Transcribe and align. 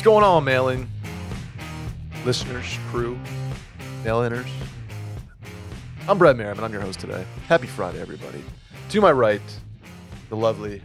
What's 0.00 0.06
going 0.06 0.24
on, 0.24 0.44
mailing 0.44 0.88
listeners, 2.24 2.78
crew, 2.88 3.18
mail 4.02 4.20
inners? 4.20 4.48
I'm 6.08 6.16
Brett 6.16 6.38
Merriman. 6.38 6.64
I'm 6.64 6.72
your 6.72 6.80
host 6.80 7.00
today. 7.00 7.22
Happy 7.48 7.66
Friday, 7.66 8.00
everybody. 8.00 8.42
To 8.88 9.00
my 9.02 9.12
right, 9.12 9.42
the 10.30 10.36
lovely 10.36 10.80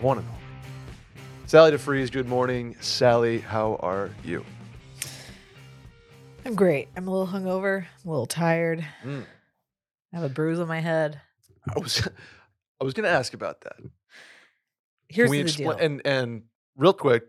one 0.00 0.16
and 0.16 0.26
only 0.26 0.40
Sally 1.44 1.72
DeFries. 1.72 2.10
Good 2.10 2.28
morning, 2.28 2.74
Sally. 2.80 3.40
How 3.40 3.76
are 3.80 4.08
you? 4.24 4.42
I'm 6.46 6.54
great. 6.54 6.88
I'm 6.96 7.06
a 7.08 7.10
little 7.10 7.26
hungover, 7.26 7.80
I'm 7.80 8.08
a 8.08 8.10
little 8.10 8.24
tired. 8.24 8.82
Mm. 9.04 9.26
I 10.14 10.16
have 10.16 10.24
a 10.24 10.30
bruise 10.30 10.60
on 10.60 10.66
my 10.66 10.80
head. 10.80 11.20
I 11.76 11.78
was, 11.78 12.08
I 12.80 12.84
was 12.84 12.94
going 12.94 13.04
to 13.04 13.10
ask 13.10 13.34
about 13.34 13.60
that. 13.60 13.76
Here's 15.08 15.30
the 15.30 15.40
explain? 15.40 15.68
deal. 15.68 15.76
And 15.78 16.06
and 16.06 16.42
real 16.74 16.94
quick, 16.94 17.24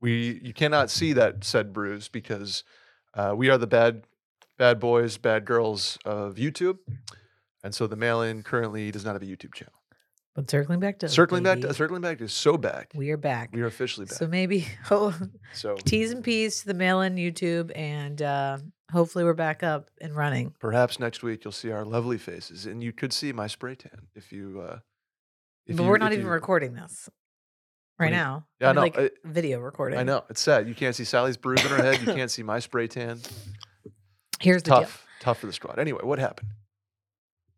we 0.00 0.40
you 0.42 0.52
cannot 0.52 0.90
see 0.90 1.12
that 1.14 1.44
said 1.44 1.72
bruise 1.72 2.08
because 2.08 2.64
uh, 3.14 3.34
we 3.36 3.48
are 3.50 3.58
the 3.58 3.66
bad 3.66 4.04
bad 4.58 4.78
boys, 4.78 5.16
bad 5.16 5.44
girls 5.44 5.98
of 6.04 6.34
YouTube, 6.36 6.78
and 7.64 7.74
so 7.74 7.86
the 7.86 7.96
mail-in 7.96 8.42
currently 8.42 8.90
does 8.90 9.04
not 9.04 9.14
have 9.14 9.22
a 9.22 9.26
YouTube 9.26 9.54
channel. 9.54 9.72
but 10.34 10.50
circling 10.50 10.80
back 10.80 10.98
to 10.98 11.08
circling 11.08 11.42
back, 11.42 11.60
to, 11.60 11.72
circling 11.74 12.02
back 12.02 12.20
is 12.20 12.32
so 12.32 12.56
back. 12.56 12.92
we 12.94 13.10
are 13.10 13.16
back. 13.16 13.50
We 13.52 13.62
are 13.62 13.66
officially 13.66 14.06
back. 14.06 14.16
So 14.18 14.26
maybe 14.26 14.66
oh, 14.90 15.16
So 15.54 15.76
T's 15.76 16.10
and 16.12 16.22
P's 16.22 16.60
to 16.60 16.66
the 16.66 16.74
mail 16.74 17.00
in 17.00 17.16
YouTube, 17.16 17.72
and 17.74 18.20
uh, 18.22 18.58
hopefully 18.92 19.24
we're 19.24 19.34
back 19.34 19.62
up 19.62 19.90
and 20.00 20.14
running. 20.14 20.54
perhaps 20.60 20.98
next 21.00 21.22
week 21.22 21.44
you'll 21.44 21.52
see 21.52 21.70
our 21.70 21.84
lovely 21.84 22.18
faces, 22.18 22.66
and 22.66 22.82
you 22.82 22.92
could 22.92 23.12
see 23.12 23.32
my 23.32 23.46
spray 23.46 23.74
tan 23.74 24.08
if 24.14 24.30
you. 24.32 24.60
Uh, 24.66 24.78
if 25.66 25.76
but 25.76 25.82
you- 25.84 25.88
we're 25.88 25.98
not 25.98 26.12
even 26.12 26.26
you- 26.26 26.32
recording 26.32 26.74
this 26.74 27.08
right 28.00 28.10
now. 28.10 28.46
Yeah, 28.60 28.70
I 28.70 28.72
know, 28.72 28.80
like 28.80 28.98
I- 28.98 29.10
video 29.24 29.60
recording. 29.60 29.98
I 29.98 30.02
know 30.02 30.24
it's 30.30 30.40
sad. 30.40 30.66
You 30.68 30.74
can't 30.74 30.94
see 30.96 31.04
Sally's 31.04 31.36
bruise 31.36 31.62
in 31.64 31.70
her 31.70 31.82
head. 31.82 32.00
You 32.00 32.06
can't 32.14 32.30
see 32.30 32.42
my 32.42 32.58
spray 32.58 32.86
tan. 32.88 33.20
Here's 34.40 34.62
the 34.62 34.70
deal. 34.70 34.80
Tough, 34.80 35.06
tough 35.20 35.38
for 35.38 35.46
the 35.46 35.52
squad. 35.52 35.78
Anyway, 35.78 36.00
what 36.02 36.18
happened? 36.18 36.48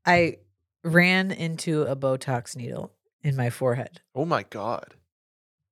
I 0.05 0.39
ran 0.85 1.31
into 1.31 1.83
a 1.83 1.95
Botox 1.95 2.57
needle 2.57 2.93
in 3.23 3.37
my 3.37 3.51
forehead, 3.51 4.01
Oh 4.17 4.25
my 4.25 4.43
god. 4.43 4.95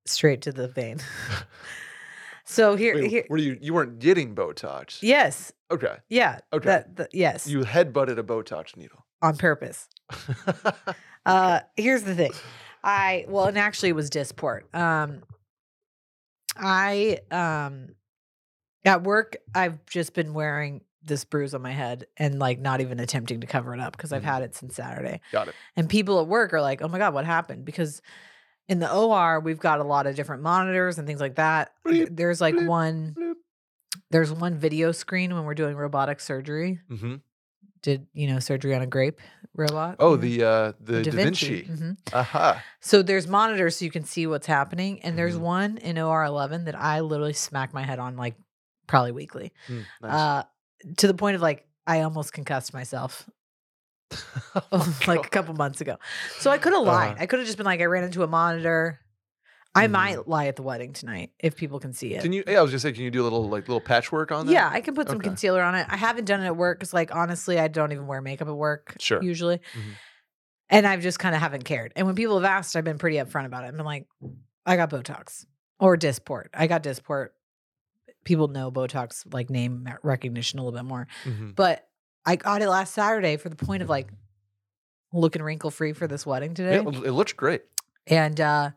straight 0.05 0.41
to 0.43 0.53
the 0.53 0.69
vein. 0.69 0.99
so 2.45 2.75
here, 2.77 2.95
Wait, 2.95 3.09
here, 3.09 3.25
were 3.29 3.37
you 3.37 3.57
you 3.61 3.73
weren't 3.73 3.99
getting 3.99 4.33
Botox? 4.35 4.99
yes, 5.01 5.51
Okay. 5.69 5.97
yeah, 6.09 6.39
Okay. 6.53 6.65
that, 6.65 6.95
that- 6.95 7.13
yes, 7.13 7.45
You 7.47 7.59
headbutted 7.61 8.17
a 8.17 8.23
Botox 8.23 8.77
needle. 8.77 9.05
on 9.21 9.35
purpose. 9.37 9.87
Uh, 11.25 11.59
here's 11.77 12.03
the 12.03 12.15
thing. 12.15 12.31
I 12.83 13.25
well, 13.27 13.45
and 13.45 13.57
actually, 13.57 13.89
it 13.89 13.95
was 13.95 14.09
Dysport. 14.09 14.73
Um, 14.75 15.23
I 16.57 17.19
um, 17.31 17.95
at 18.85 19.03
work, 19.03 19.37
I've 19.55 19.85
just 19.85 20.13
been 20.13 20.33
wearing 20.33 20.81
this 21.03 21.25
bruise 21.25 21.53
on 21.55 21.61
my 21.61 21.71
head 21.71 22.05
and 22.17 22.37
like 22.39 22.59
not 22.59 22.81
even 22.81 22.99
attempting 22.99 23.41
to 23.41 23.47
cover 23.47 23.73
it 23.73 23.79
up 23.79 23.95
because 23.97 24.13
I've 24.13 24.21
Mhm. 24.21 24.25
had 24.25 24.43
it 24.43 24.55
since 24.55 24.75
Saturday. 24.75 25.21
Got 25.31 25.47
it. 25.49 25.55
And 25.75 25.89
people 25.89 26.19
at 26.19 26.27
work 26.27 26.53
are 26.53 26.61
like, 26.61 26.81
"Oh 26.81 26.87
my 26.87 26.97
god, 26.99 27.13
what 27.13 27.25
happened?" 27.25 27.65
Because 27.65 28.01
in 28.67 28.79
the 28.79 28.91
OR, 28.93 29.39
we've 29.39 29.59
got 29.59 29.79
a 29.79 29.83
lot 29.83 30.05
of 30.07 30.15
different 30.15 30.43
monitors 30.43 30.97
and 30.99 31.07
things 31.07 31.19
like 31.19 31.35
that. 31.35 31.71
Bleep, 31.85 32.15
There's 32.15 32.39
like 32.41 32.55
bleep, 32.55 32.67
one. 32.67 33.15
bloop. 33.17 33.33
There's 34.11 34.31
one 34.31 34.57
video 34.57 34.91
screen 34.91 35.33
when 35.33 35.43
we're 35.45 35.55
doing 35.55 35.75
robotic 35.75 36.19
surgery. 36.19 36.79
hmm 36.87 37.15
Did 37.81 38.05
you 38.13 38.27
know 38.27 38.39
surgery 38.39 38.75
on 38.75 38.81
a 38.81 38.87
grape 38.87 39.19
robot? 39.55 39.97
Oh, 39.99 40.15
the 40.15 40.43
uh 40.43 40.73
the, 40.79 41.03
Da 41.03 41.11
Vinci. 41.11 41.63
Mhm. 41.63 41.97
Aha. 42.13 42.63
So 42.79 43.01
there's 43.01 43.27
monitors 43.27 43.77
so 43.77 43.85
you 43.85 43.91
can 43.91 44.03
see 44.03 44.27
what's 44.27 44.47
happening, 44.47 45.01
and 45.03 45.17
there's 45.17 45.35
Mhm. 45.35 45.41
one 45.41 45.77
in 45.77 45.97
OR11 45.97 46.65
that 46.65 46.75
I 46.75 47.01
literally 47.01 47.33
smack 47.33 47.73
my 47.73 47.83
head 47.83 47.99
on 47.99 48.15
like 48.17 48.35
probably 48.87 49.11
weekly, 49.11 49.53
Mm, 49.69 49.85
nice. 50.01 50.11
uh, 50.13 50.43
to 50.97 51.07
the 51.07 51.13
point 51.13 51.35
of 51.35 51.41
like 51.41 51.67
I 51.87 52.01
almost 52.01 52.33
concussed 52.33 52.73
myself 52.73 53.29
Oh, 54.71 54.97
like 55.07 55.19
a 55.19 55.23
God. 55.23 55.31
couple 55.31 55.53
months 55.55 55.81
ago. 55.81 55.97
So 56.39 56.51
I 56.51 56.57
could 56.57 56.73
have 56.73 56.83
lied. 56.83 57.11
Uh-huh. 57.13 57.23
I 57.23 57.25
could 57.25 57.39
have 57.39 57.45
just 57.45 57.57
been 57.57 57.65
like 57.65 57.81
I 57.81 57.85
ran 57.85 58.03
into 58.03 58.23
a 58.23 58.27
monitor. 58.27 58.99
I 59.73 59.87
Mhm. 59.87 59.91
might 59.91 60.27
lie 60.27 60.47
at 60.47 60.57
the 60.57 60.63
wedding 60.63 60.91
tonight 60.91 61.31
if 61.39 61.55
people 61.55 61.79
can 61.79 61.93
see 61.93 62.13
it. 62.13 62.21
Can 62.21 62.33
you? 62.33 62.43
Yeah, 62.45 62.59
I 62.59 62.61
was 62.61 62.71
just 62.71 62.81
saying, 62.83 62.95
can 62.95 63.03
you 63.05 63.11
do 63.11 63.21
a 63.21 63.23
little 63.23 63.47
like 63.47 63.67
little 63.69 63.79
patchwork 63.81 64.31
on 64.31 64.45
that? 64.47 64.51
yeah, 64.51 64.69
I 64.69 64.81
can 64.81 64.93
put 64.95 65.07
some 65.07 65.17
Okay. 65.17 65.29
concealer 65.29 65.61
on 65.61 65.75
it. 65.75 65.87
I 65.89 65.95
haven't 65.95 66.25
done 66.25 66.41
it 66.41 66.45
at 66.47 66.57
work 66.57 66.79
because, 66.79 66.93
like, 66.93 67.15
honestly, 67.15 67.57
I 67.57 67.67
don't 67.69 67.91
even 67.93 68.05
wear 68.05 68.21
makeup 68.21 68.49
at 68.49 68.55
work. 68.55 68.95
Sure. 68.99 69.23
Usually. 69.23 69.57
Mhm. 69.59 69.93
And 70.69 70.85
I've 70.87 71.01
just 71.01 71.19
kind 71.19 71.35
of 71.35 71.41
haven't 71.41 71.63
cared. 71.63 71.93
And 71.95 72.05
when 72.05 72.15
people 72.15 72.35
have 72.39 72.43
asked, 72.49 72.75
I've 72.75 72.83
been 72.83 72.97
pretty 72.97 73.17
upfront 73.17 73.45
about 73.45 73.63
it. 73.63 73.67
I've 73.67 73.77
been 73.77 73.85
like, 73.85 74.07
I 74.65 74.75
got 74.75 74.89
Botox 74.89 75.45
or 75.79 75.95
Dysport. 75.97 76.47
I 76.53 76.67
got 76.67 76.83
Dysport. 76.83 77.29
People 78.25 78.49
know 78.49 78.71
Botox, 78.71 79.23
like 79.33 79.49
name 79.49 79.87
recognition 80.03 80.59
a 80.59 80.63
little 80.63 80.77
bit 80.77 80.85
more. 80.85 81.07
Mhm. 81.23 81.55
But 81.55 81.87
I 82.25 82.35
got 82.35 82.61
it 82.61 82.67
last 82.69 82.93
Saturday 82.93 83.37
for 83.37 83.49
the 83.49 83.55
point 83.55 83.81
of 83.83 83.89
like 83.89 84.09
looking 85.13 85.41
wrinkle 85.41 85.71
free 85.71 85.93
for 85.93 86.07
this 86.07 86.25
wedding 86.25 86.53
today. 86.53 86.75
Yeah, 86.75 86.81
it 87.05 87.11
looks 87.11 87.33
great. 87.33 87.63
And 88.07 88.39
uh 88.39 88.71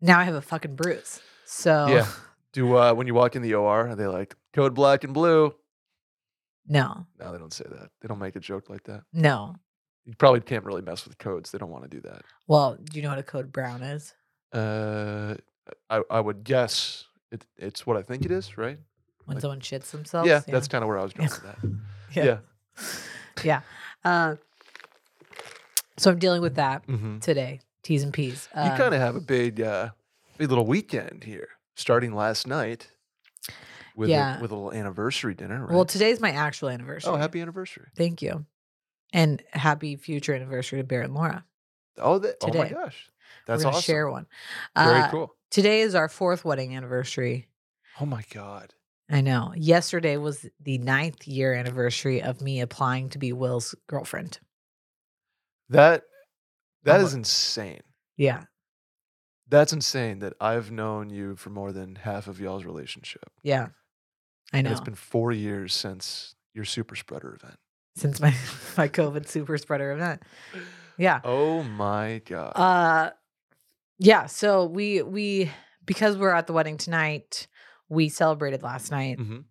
now 0.00 0.18
I 0.20 0.24
have 0.24 0.34
a 0.34 0.40
fucking 0.42 0.76
bruise. 0.76 1.20
So 1.44 1.86
Yeah. 1.88 2.06
Do 2.52 2.76
uh 2.76 2.92
when 2.94 3.06
you 3.06 3.14
walk 3.14 3.36
in 3.36 3.42
the 3.42 3.54
OR, 3.54 3.88
are 3.88 3.94
they 3.94 4.06
like 4.06 4.34
code 4.52 4.74
black 4.74 5.04
and 5.04 5.12
blue? 5.14 5.54
no, 6.70 7.06
No, 7.18 7.32
they 7.32 7.38
don't 7.38 7.52
say 7.52 7.64
that. 7.68 7.90
They 8.00 8.08
don't 8.08 8.18
make 8.18 8.36
a 8.36 8.40
joke 8.40 8.68
like 8.68 8.84
that. 8.84 9.02
no. 9.12 9.56
You 10.04 10.14
probably 10.14 10.40
can't 10.40 10.64
really 10.64 10.80
mess 10.80 11.04
with 11.06 11.18
codes. 11.18 11.50
They 11.50 11.58
don't 11.58 11.68
want 11.70 11.84
to 11.84 11.90
do 11.90 12.00
that. 12.08 12.22
Well, 12.46 12.78
do 12.82 12.96
you 12.96 13.02
know 13.02 13.10
what 13.10 13.18
a 13.18 13.22
code 13.22 13.52
brown 13.52 13.82
is? 13.82 14.14
Uh, 14.54 15.34
I 15.90 16.00
I 16.10 16.20
would 16.20 16.44
guess 16.44 17.04
it, 17.30 17.44
it's 17.58 17.86
what 17.86 17.98
I 17.98 18.02
think 18.02 18.24
it 18.24 18.30
is, 18.30 18.56
right? 18.56 18.78
When 19.26 19.34
Like- 19.34 19.42
someone 19.42 19.60
shits 19.60 19.90
themselves? 19.90 20.26
yeah, 20.26 20.40
that's 20.46 20.66
kind 20.68 20.82
of 20.82 20.88
where 20.88 20.98
I 20.98 21.02
was 21.02 21.12
going 21.12 21.28
with 21.28 21.42
that. 21.42 21.58
yeah. 22.14 22.24
Yeah. 22.24 22.38
yeah. 23.44 23.60
Uh, 24.02 24.36
so 25.98 26.10
I'm 26.10 26.18
dealing 26.18 26.40
with 26.40 26.54
that 26.54 26.84
hmm 26.86 27.18
today. 27.18 27.60
T's 27.82 28.02
and 28.02 28.12
P's. 28.12 28.48
You 28.54 28.62
Um, 28.62 28.76
kind 28.76 28.94
of 28.94 29.00
have 29.00 29.16
a 29.16 29.20
big, 29.20 29.60
uh, 29.60 29.90
big 30.36 30.48
little 30.48 30.66
weekend 30.66 31.24
here, 31.24 31.48
starting 31.76 32.14
last 32.14 32.46
night 32.46 32.90
with 33.96 34.08
Yeah. 34.10 34.38
a, 34.38 34.42
with 34.42 34.50
a 34.50 34.54
little 34.54 34.72
anniversary 34.72 35.34
dinner. 35.34 35.64
Right? 35.64 35.74
Well, 35.74 35.84
today's 35.84 36.20
my 36.20 36.30
actual 36.32 36.68
anniversary. 36.68 37.12
oh, 37.12 37.16
happy 37.16 37.40
anniversary! 37.40 37.86
Thank 37.96 38.22
you. 38.22 38.44
And 39.12 39.42
happy 39.52 39.96
future 39.96 40.34
anniversary 40.34 40.80
to 40.80 40.84
Barrett 40.84 41.06
and 41.06 41.14
Laura. 41.14 41.44
Oh, 41.96 42.18
that, 42.18 42.36
oh 42.42 42.48
my 42.48 42.52
Today. 42.64 42.68
gosh, 42.74 43.08
We're 43.08 43.52
that's 43.54 43.62
gonna 43.62 43.76
awesome. 43.76 43.82
share 43.92 44.10
one. 44.10 44.26
Very 44.76 45.00
Uh, 45.00 45.10
cool. 45.10 45.34
Today 45.50 45.80
is 45.80 45.94
our 45.94 46.08
fourth 46.08 46.44
wedding 46.44 46.76
anniversary. 46.76 47.48
Oh 48.00 48.06
my 48.06 48.22
god. 48.32 48.74
I 49.10 49.22
know. 49.22 49.54
Yesterday 49.56 50.18
was 50.18 50.44
the 50.60 50.76
ninth 50.78 51.26
year 51.26 51.54
anniversary 51.54 52.22
of 52.22 52.42
me 52.42 52.60
applying 52.60 53.08
to 53.08 53.18
be 53.18 53.32
Will's 53.32 53.74
girlfriend. 53.86 54.38
That 55.70 56.04
that 56.84 57.00
is 57.00 57.14
insane. 57.14 57.80
Yeah. 58.16 58.44
That's 59.48 59.72
insane 59.72 60.18
that 60.18 60.34
I've 60.40 60.70
known 60.70 61.08
you 61.10 61.34
for 61.36 61.50
more 61.50 61.72
than 61.72 61.96
half 61.96 62.26
of 62.28 62.38
y'all's 62.40 62.64
relationship. 62.64 63.30
Yeah. 63.42 63.68
I 64.52 64.58
And 64.58 64.64
know. 64.66 64.70
it's 64.72 64.80
been 64.80 64.94
four 64.94 65.32
years 65.32 65.72
since 65.74 66.34
your 66.54 66.64
super 66.64 66.96
spreader 66.96 67.34
event. 67.34 67.58
Since 67.96 68.20
my 68.20 68.30
my 68.76 68.88
COVID 68.88 69.26
super 69.26 69.56
spreader 69.58 69.92
event. 69.92 70.22
Yeah. 70.98 71.20
Oh 71.24 71.62
my 71.62 72.20
god. 72.26 72.52
Uh 72.56 73.10
yeah, 73.98 74.26
so 74.26 74.64
we 74.66 75.02
we 75.02 75.50
because 75.84 76.16
we're 76.16 76.32
at 76.34 76.46
the 76.46 76.52
wedding 76.52 76.76
tonight, 76.76 77.46
we 77.88 78.08
celebrated 78.08 78.62
last 78.62 78.90
night 78.90 79.18
Mhm. 79.18 79.44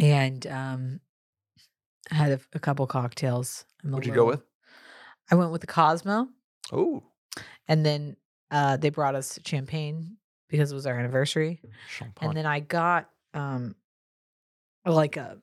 and 0.00 0.46
um 0.46 1.00
had 2.10 2.32
a, 2.32 2.40
a 2.54 2.58
couple 2.60 2.86
cocktails. 2.86 3.64
I'm 3.84 3.90
What'd 3.92 4.06
you 4.06 4.14
go 4.14 4.26
with? 4.26 4.42
I 5.32 5.34
went 5.34 5.50
with 5.50 5.62
the 5.62 5.66
Cosmo 5.66 6.28
Oh, 6.72 7.02
and 7.66 7.84
then 7.84 8.16
uh 8.50 8.76
they 8.76 8.90
brought 8.90 9.14
us 9.14 9.38
champagne 9.44 10.18
because 10.48 10.70
it 10.70 10.74
was 10.74 10.86
our 10.86 10.96
anniversary. 10.98 11.60
champagne. 11.88 12.28
And 12.28 12.36
then 12.36 12.46
I 12.46 12.60
got 12.60 13.08
um 13.34 13.74
like 14.84 15.16
a 15.16 15.38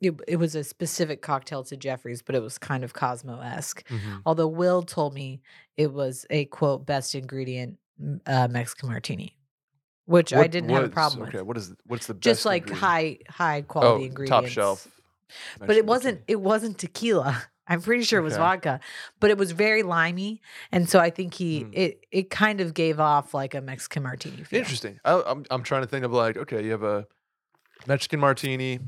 it, 0.00 0.20
it 0.28 0.36
was 0.36 0.54
a 0.56 0.64
specific 0.64 1.22
cocktail 1.22 1.62
to 1.64 1.76
Jeffrey's, 1.76 2.22
but 2.22 2.34
it 2.34 2.42
was 2.42 2.58
kind 2.58 2.82
of 2.84 2.92
Cosmo 2.92 3.40
esque. 3.40 3.88
Mhm. 3.88 4.22
Although 4.26 4.48
Will 4.48 4.82
told 4.82 5.14
me 5.14 5.40
it 5.76 5.92
was 5.92 6.26
a 6.28 6.44
quote 6.46 6.84
best 6.84 7.14
ingredient 7.14 7.78
uh, 8.26 8.48
Mexican 8.50 8.88
martini, 8.88 9.38
which 10.06 10.34
I 10.34 10.46
didn't 10.48 10.70
have 10.70 10.84
a 10.84 10.88
problem 10.88 11.22
Okay, 11.28 11.38
with. 11.38 11.46
what 11.46 11.56
is 11.56 11.72
what's 11.86 12.06
the 12.08 12.14
best? 12.14 12.24
Just 12.24 12.44
like 12.44 12.62
ingredient? 12.64 12.80
high 12.80 13.18
high 13.28 13.58
oh, 13.60 13.62
quality 13.62 14.04
ingredients, 14.06 14.30
top 14.30 14.46
shelf. 14.46 14.88
But 15.58 15.76
it 15.76 15.86
wasn't. 15.86 16.20
It 16.28 16.40
wasn't 16.40 16.76
tequila. 16.78 17.44
I'm 17.68 17.80
pretty 17.80 18.02
sure 18.02 18.18
it 18.18 18.22
was 18.22 18.34
Okay. 18.34 18.40
vodka, 18.42 18.80
but 19.20 19.30
it 19.30 19.38
was 19.38 19.52
very 19.52 19.82
limey, 19.82 20.40
and 20.72 20.88
so 20.88 20.98
I 20.98 21.10
think 21.10 21.34
he 21.34 21.60
Hmm. 21.62 21.70
it 21.72 22.04
it 22.10 22.30
kind 22.30 22.60
of 22.60 22.74
gave 22.74 22.98
off 23.00 23.34
like 23.34 23.54
a 23.54 23.60
Mexican 23.60 24.02
martini. 24.02 24.42
Feel. 24.42 24.58
Interesting. 24.58 24.98
I, 25.04 25.22
I'm 25.26 25.44
I'm 25.50 25.62
trying 25.62 25.82
to 25.82 25.88
think 25.88 26.04
of 26.04 26.12
like 26.12 26.36
okay, 26.36 26.64
you 26.64 26.72
have 26.72 26.82
a 26.82 27.06
Mexican 27.86 28.20
martini, 28.20 28.80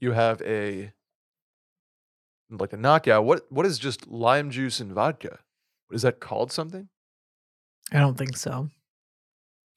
you 0.00 0.12
have 0.12 0.42
a 0.42 0.92
like 2.50 2.72
a 2.72 2.76
knockout. 2.76 3.24
What 3.24 3.50
what 3.50 3.66
is 3.66 3.78
just 3.78 4.06
lime 4.06 4.50
juice 4.50 4.80
and 4.80 4.92
vodka? 4.92 5.38
Is 5.90 6.02
that 6.02 6.20
called 6.20 6.52
something? 6.52 6.88
I 7.92 8.00
don't 8.00 8.18
think 8.18 8.36
so. 8.36 8.68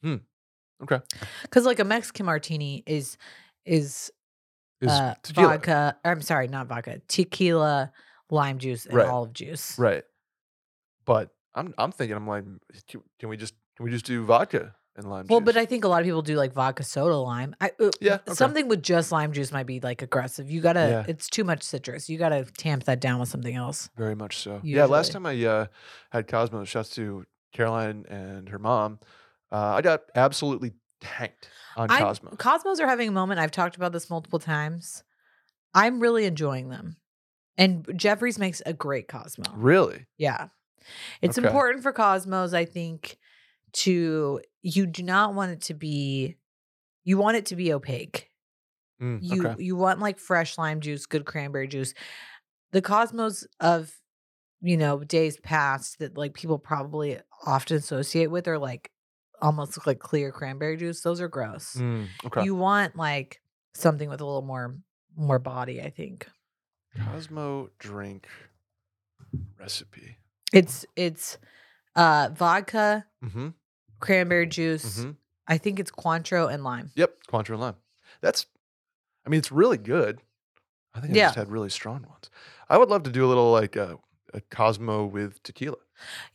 Hmm. 0.04 0.18
Okay. 0.84 1.00
Because 1.44 1.66
like 1.66 1.80
a 1.80 1.86
Mexican 1.86 2.26
martini 2.26 2.84
is 2.86 3.18
is 3.66 4.12
Is 4.82 4.90
uh, 4.90 5.14
vodka. 5.34 5.98
I'm 6.04 6.22
sorry, 6.22 6.48
not 6.48 6.68
vodka. 6.68 7.02
Tequila, 7.08 7.92
lime 8.30 8.58
juice, 8.58 8.86
and 8.86 8.96
Right. 8.96 9.08
olive 9.08 9.34
juice. 9.34 9.78
Right. 9.78 10.04
But 11.06 11.30
I'm 11.56 11.74
I'm 11.78 11.92
thinking 11.92 12.16
I'm 12.16 12.28
like, 12.28 12.46
can, 12.88 13.02
can 13.20 13.30
we 13.30 13.38
just 13.38 13.54
can 13.78 13.86
we 13.86 13.92
just 13.92 14.06
do 14.06 14.24
vodka 14.26 14.76
and 14.96 15.10
lime 15.10 15.26
Well, 15.30 15.40
juice? 15.40 15.46
but 15.46 15.58
I 15.58 15.66
think 15.66 15.84
a 15.84 15.88
lot 15.88 16.02
of 16.02 16.06
people 16.06 16.22
do 16.22 16.36
like 16.36 16.54
vodka 16.54 16.84
soda 16.84 17.16
lime. 17.18 17.56
I 17.62 17.72
uh, 17.80 17.92
Yeah, 18.02 18.16
okay. 18.16 18.34
something 18.34 18.68
with 18.68 18.82
just 18.84 19.12
lime 19.12 19.32
juice 19.34 19.52
might 19.52 19.66
be 19.68 19.80
like 19.80 20.02
aggressive. 20.02 20.50
You 20.50 20.62
gotta, 20.62 20.80
Yeah. 20.80 21.06
it's 21.08 21.30
too 21.30 21.44
much 21.44 21.64
citrus. 21.64 22.10
You 22.10 22.18
gotta 22.18 22.46
tamp 22.58 22.86
that 22.86 23.00
down 23.00 23.20
with 23.20 23.30
something 23.30 23.56
else. 23.56 23.90
Very 23.96 24.16
much 24.16 24.38
so. 24.38 24.60
Yeah, 24.64 24.86
last 24.86 25.12
time 25.12 25.26
I 25.26 25.44
uh, 25.46 25.66
had 26.12 26.28
Cosmo, 26.28 26.64
shouts 26.66 26.90
to 26.92 27.26
Caroline 27.54 28.06
and 28.10 28.50
her 28.50 28.60
mom, 28.60 29.00
uh, 29.52 29.74
I 29.76 29.82
got 29.82 30.04
absolutely 30.16 30.74
tanked 31.02 31.50
on 31.76 31.90
I'm- 31.92 32.02
Cosmo. 32.04 32.36
Cosmos 32.38 32.80
are 32.80 32.88
having 32.88 33.10
a 33.10 33.12
moment. 33.12 33.40
I've 33.40 33.52
talked 33.52 33.76
about 33.76 33.92
this 33.92 34.10
multiple 34.10 34.40
times. 34.40 35.04
I'm 35.74 36.00
really 36.00 36.26
enjoying 36.26 36.70
them, 36.70 36.98
and 37.58 37.86
Jeffrey's 37.96 38.38
makes 38.40 38.62
a 38.66 38.74
great 38.74 39.08
Cosmo. 39.08 39.46
Really? 39.56 40.06
Yeah. 40.18 40.48
It's 41.22 41.38
Okay. 41.38 41.48
important 41.48 41.84
for 41.84 41.94
Cosmos, 41.94 42.54
I 42.54 42.66
think, 42.66 43.18
to 43.74 44.42
you 44.62 44.86
do 44.86 45.04
not 45.04 45.34
want 45.34 45.52
it 45.52 45.62
to 45.64 45.74
be 45.74 46.38
you 47.04 47.18
want 47.18 47.38
it 47.38 47.48
to 47.48 47.56
be 47.56 47.74
opaque. 47.74 48.30
Mm, 49.02 49.20
You 49.22 49.48
okay. 49.48 49.64
you 49.64 49.76
want 49.76 50.00
like 50.00 50.20
fresh 50.20 50.58
lime 50.58 50.82
juice, 50.82 51.06
good 51.06 51.26
cranberry 51.26 51.68
juice. 51.68 51.94
The 52.72 52.82
Cosmos 52.82 53.46
of 53.60 53.92
you 54.64 54.78
know, 54.78 55.00
days 55.04 55.40
past 55.40 55.98
that 56.00 56.16
like 56.18 56.36
people 56.36 56.60
probably 56.60 57.20
often 57.48 57.78
associate 57.78 58.28
with 58.28 58.48
are 58.48 58.60
like 58.60 58.91
almost 59.42 59.78
look 59.78 59.88
like 59.88 60.00
clear 60.00 60.32
cranberry 60.32 60.78
juice. 60.78 61.02
Those 61.02 61.20
are 61.22 61.28
gross. 61.28 61.76
Mm, 61.76 62.08
okay. 62.26 62.44
You 62.44 62.56
want 62.56 62.96
like 62.96 63.42
something 63.74 64.10
with 64.10 64.22
a 64.22 64.26
little 64.26 64.42
more 64.42 64.76
more 65.16 65.40
body, 65.40 65.82
I 65.82 65.90
think. 65.90 66.28
Cosmo 67.06 67.70
drink 67.80 68.28
recipe. 69.60 70.18
It's 70.54 70.86
it's 70.96 71.38
uh 71.96 72.30
vodka, 72.34 73.06
Mm-hmm. 73.24 73.50
cranberry 74.00 74.48
juice, 74.48 75.00
Mm-hmm. 75.00 75.12
I 75.48 75.58
think 75.58 75.80
it's 75.80 75.92
Cointreau 75.92 76.52
and 76.52 76.64
lime. 76.64 76.92
Yep. 76.96 77.14
Cointreau 77.28 77.52
and 77.52 77.60
lime. 77.62 77.76
That's, 78.22 78.46
I 79.26 79.30
mean, 79.30 79.40
it's 79.40 79.52
really 79.52 79.78
good. 79.78 80.22
I 80.94 81.00
think 81.02 81.14
I 81.14 81.18
Yeah. 81.18 81.26
just 81.28 81.36
had 81.36 81.50
really 81.52 81.70
strong 81.70 82.04
ones. 82.08 82.30
I 82.70 82.78
would 82.78 82.90
love 82.90 83.04
to 83.04 83.12
do 83.12 83.26
a 83.26 83.28
little 83.28 83.52
like 83.52 83.76
a, 83.76 83.98
a 84.34 84.42
Cosmo 84.50 85.06
with 85.06 85.42
tequila. 85.44 85.78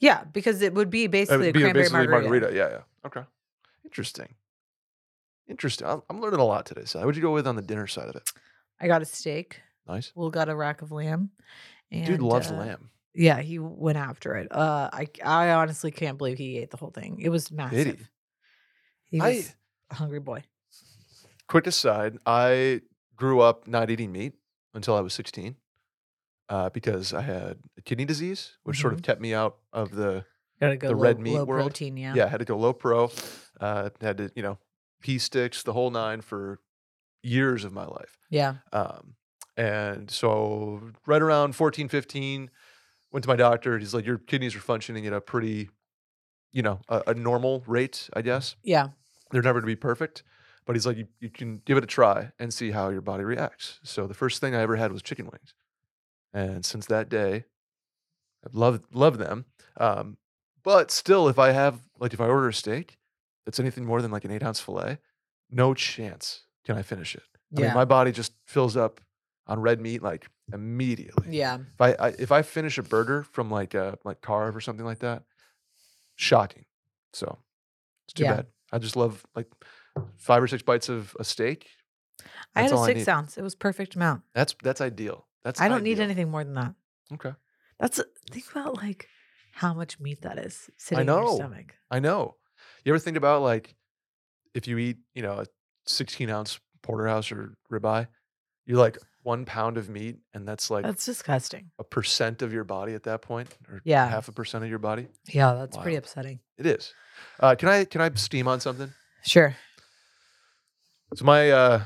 Yeah, 0.00 0.24
because 0.24 0.60
it 0.62 0.74
would 0.74 0.90
be 0.90 1.06
Uh, 1.06 1.08
basically 1.08 1.48
a 1.48 1.52
be 1.52 1.60
cranberry 1.60 1.84
basically 1.84 2.06
margarita. 2.08 2.50
Yeah, 2.54 2.68
yeah. 2.70 2.80
Okay. 3.06 3.22
Interesting. 3.84 4.34
Interesting. 5.48 5.86
I'm, 5.86 6.02
I'm 6.10 6.20
learning 6.20 6.40
a 6.40 6.44
lot 6.44 6.66
today. 6.66 6.84
So, 6.84 6.98
what'd 7.00 7.16
you 7.16 7.22
go 7.22 7.32
with 7.32 7.46
on 7.46 7.56
the 7.56 7.62
dinner 7.62 7.86
side 7.86 8.08
of 8.08 8.16
it? 8.16 8.28
I 8.80 8.88
got 8.88 9.02
a 9.02 9.04
steak. 9.04 9.60
Nice. 9.86 10.12
Will 10.14 10.30
got 10.30 10.48
a 10.48 10.56
rack 10.56 10.82
of 10.82 10.90
lamb. 10.90 11.30
And, 11.90 12.04
Dude 12.04 12.20
loves 12.20 12.50
uh, 12.50 12.54
lamb. 12.54 12.90
Yeah, 13.14 13.40
he 13.40 13.58
went 13.58 13.96
after 13.96 14.34
it. 14.34 14.48
Uh, 14.50 14.90
I 14.92 15.06
I 15.24 15.50
honestly 15.52 15.90
can't 15.90 16.18
believe 16.18 16.36
he 16.36 16.58
ate 16.58 16.70
the 16.70 16.76
whole 16.76 16.90
thing. 16.90 17.18
It 17.20 17.30
was 17.30 17.50
massive. 17.50 18.08
he? 19.10 19.18
He 19.18 19.20
was 19.20 19.54
a 19.90 19.94
hungry 19.94 20.20
boy. 20.20 20.42
Quick 21.48 21.66
aside, 21.68 22.18
I 22.26 22.82
grew 23.14 23.40
up 23.40 23.68
not 23.68 23.88
eating 23.88 24.10
meat 24.10 24.34
until 24.74 24.96
I 24.96 25.00
was 25.00 25.14
16 25.14 25.54
uh, 26.48 26.70
because 26.70 27.14
I 27.14 27.22
had 27.22 27.58
kidney 27.84 28.04
disease, 28.04 28.58
which 28.64 28.80
sort 28.80 28.92
of 28.92 29.02
kept 29.02 29.20
me 29.20 29.32
out 29.32 29.56
of 29.72 29.92
the 29.92 30.24
Gotta 30.60 30.76
go 30.76 30.88
The 30.88 30.94
low, 30.94 31.00
red 31.02 31.20
meat 31.20 31.32
world? 31.34 31.48
protein. 31.48 31.96
Yeah. 31.96 32.14
yeah. 32.14 32.24
I 32.24 32.28
had 32.28 32.38
to 32.38 32.44
go 32.44 32.56
low 32.56 32.72
pro. 32.72 33.10
Uh, 33.60 33.90
had 34.00 34.18
to 34.18 34.30
you 34.34 34.42
know 34.42 34.58
pea 35.02 35.18
sticks, 35.18 35.62
the 35.62 35.72
whole 35.72 35.90
nine 35.90 36.20
for 36.20 36.60
years 37.22 37.64
of 37.64 37.72
my 37.72 37.84
life. 37.84 38.18
Yeah. 38.30 38.56
Um, 38.72 39.14
and 39.56 40.10
so 40.10 40.80
right 41.06 41.22
around 41.22 41.54
14, 41.56 41.88
15, 41.88 42.50
went 43.12 43.22
to 43.24 43.28
my 43.28 43.36
doctor. 43.36 43.78
He's 43.78 43.94
like, 43.94 44.06
your 44.06 44.18
kidneys 44.18 44.54
are 44.54 44.60
functioning 44.60 45.06
at 45.06 45.12
a 45.12 45.20
pretty, 45.20 45.70
you 46.52 46.62
know, 46.62 46.80
a, 46.88 47.02
a 47.08 47.14
normal 47.14 47.62
rate, 47.66 48.08
I 48.12 48.22
guess. 48.22 48.56
Yeah. 48.62 48.88
They're 49.30 49.42
never 49.42 49.60
going 49.60 49.70
to 49.70 49.76
be 49.76 49.80
perfect, 49.80 50.22
but 50.66 50.76
he's 50.76 50.86
like, 50.86 50.96
you, 50.98 51.06
you 51.20 51.30
can 51.30 51.62
give 51.64 51.76
it 51.78 51.84
a 51.84 51.86
try 51.86 52.32
and 52.38 52.52
see 52.52 52.70
how 52.70 52.90
your 52.90 53.00
body 53.00 53.24
reacts. 53.24 53.80
So 53.82 54.06
the 54.06 54.14
first 54.14 54.40
thing 54.40 54.54
I 54.54 54.60
ever 54.60 54.76
had 54.76 54.92
was 54.92 55.02
chicken 55.02 55.26
wings. 55.26 55.54
And 56.34 56.64
since 56.64 56.86
that 56.86 57.08
day, 57.08 57.44
I've 58.44 58.54
loved, 58.54 58.94
loved 58.94 59.18
them. 59.18 59.46
Um, 59.78 60.16
but 60.66 60.90
still, 60.90 61.28
if 61.28 61.38
I 61.38 61.52
have, 61.52 61.78
like, 62.00 62.12
if 62.12 62.20
I 62.20 62.26
order 62.26 62.48
a 62.48 62.52
steak 62.52 62.98
that's 63.44 63.60
anything 63.60 63.84
more 63.84 64.02
than 64.02 64.10
like 64.10 64.24
an 64.24 64.32
eight 64.32 64.42
ounce 64.42 64.58
filet, 64.58 64.98
no 65.48 65.72
chance 65.74 66.42
can 66.64 66.76
I 66.76 66.82
finish 66.82 67.14
it. 67.14 67.22
I 67.56 67.60
Yeah. 67.60 67.66
mean, 67.66 67.74
my 67.74 67.84
body 67.84 68.10
just 68.10 68.32
fills 68.46 68.76
up 68.76 69.00
on 69.46 69.60
red 69.60 69.80
meat 69.80 70.02
like 70.02 70.26
immediately. 70.52 71.28
Yeah. 71.30 71.58
If 71.74 71.80
I, 71.80 71.92
I 71.92 72.08
if 72.18 72.32
I 72.32 72.42
finish 72.42 72.78
a 72.78 72.82
burger 72.82 73.22
from 73.22 73.48
like 73.48 73.74
a 73.74 73.96
like 74.04 74.20
carve 74.20 74.56
or 74.56 74.60
something 74.60 74.84
like 74.84 74.98
that, 74.98 75.22
shocking. 76.16 76.64
So 77.12 77.38
it's 78.06 78.14
too 78.14 78.24
Yeah. 78.24 78.34
bad. 78.34 78.46
I 78.72 78.78
just 78.78 78.96
love 78.96 79.24
like 79.36 79.46
five 80.16 80.42
or 80.42 80.48
six 80.48 80.64
bites 80.64 80.88
of 80.88 81.16
a 81.20 81.24
steak. 81.24 81.68
I 82.56 82.62
That's 82.62 82.72
had 82.72 82.80
a 82.80 82.84
six 82.86 83.06
ounce. 83.08 83.38
It 83.38 83.42
was 83.42 83.54
perfect 83.54 83.94
amount. 83.94 84.22
That's 84.34 84.56
that's 84.64 84.80
ideal. 84.80 85.28
That's 85.44 85.60
I 85.60 85.68
don't 85.68 85.84
need 85.84 86.00
anything 86.00 86.28
more 86.28 86.42
than 86.42 86.54
that. 86.54 86.74
Okay, 87.12 87.34
That's 87.78 88.00
think 88.32 88.50
about 88.50 88.76
like 88.78 89.08
how 89.60 89.72
much 89.72 89.98
meat 89.98 90.20
that 90.22 90.38
is 90.38 90.68
sitting 90.76 91.00
in 91.00 91.06
know. 91.06 91.22
your 91.22 91.36
stomach. 91.36 91.74
I 91.90 91.98
know. 91.98 92.36
You 92.84 92.92
ever 92.92 92.98
think 92.98 93.16
about 93.16 93.40
like 93.42 93.74
if 94.54 94.68
you 94.68 94.76
eat 94.78 94.98
you 95.14 95.22
know 95.22 95.40
a 95.40 95.46
sixteen 95.86 96.28
ounce 96.30 96.60
porterhouse 96.82 97.32
or 97.32 97.56
ribeye, 97.72 98.06
you're 98.66 98.78
like 98.78 98.98
one 99.22 99.44
pound 99.44 99.76
of 99.78 99.88
meat, 99.88 100.18
and 100.34 100.46
that's 100.46 100.70
like 100.70 100.84
That's 100.84 101.04
disgusting. 101.04 101.70
a 101.80 101.84
percent 101.84 102.42
of 102.42 102.52
your 102.52 102.64
body 102.64 102.94
at 102.94 103.02
that 103.04 103.22
point, 103.22 103.48
or 103.68 103.80
Yeah. 103.84 104.06
half 104.08 104.28
a 104.28 104.32
percent 104.32 104.62
of 104.62 104.70
your 104.70 104.78
body. 104.78 105.08
Yeah, 105.28 105.54
that's 105.54 105.76
pretty 105.76 105.96
upsetting. 105.96 106.38
It 106.58 106.66
is. 106.66 106.92
Uh, 107.40 107.54
can 107.56 107.68
I 107.68 107.84
can 107.86 108.00
I 108.02 108.10
steam 108.14 108.46
on 108.46 108.60
something? 108.60 108.92
Sure. 109.24 109.56
So 111.14 111.24
my 111.24 111.50
uh 111.50 111.82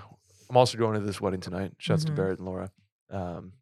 I'm 0.50 0.56
also 0.56 0.76
going 0.76 0.94
to 0.94 1.06
this 1.06 1.20
wedding 1.20 1.40
tonight. 1.40 1.72
Shouts 1.78 2.02
Mhm. 2.04 2.08
to 2.08 2.12
Barrett 2.12 2.38
and 2.38 2.46
Laura. 2.48 2.70
Um 3.10 3.52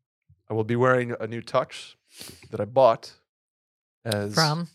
I 0.50 0.54
will 0.54 0.64
be 0.64 0.76
wearing 0.76 1.14
a 1.20 1.26
new 1.26 1.42
tux 1.42 1.94
that 2.50 2.58
I 2.60 2.64
bought 2.64 3.12
as 4.08 4.34
From 4.34 4.68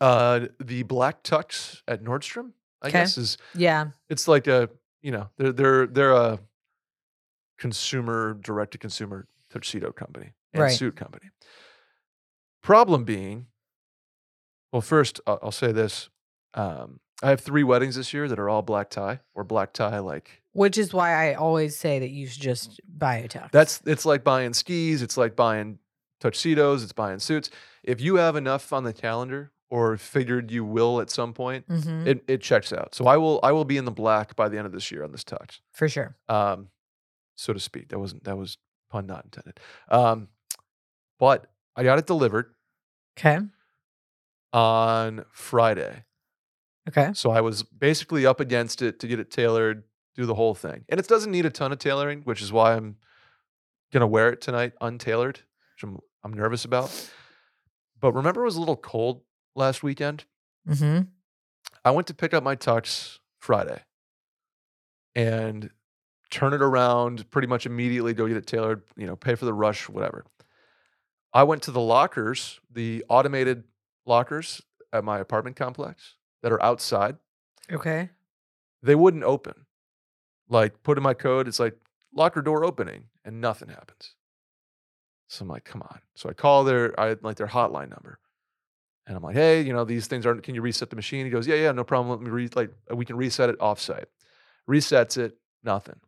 uh 0.00 0.46
the 0.60 0.82
black 0.84 1.22
tux 1.22 1.82
at 1.88 2.02
Nordstrom, 2.04 2.52
I 2.82 2.90
'Kay. 2.90 2.98
guess 3.00 3.16
is 3.18 3.38
yeah. 3.54 3.88
it's 4.08 4.28
like 4.28 4.46
a 4.46 4.68
you 5.02 5.12
know, 5.12 5.28
they're 5.38 5.52
they're 5.52 5.86
they're 5.86 6.12
a 6.12 6.38
consumer 7.58 8.34
direct 8.34 8.72
to 8.72 8.78
consumer 8.78 9.26
tuxedo 9.50 9.92
company 9.92 10.32
and 10.52 10.62
Right. 10.62 10.72
suit 10.76 10.96
company. 10.96 11.30
Problem 12.62 13.04
being, 13.04 13.46
well, 14.72 14.82
first 14.82 15.20
I'll, 15.26 15.38
I'll 15.44 15.52
say 15.52 15.72
this: 15.72 16.08
um, 16.54 17.00
I 17.22 17.30
have 17.30 17.40
three 17.40 17.64
weddings 17.64 17.96
this 17.96 18.12
year 18.12 18.28
that 18.28 18.38
are 18.38 18.48
all 18.48 18.62
black 18.62 18.90
tie 18.90 19.20
or 19.34 19.44
black 19.44 19.72
tie. 19.72 19.98
Like 20.00 20.42
Which 20.52 20.76
is 20.76 20.92
why 20.92 21.30
I 21.30 21.34
always 21.34 21.76
say 21.76 21.98
that 22.00 22.10
you 22.10 22.26
should 22.26 22.42
just 22.42 22.80
buy 22.86 23.16
a 23.18 23.28
tux. 23.28 23.50
that's 23.52 23.80
it's 23.86 24.04
like 24.04 24.24
buying 24.24 24.52
skis. 24.52 25.00
It's 25.02 25.16
like 25.16 25.34
buying 25.36 25.78
tuxedos. 26.20 26.82
It's 26.82 26.92
buying 26.92 27.18
suits. 27.18 27.50
If 27.82 28.00
you 28.00 28.16
have 28.16 28.36
enough 28.36 28.72
on 28.72 28.84
the 28.84 28.92
calendar 28.92 29.52
or 29.70 29.96
figured 29.96 30.50
you 30.50 30.64
will 30.64 31.00
at 31.00 31.10
some 31.10 31.32
point, 31.34 31.68
Mhm, 31.68 32.06
it 32.06 32.24
it 32.26 32.40
checks 32.42 32.72
out. 32.72 32.94
So 32.94 33.06
I 33.06 33.16
will 33.16 33.38
I 33.42 33.52
will 33.52 33.64
be 33.64 33.76
in 33.76 33.84
the 33.84 33.90
black 33.90 34.34
by 34.36 34.48
the 34.48 34.56
end 34.58 34.66
of 34.66 34.72
this 34.72 34.90
year 34.90 35.04
on 35.04 35.12
this 35.12 35.24
tux. 35.24 35.60
for 35.72 35.88
sure. 35.88 36.16
um, 36.28 36.68
so 37.36 37.52
to 37.52 37.60
speak. 37.60 37.88
That 37.90 37.98
wasn't 37.98 38.24
that 38.24 38.36
was 38.36 38.58
pun 38.90 39.06
not 39.06 39.24
intended. 39.24 39.60
Um, 39.88 40.28
but 41.18 41.50
I 41.76 41.82
got 41.84 41.98
it 41.98 42.06
delivered 42.06 42.54
Okay. 43.18 43.38
on 44.52 45.24
Friday, 45.32 46.04
Okay. 46.88 47.10
so 47.14 47.30
I 47.30 47.40
was 47.40 47.62
basically 47.62 48.24
up 48.24 48.40
against 48.40 48.80
it 48.82 48.98
to 49.00 49.06
get 49.06 49.20
it 49.20 49.30
tailored, 49.30 49.84
do 50.14 50.24
the 50.26 50.34
whole 50.34 50.54
thing, 50.54 50.84
and 50.88 50.98
it 50.98 51.06
doesn't 51.06 51.30
need 51.30 51.44
a 51.46 51.50
ton 51.50 51.70
of 51.72 51.78
tailoring, 51.78 52.22
which 52.22 52.40
is 52.40 52.50
why 52.52 52.74
I'm 52.74 52.96
gonna 53.92 54.06
wear 54.06 54.30
it 54.30 54.40
tonight 54.40 54.72
untailored, 54.80 55.40
which 55.74 55.82
I'm 55.82 55.98
I'm 56.28 56.34
nervous 56.34 56.66
about. 56.66 57.10
But 57.98 58.12
remember, 58.12 58.42
it 58.42 58.44
was 58.44 58.56
a 58.56 58.60
little 58.60 58.76
cold 58.76 59.22
last 59.56 59.82
weekend. 59.82 60.24
hmm 60.66 61.00
I 61.84 61.90
went 61.90 62.06
to 62.08 62.14
pick 62.14 62.34
up 62.34 62.42
my 62.42 62.54
tux 62.54 63.18
Friday 63.38 63.80
and 65.14 65.70
turn 66.30 66.52
it 66.52 66.60
around 66.60 67.30
pretty 67.30 67.48
much 67.48 67.64
immediately, 67.64 68.12
go 68.12 68.28
get 68.28 68.36
it 68.36 68.46
tailored, 68.46 68.82
you 68.96 69.06
know, 69.06 69.16
pay 69.16 69.34
for 69.36 69.46
the 69.46 69.54
rush, 69.54 69.88
whatever. 69.88 70.26
I 71.32 71.44
went 71.44 71.62
to 71.62 71.70
the 71.70 71.80
lockers, 71.80 72.60
the 72.70 73.04
automated 73.08 73.64
lockers 74.04 74.60
at 74.92 75.04
my 75.04 75.18
apartment 75.18 75.56
complex 75.56 76.16
that 76.42 76.52
are 76.52 76.62
outside. 76.62 77.16
Okay. 77.72 78.10
They 78.82 78.94
wouldn't 78.94 79.24
open. 79.24 79.66
Like, 80.48 80.82
put 80.82 80.98
in 80.98 81.02
my 81.02 81.14
code, 81.14 81.48
it's 81.48 81.60
like 81.60 81.76
locker 82.12 82.42
door 82.42 82.64
opening, 82.64 83.04
and 83.24 83.40
nothing 83.40 83.70
happens. 83.70 84.14
So 85.28 85.44
I'm 85.44 85.48
like, 85.48 85.64
come 85.64 85.82
on. 85.82 86.00
So 86.14 86.28
I 86.28 86.32
call 86.32 86.64
their, 86.64 86.98
I 86.98 87.16
like 87.22 87.36
their 87.36 87.46
hotline 87.46 87.90
number, 87.90 88.18
And 89.06 89.16
I'm 89.16 89.22
like, 89.22 89.36
hey, 89.36 89.60
you 89.62 89.72
know, 89.72 89.84
these 89.84 90.06
things 90.06 90.24
aren't. 90.26 90.42
Can 90.42 90.54
you 90.54 90.62
reset 90.62 90.90
the 90.90 90.96
machine? 90.96 91.24
He 91.24 91.30
goes, 91.30 91.46
yeah, 91.46 91.56
yeah, 91.56 91.72
no 91.72 91.84
problem. 91.84 92.10
Let 92.10 92.20
me 92.26 92.30
re 92.30 92.48
like 92.54 92.70
we 92.92 93.04
can 93.04 93.16
reset 93.16 93.50
it 93.50 93.58
offsite. 93.60 94.06
Resets 94.68 95.16
it, 95.18 95.36
nothing. 95.62 96.00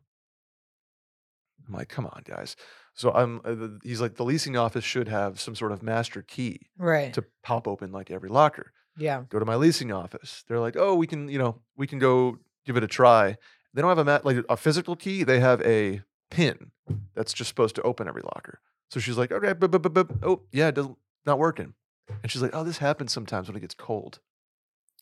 I'm 1.67 1.73
like, 1.73 1.89
come 1.89 2.05
on, 2.05 2.21
guys. 2.25 2.55
So 2.93 3.11
I'm. 3.11 3.41
Uh, 3.45 3.53
the- 3.55 3.79
he's 3.83 4.01
like, 4.01 4.15
the 4.15 4.25
leasing 4.25 4.57
office 4.57 4.83
should 4.83 5.07
have 5.07 5.39
some 5.39 5.55
sort 5.55 5.71
of 5.71 5.81
master 5.83 6.21
key 6.21 6.59
Right. 6.77 7.13
to 7.13 7.23
pop 7.43 7.67
open 7.67 7.91
like 7.91 8.11
every 8.11 8.29
locker. 8.29 8.73
yeah. 8.97 9.23
Go 9.29 9.39
to 9.39 9.45
my 9.45 9.55
leasing 9.55 9.91
office. 9.91 10.43
They're 10.47 10.59
like, 10.59 10.75
oh, 10.77 10.95
we 10.95 11.07
can, 11.07 11.29
you 11.29 11.37
know, 11.39 11.61
we 11.77 11.87
can 11.87 11.99
go 11.99 12.37
give 12.65 12.75
it 12.77 12.83
a 12.83 12.87
try. 12.87 13.37
They 13.73 13.81
don't 13.81 13.89
have 13.89 13.97
a 13.99 14.03
ma- 14.05 14.19
like 14.23 14.43
a 14.49 14.57
physical 14.57 14.95
key. 14.95 15.23
They 15.23 15.39
have 15.39 15.61
a 15.61 16.01
pin 16.29 16.71
that's 17.15 17.31
just 17.33 17.47
supposed 17.47 17.75
to 17.75 17.81
open 17.83 18.07
every 18.07 18.21
locker. 18.23 18.59
So 18.91 18.99
she's 18.99 19.17
like, 19.17 19.31
okay, 19.31 19.53
bup, 19.53 19.71
bup, 19.71 19.93
bup. 19.93 20.11
oh 20.21 20.41
yeah, 20.51 20.67
it 20.67 20.75
doesn't 20.75 20.97
not 21.25 21.39
working. 21.39 21.73
And 22.21 22.29
she's 22.31 22.41
like, 22.41 22.51
oh, 22.53 22.63
this 22.63 22.77
happens 22.79 23.11
sometimes 23.13 23.47
when 23.47 23.55
it 23.55 23.61
gets 23.61 23.73
cold. 23.73 24.19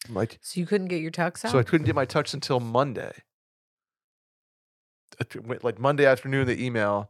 I'm 0.07 0.13
like, 0.15 0.37
So 0.41 0.59
you 0.59 0.65
couldn't 0.65 0.87
get 0.87 1.01
your 1.01 1.11
tux 1.11 1.43
out? 1.43 1.51
so 1.51 1.59
I 1.59 1.63
couldn't 1.63 1.85
get 1.85 1.95
my 1.95 2.05
tux 2.05 2.33
until 2.33 2.59
Monday. 2.59 3.11
It 5.19 5.45
went- 5.45 5.63
Like 5.63 5.79
Monday 5.79 6.05
afternoon, 6.05 6.47
the 6.47 6.63
email. 6.63 7.09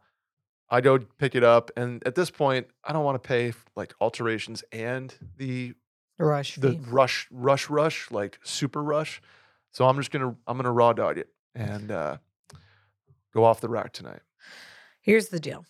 I 0.72 0.82
go 0.82 1.00
pick 1.00 1.34
it 1.36 1.44
up, 1.44 1.72
and 1.76 2.06
at 2.06 2.14
this 2.16 2.30
point, 2.30 2.68
I 2.84 2.94
don't 2.94 3.04
want 3.04 3.22
to 3.22 3.28
pay 3.28 3.50
f- 3.50 3.66
like 3.76 3.94
alterations 4.00 4.64
and 4.72 5.14
the 5.38 5.74
Rush 6.20 6.56
the 6.58 6.74
fee. 6.74 6.80
rush, 6.90 7.28
rush, 7.32 7.70
rush, 7.70 8.12
like 8.12 8.40
super 8.44 8.84
rush. 8.84 9.20
So 9.72 9.88
I'm 9.88 9.98
just 9.98 10.12
gonna 10.12 10.36
I'm 10.46 10.58
gonna 10.58 10.72
raw 10.72 10.94
dog 10.94 11.18
it 11.18 11.30
and 11.56 11.92
uh, 11.92 12.18
go 13.34 13.44
off 13.46 13.62
the 13.62 13.70
rack 13.70 13.94
tonight. 13.94 14.20
Here's 15.02 15.30
the 15.30 15.40
deal. 15.40 15.66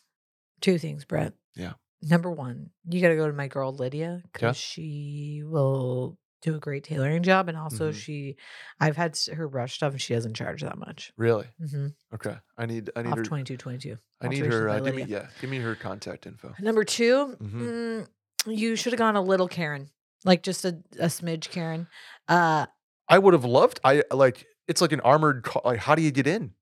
Two 0.61 0.77
things, 0.77 1.05
Brett. 1.05 1.33
Yeah. 1.55 1.73
Number 2.01 2.31
one, 2.31 2.69
you 2.89 3.01
got 3.01 3.09
to 3.09 3.15
go 3.15 3.27
to 3.27 3.33
my 3.33 3.47
girl 3.47 3.73
Lydia 3.73 4.21
because 4.31 4.55
she 4.57 5.41
will 5.45 6.17
do 6.41 6.55
a 6.55 6.59
great 6.59 6.85
tailoring 6.85 7.21
job, 7.23 7.49
and 7.49 7.57
also 7.57 7.91
Mhm. 7.91 7.95
she, 7.95 8.37
I've 8.79 8.95
had 8.95 9.17
her 9.33 9.45
rush 9.45 9.75
stuff, 9.75 9.91
and 9.91 10.01
she 10.01 10.13
doesn't 10.13 10.35
charge 10.35 10.61
that 10.61 10.77
much. 10.77 11.11
Really? 11.17 11.47
Mm-hmm. 11.61 11.87
Okay. 12.15 12.37
I 12.57 12.65
need 12.65 12.89
I 12.95 13.01
need 13.01 13.11
Off 13.11 13.17
her. 13.17 13.23
twenty 13.25 13.43
two 13.43 13.57
twenty 13.57 13.77
two. 13.79 13.97
I 14.21 14.29
need 14.29 14.45
her. 14.45 14.69
Uh, 14.69 14.79
give 14.79 14.95
me 14.95 15.03
yeah. 15.03 15.27
Give 15.41 15.49
me 15.49 15.57
her 15.59 15.75
contact 15.75 16.25
info. 16.25 16.53
Number 16.59 16.83
2 16.85 17.35
Mhm. 17.41 17.51
mm, 17.61 18.07
you 18.47 18.75
should 18.77 18.93
have 18.93 18.97
gone 18.97 19.17
a 19.17 19.21
little 19.21 19.49
Karen, 19.49 19.89
like 20.23 20.41
just 20.43 20.63
a, 20.63 20.79
a 20.97 21.07
smidge 21.07 21.49
Karen. 21.49 21.87
Uh, 22.29 22.67
I 23.09 23.19
would 23.19 23.33
have 23.33 23.43
loved. 23.45 23.81
I 23.83 24.03
like. 24.11 24.45
It's 24.69 24.79
like 24.81 24.93
an 24.93 25.01
armored. 25.01 25.43
Car, 25.43 25.61
like 25.65 25.79
how 25.79 25.95
do 25.95 26.01
you 26.01 26.11
get 26.11 26.27
in? 26.27 26.53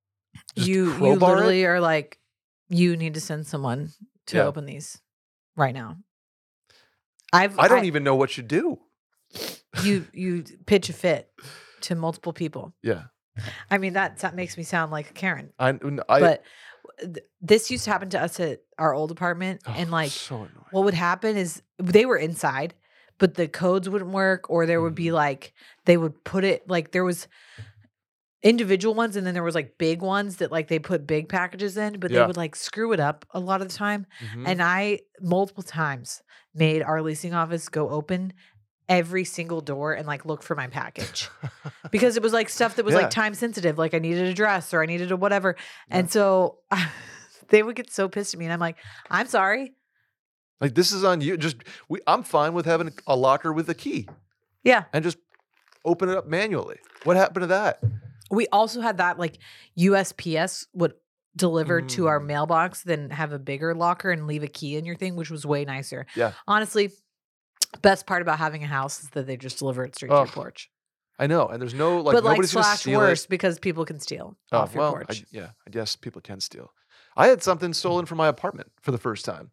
Just 0.56 0.68
you 0.68 0.86
you 0.86 0.98
crowbar 0.98 1.14
it? 1.14 1.36
literally 1.36 1.66
are 1.66 1.80
like, 1.80 2.18
you 2.70 2.96
need 2.98 3.14
to 3.14 3.22
send 3.22 3.48
someone 3.48 3.92
to 4.28 4.38
Yeah. 4.38 4.44
open 4.46 4.66
these 4.66 5.02
right 5.56 5.74
now. 5.74 5.98
I've 7.34 7.58
I 7.60 7.68
don't 7.68 7.86
even 7.86 8.04
know 8.04 8.16
what 8.16 8.38
you 8.38 8.44
do. 8.44 8.80
you 9.84 10.08
you 10.14 10.44
pitch 10.66 10.90
a 10.90 10.94
fit 10.94 11.30
to 11.82 11.96
multiple 11.96 12.34
people. 12.34 12.74
Yeah. 12.82 13.04
I 13.70 13.78
mean 13.78 13.94
that 13.94 14.18
that 14.20 14.36
makes 14.36 14.58
me 14.58 14.64
sound 14.64 14.92
like 14.92 15.10
a 15.10 15.14
Karen. 15.14 15.52
I. 15.60 15.78
I 16.10 16.20
but 16.20 16.44
th- 17.00 17.26
this 17.42 17.70
used 17.70 17.84
to 17.86 17.92
happen 17.92 18.10
to 18.10 18.22
us 18.22 18.40
at 18.40 18.62
our 18.80 18.94
old 18.94 19.12
apartment, 19.12 19.62
oh, 19.68 19.74
and 19.76 19.92
like 19.92 20.12
so 20.12 20.48
what 20.72 20.86
would 20.86 20.94
happen 20.94 21.38
is 21.38 21.62
they 21.78 22.06
were 22.06 22.18
inside, 22.18 22.74
but 23.20 23.36
the 23.36 23.48
codes 23.48 23.88
wouldn't 23.90 24.12
work, 24.12 24.50
or 24.50 24.66
there 24.66 24.82
would 24.82 24.96
be 24.96 25.08
Mhm. 25.08 25.14
like 25.14 25.54
they 25.86 25.98
would 25.98 26.24
put 26.24 26.44
it 26.44 26.68
like 26.68 26.92
there 26.92 27.04
was 27.04 27.28
individual 28.44 28.94
ones 28.94 29.16
and 29.16 29.26
then 29.26 29.34
there 29.34 29.44
was 29.44 29.56
like 29.56 29.78
big 29.78 30.02
ones 30.02 30.38
that 30.38 30.52
like 30.52 30.68
they 30.68 30.78
put 30.80 31.08
big 31.08 31.28
packages 31.28 31.76
in 31.76 32.00
but 32.00 32.12
they 32.12 32.24
would 32.24 32.38
like 32.38 32.56
screw 32.56 32.92
it 32.94 33.00
up 33.00 33.26
a 33.32 33.40
lot 33.40 33.62
of 33.62 33.68
the 33.68 33.74
time 33.74 34.06
Mhm. 34.24 34.44
and 34.48 34.62
i 34.62 35.00
multiple 35.20 35.64
times 35.64 36.22
made 36.54 36.84
our 36.84 37.02
leasing 37.02 37.34
office 37.34 37.68
go 37.68 37.90
open 37.90 38.34
every 38.88 39.24
single 39.26 39.60
door 39.60 39.94
and 39.94 40.06
like 40.06 40.24
look 40.24 40.44
for 40.44 40.56
my 40.56 40.68
package 40.68 41.30
because 41.92 42.16
it 42.16 42.22
was 42.22 42.32
like 42.32 42.48
stuff 42.48 42.76
that 42.76 42.86
was 42.86 42.94
Yeah. 42.94 43.02
like 43.02 43.10
time 43.10 43.34
sensitive 43.34 43.78
like 43.80 43.96
i 43.96 44.00
needed 44.00 44.28
a 44.28 44.34
dress 44.36 44.72
or 44.72 44.84
i 44.84 44.86
needed 44.86 45.12
a 45.12 45.18
whatever 45.18 45.56
Yeah. 45.90 45.98
and 45.98 46.12
so 46.12 46.60
they 47.50 47.64
would 47.64 47.76
get 47.76 47.92
so 47.92 48.08
pissed 48.08 48.36
at 48.36 48.40
me 48.40 48.46
and 48.46 48.54
i'm 48.54 48.60
like 48.60 48.78
i'm 49.10 49.26
sorry 49.28 49.74
like 50.62 50.74
this 50.76 50.92
is 50.92 51.04
on 51.04 51.22
you. 51.22 51.38
Just 51.38 51.58
we. 51.88 52.00
I'm 52.08 52.24
fine 52.24 52.54
with 52.54 52.66
having 52.66 52.92
a 53.06 53.16
locker 53.16 53.54
with 53.54 53.70
a 53.70 53.76
key 53.76 54.08
yeah 54.64 54.86
and 54.94 55.04
just 55.04 55.18
open 55.86 56.10
it 56.10 56.18
up 56.18 56.26
manually. 56.28 56.78
What 57.04 57.16
happened 57.16 57.44
to 57.44 57.48
that? 57.48 57.80
We 58.32 58.48
also 58.48 58.82
had 58.82 58.98
that 58.98 59.18
like 59.20 59.38
usps 59.78 60.68
would 60.74 60.94
deliver 61.36 61.82
to 61.82 62.08
our 62.08 62.20
Mm. 62.20 62.26
mailbox 62.26 62.84
then 62.84 63.10
have 63.12 63.32
a 63.32 63.40
bigger 63.40 63.76
locker 63.76 64.10
and 64.12 64.26
leave 64.28 64.44
a 64.44 64.48
key 64.48 64.76
in 64.76 64.86
your 64.86 64.96
thing 64.96 65.16
which 65.16 65.30
was 65.30 65.46
way 65.46 65.66
nicer 65.66 66.06
Yeah. 66.16 66.34
honestly 66.48 66.92
best 67.82 68.08
part 68.08 68.22
about 68.22 68.40
having 68.40 68.64
a 68.64 68.68
house 68.68 69.04
is 69.04 69.10
that 69.12 69.28
they 69.28 69.38
just 69.38 69.60
deliver 69.60 69.84
it 69.84 69.96
straight 69.96 70.10
to 70.10 70.16
your 70.16 70.28
porch 70.28 70.70
I 71.20 71.26
know, 71.26 71.48
and 71.48 71.60
there's 71.60 71.74
no 71.74 72.00
like 72.02 72.14
but 72.14 72.24
like 72.24 72.44
slash 72.44 72.86
worse 72.86 73.24
it. 73.24 73.30
because 73.30 73.58
people 73.58 73.86
can 73.86 74.00
steal 74.00 74.38
Oh, 74.52 74.60
off 74.60 74.74
your 74.76 74.82
well, 74.84 74.92
porch 74.92 75.22
I, 75.24 75.26
yeah, 75.32 75.50
I 75.66 75.72
guess 75.72 75.96
people 75.96 76.22
can 76.22 76.40
steal. 76.40 76.72
I 77.16 77.26
had 77.26 77.42
something 77.42 77.74
stolen 77.74 78.06
from 78.06 78.20
my 78.20 78.28
apartment 78.28 78.72
for 78.84 78.92
the 78.92 79.00
first 79.00 79.26
time. 79.26 79.50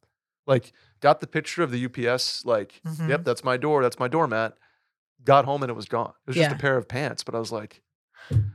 Like, 0.46 0.74
got 1.00 1.20
the 1.20 1.26
picture 1.26 1.62
of 1.62 1.70
the 1.70 1.78
UPS. 1.86 2.44
Like, 2.44 2.82
Mhm. 2.86 3.08
yep, 3.08 3.24
that's 3.24 3.42
my 3.42 3.56
door. 3.56 3.82
That's 3.82 3.98
my 3.98 4.08
doormat. 4.08 4.58
Got 5.24 5.46
home 5.46 5.62
and 5.62 5.70
it 5.70 5.74
was 5.74 5.86
gone. 5.86 6.12
It 6.26 6.30
was 6.32 6.36
just 6.36 6.52
a 6.52 6.58
pair 6.58 6.76
of 6.76 6.86
pants. 6.86 7.24
But 7.24 7.34
I 7.34 7.38
was 7.38 7.50
like, 7.50 7.80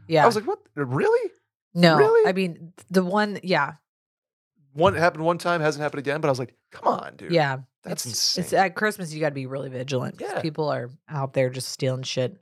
yeah 0.08 0.24
I 0.24 0.26
was 0.26 0.36
like, 0.36 0.48
what? 0.48 0.60
Really? 0.76 1.32
no 1.76 1.98
really? 1.98 2.28
i 2.30 2.34
mean 2.34 2.74
the 2.90 3.04
one 3.04 3.40
yeah 3.44 3.74
One 4.74 4.96
happened 4.96 5.24
one 5.24 5.38
time, 5.38 5.62
hasn't 5.62 5.82
happened 5.84 6.00
again. 6.00 6.20
But 6.22 6.30
I 6.30 6.32
was 6.32 6.40
like, 6.40 6.56
come 6.72 6.88
on, 6.94 7.16
dude. 7.18 7.32
yeah 7.32 7.58
that's 7.84 8.06
it's, 8.06 8.38
insane. 8.38 8.44
it's 8.44 8.54
at 8.54 8.76
christmas 8.76 9.14
you 9.14 9.20
got 9.22 9.30
to 9.30 9.36
be 9.36 9.46
really 9.46 9.70
vigilant 9.70 10.16
Yeah. 10.20 10.42
people 10.42 10.68
are 10.70 10.90
out 11.08 11.34
there 11.34 11.50
just 11.50 11.70
stealing 11.70 12.04
shit 12.04 12.38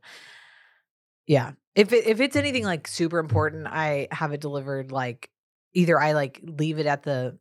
yeah 1.27 1.51
if 1.75 1.93
it, 1.93 2.07
if 2.07 2.19
it's 2.21 2.35
anything 2.35 2.63
like 2.63 2.87
super 2.87 3.19
important 3.19 3.67
i 3.67 4.07
have 4.11 4.31
it 4.33 4.41
delivered 4.41 4.91
like 4.91 5.29
either 5.73 5.99
i 5.99 6.13
like 6.13 6.39
leave 6.43 6.79
it 6.79 6.85
at 6.87 7.03
the 7.03 7.37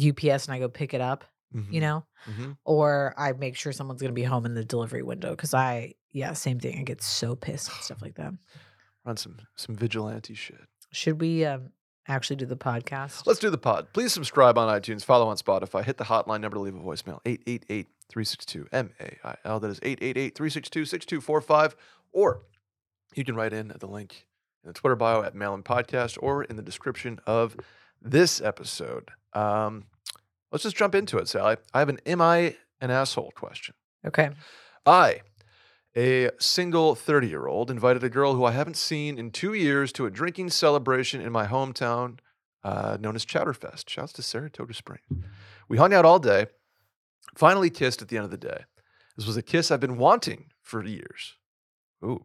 ups 0.00 0.46
and 0.46 0.54
i 0.54 0.58
go 0.58 0.68
pick 0.68 0.94
it 0.94 1.00
up 1.00 1.24
you 1.54 1.60
Mhm, 1.60 1.80
know 1.82 2.06
mhm. 2.28 2.56
or 2.64 3.14
i 3.18 3.32
make 3.32 3.56
sure 3.56 3.72
someone's 3.72 4.00
going 4.00 4.10
to 4.10 4.14
be 4.14 4.22
home 4.24 4.46
in 4.46 4.54
the 4.54 4.64
delivery 4.64 5.02
window 5.02 5.30
because 5.30 5.52
i 5.54 5.92
yeah 6.10 6.32
same 6.32 6.58
thing 6.58 6.78
i 6.78 6.82
get 6.82 7.02
so 7.02 7.36
pissed 7.36 7.68
and 7.68 7.76
stuff 7.82 8.00
like 8.02 8.14
that 8.14 8.32
Run 9.04 9.16
some 9.16 9.38
some 9.56 9.74
vigilante 9.74 10.34
shit. 10.34 10.60
should 10.92 11.20
we 11.20 11.44
um 11.44 11.70
actually 12.08 12.36
do 12.36 12.46
the 12.46 12.56
podcast 12.56 13.26
Let's 13.26 13.38
do 13.38 13.48
the 13.50 13.58
pod. 13.58 13.88
Please 13.92 14.12
subscribe 14.12 14.58
on 14.58 14.68
iTunes, 14.68 15.04
follow 15.04 15.28
on 15.28 15.36
Spotify, 15.36 15.84
hit 15.84 15.98
the 15.98 16.04
hotline 16.04 16.40
number 16.40 16.56
to 16.56 16.60
leave 16.60 16.74
a 16.74 16.78
voicemail 16.80 17.20
888 17.24 17.86
362 18.08 18.66
MAIL. 18.72 19.60
That 19.60 19.70
is 19.70 19.78
888 19.82 20.34
362 20.34 20.84
6245. 20.84 21.76
Or 22.12 22.42
you 23.14 23.24
can 23.24 23.34
write 23.36 23.52
in 23.52 23.70
at 23.70 23.80
the 23.80 23.86
link 23.86 24.26
in 24.64 24.68
the 24.68 24.74
Twitter 24.74 24.96
bio 24.96 25.22
at 25.22 25.34
Mailin 25.34 25.62
Podcast 25.62 26.18
or 26.20 26.44
in 26.44 26.56
the 26.56 26.62
description 26.62 27.20
of 27.26 27.56
this 28.00 28.40
episode. 28.40 29.10
Um, 29.32 29.84
let's 30.50 30.64
just 30.64 30.76
jump 30.76 30.94
into 30.94 31.18
it, 31.18 31.28
Sally. 31.28 31.56
I 31.72 31.78
have 31.78 31.88
an 31.88 31.98
Am 32.06 32.20
I 32.20 32.56
an 32.80 32.90
Asshole 32.90 33.32
question. 33.36 33.74
okay 34.06 34.30
I, 34.84 35.20
a 35.96 36.30
single 36.38 36.94
30 36.94 37.28
year 37.28 37.46
old, 37.46 37.70
invited 37.70 38.02
a 38.02 38.08
girl 38.08 38.34
who 38.34 38.44
I 38.44 38.52
haven't 38.52 38.76
seen 38.76 39.18
in 39.18 39.30
two 39.30 39.52
years 39.52 39.92
to 39.92 40.06
a 40.06 40.10
drinking 40.10 40.50
celebration 40.50 41.20
in 41.20 41.32
my 41.32 41.46
hometown 41.46 42.18
uh, 42.64 42.96
known 43.00 43.16
as 43.16 43.24
Chowderfest. 43.24 43.88
Shouts 43.88 44.12
to 44.14 44.22
Saratoga 44.22 44.74
Springs. 44.74 45.04
We 45.68 45.78
hung 45.78 45.92
out 45.92 46.04
all 46.04 46.18
day, 46.18 46.46
finally 47.36 47.70
kissed 47.70 48.02
at 48.02 48.08
the 48.08 48.16
end 48.16 48.24
of 48.24 48.30
the 48.30 48.36
day. 48.36 48.64
This 49.16 49.26
was 49.26 49.36
a 49.36 49.42
kiss 49.42 49.70
I've 49.70 49.80
been 49.80 49.98
wanting 49.98 50.46
for 50.60 50.84
years. 50.84 51.36
Ooh. 52.04 52.24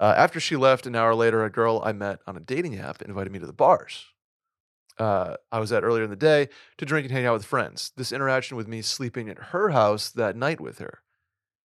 Uh, 0.00 0.14
after 0.16 0.38
she 0.38 0.56
left, 0.56 0.86
an 0.86 0.94
hour 0.94 1.14
later, 1.14 1.44
a 1.44 1.50
girl 1.50 1.82
I 1.84 1.92
met 1.92 2.20
on 2.26 2.36
a 2.36 2.40
dating 2.40 2.78
app 2.78 3.02
invited 3.02 3.32
me 3.32 3.40
to 3.40 3.46
the 3.46 3.52
bars. 3.52 4.06
Uh, 4.96 5.36
I 5.52 5.60
was 5.60 5.72
at 5.72 5.84
earlier 5.84 6.04
in 6.04 6.10
the 6.10 6.16
day 6.16 6.48
to 6.76 6.84
drink 6.84 7.06
and 7.06 7.12
hang 7.12 7.26
out 7.26 7.34
with 7.34 7.44
friends. 7.44 7.92
This 7.96 8.12
interaction 8.12 8.56
with 8.56 8.66
me 8.66 8.82
sleeping 8.82 9.28
at 9.28 9.38
her 9.38 9.70
house 9.70 10.10
that 10.10 10.36
night 10.36 10.60
with 10.60 10.78
her. 10.78 11.00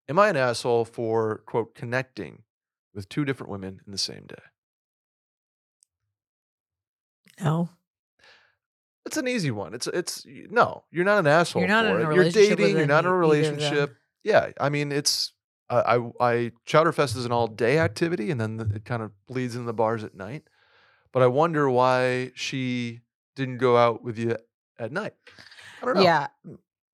Am 0.10 0.20
I 0.20 0.30
an 0.30 0.38
asshole 0.38 0.86
for, 0.86 1.44
quote, 1.46 1.76
connecting 1.76 2.44
with 2.94 3.08
two 3.10 3.26
different 3.26 3.52
women 3.52 3.80
in 3.86 3.92
the 3.92 3.98
same 3.98 4.26
day? 4.28 4.36
no 7.42 7.70
It's 9.06 9.18
an 9.18 9.28
easy 9.28 9.52
one. 9.52 9.74
It's, 9.74 9.88
it's, 9.88 10.26
no, 10.26 10.84
you're 10.92 11.06
not 11.06 11.20
an 11.20 11.28
asshole 11.28 11.62
You're 11.62 11.70
not 11.70 11.86
for 11.86 11.90
in 11.90 11.96
a 11.96 11.98
it. 11.98 12.02
You're 12.02 12.10
relationship 12.24 12.50
with 12.52 12.58
dating, 12.60 12.78
you're 12.78 12.86
not 12.86 13.06
in 13.06 13.12
a 13.12 13.16
any- 13.16 13.18
either 13.28 13.40
of 13.40 13.46
them. 13.46 13.56
relationship. 13.56 13.96
Yeah. 14.24 14.50
I 14.60 14.70
mean, 14.70 14.92
it's, 14.92 15.34
I, 15.70 15.80
I, 15.98 16.12
I, 16.20 16.52
Chowderfest 16.68 17.18
is 17.18 17.26
an 17.26 17.32
all 17.32 17.48
day 17.48 17.80
activity 17.80 18.30
and 18.32 18.40
then 18.40 18.72
it 18.76 18.86
kind 18.86 19.02
of 19.02 19.12
bleeds 19.28 19.56
into 19.56 19.66
the 19.66 19.74
bars 19.74 20.04
at 20.04 20.16
night. 20.16 20.44
But 21.12 21.22
I 21.24 21.28
wonder 21.28 21.70
why 21.70 22.32
she 22.36 23.02
didn't 23.36 23.58
go 23.58 23.78
out 23.78 24.04
with 24.04 24.18
you 24.18 24.38
at 24.80 24.92
night. 24.92 25.14
I 25.82 25.86
don't 25.86 25.96
know. 25.96 26.02
Yeah, 26.02 26.28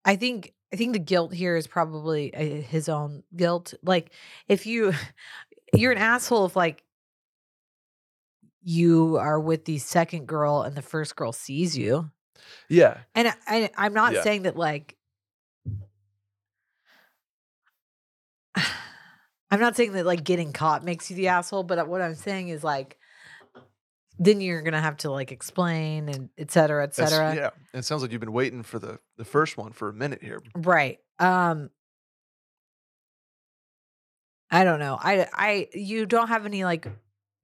I 0.05 0.15
think 0.15 0.53
I 0.71 0.75
think 0.75 0.93
the 0.93 0.99
guilt 0.99 1.33
here 1.33 1.55
is 1.55 1.67
probably 1.67 2.33
uh, 2.33 2.61
his 2.61 2.89
own 2.89 3.23
guilt. 3.35 3.73
Like 3.83 4.11
if 4.47 4.65
you 4.65 4.93
you're 5.75 5.91
an 5.91 5.97
asshole 5.97 6.45
if 6.45 6.55
like 6.55 6.83
you 8.61 9.17
are 9.17 9.39
with 9.39 9.65
the 9.65 9.77
second 9.77 10.27
girl 10.27 10.61
and 10.61 10.75
the 10.75 10.81
first 10.81 11.15
girl 11.15 11.31
sees 11.31 11.77
you. 11.77 12.09
Yeah. 12.67 12.97
And 13.15 13.29
I, 13.29 13.33
I 13.47 13.69
I'm 13.77 13.93
not 13.93 14.13
Yeah. 14.13 14.23
saying 14.23 14.43
that 14.43 14.55
like 14.55 14.95
I'm 19.51 19.59
not 19.59 19.75
saying 19.75 19.93
that 19.93 20.05
like 20.05 20.23
getting 20.23 20.53
caught 20.53 20.83
makes 20.83 21.09
you 21.09 21.15
the 21.15 21.29
asshole, 21.29 21.63
but 21.63 21.87
what 21.87 22.01
I'm 22.01 22.15
saying 22.15 22.49
is 22.49 22.63
like 22.63 22.97
then 24.19 24.41
you're 24.41 24.61
gonna 24.61 24.81
have 24.81 24.97
to 24.97 25.11
like 25.11 25.31
explain 25.31 26.09
and 26.09 26.29
et 26.37 26.51
cetera, 26.51 26.83
et 26.83 26.93
That's- 26.93 27.11
cetera. 27.11 27.35
Yeah. 27.35 27.49
It 27.73 27.83
sounds 27.85 28.01
like 28.01 28.11
you've 28.11 28.19
been 28.21 28.33
waiting 28.33 28.63
for 28.63 28.77
the 28.77 28.99
the 29.17 29.25
first 29.25 29.57
one 29.57 29.71
for 29.71 29.89
a 29.89 29.93
minute 29.93 30.21
here. 30.21 30.41
Right. 30.55 30.99
Um 31.19 31.69
I 34.51 34.63
don't 34.63 34.79
know. 34.79 34.97
I 34.99 35.27
I 35.33 35.67
you 35.73 36.05
don't 36.05 36.27
have 36.29 36.45
any 36.45 36.63
like 36.63 36.87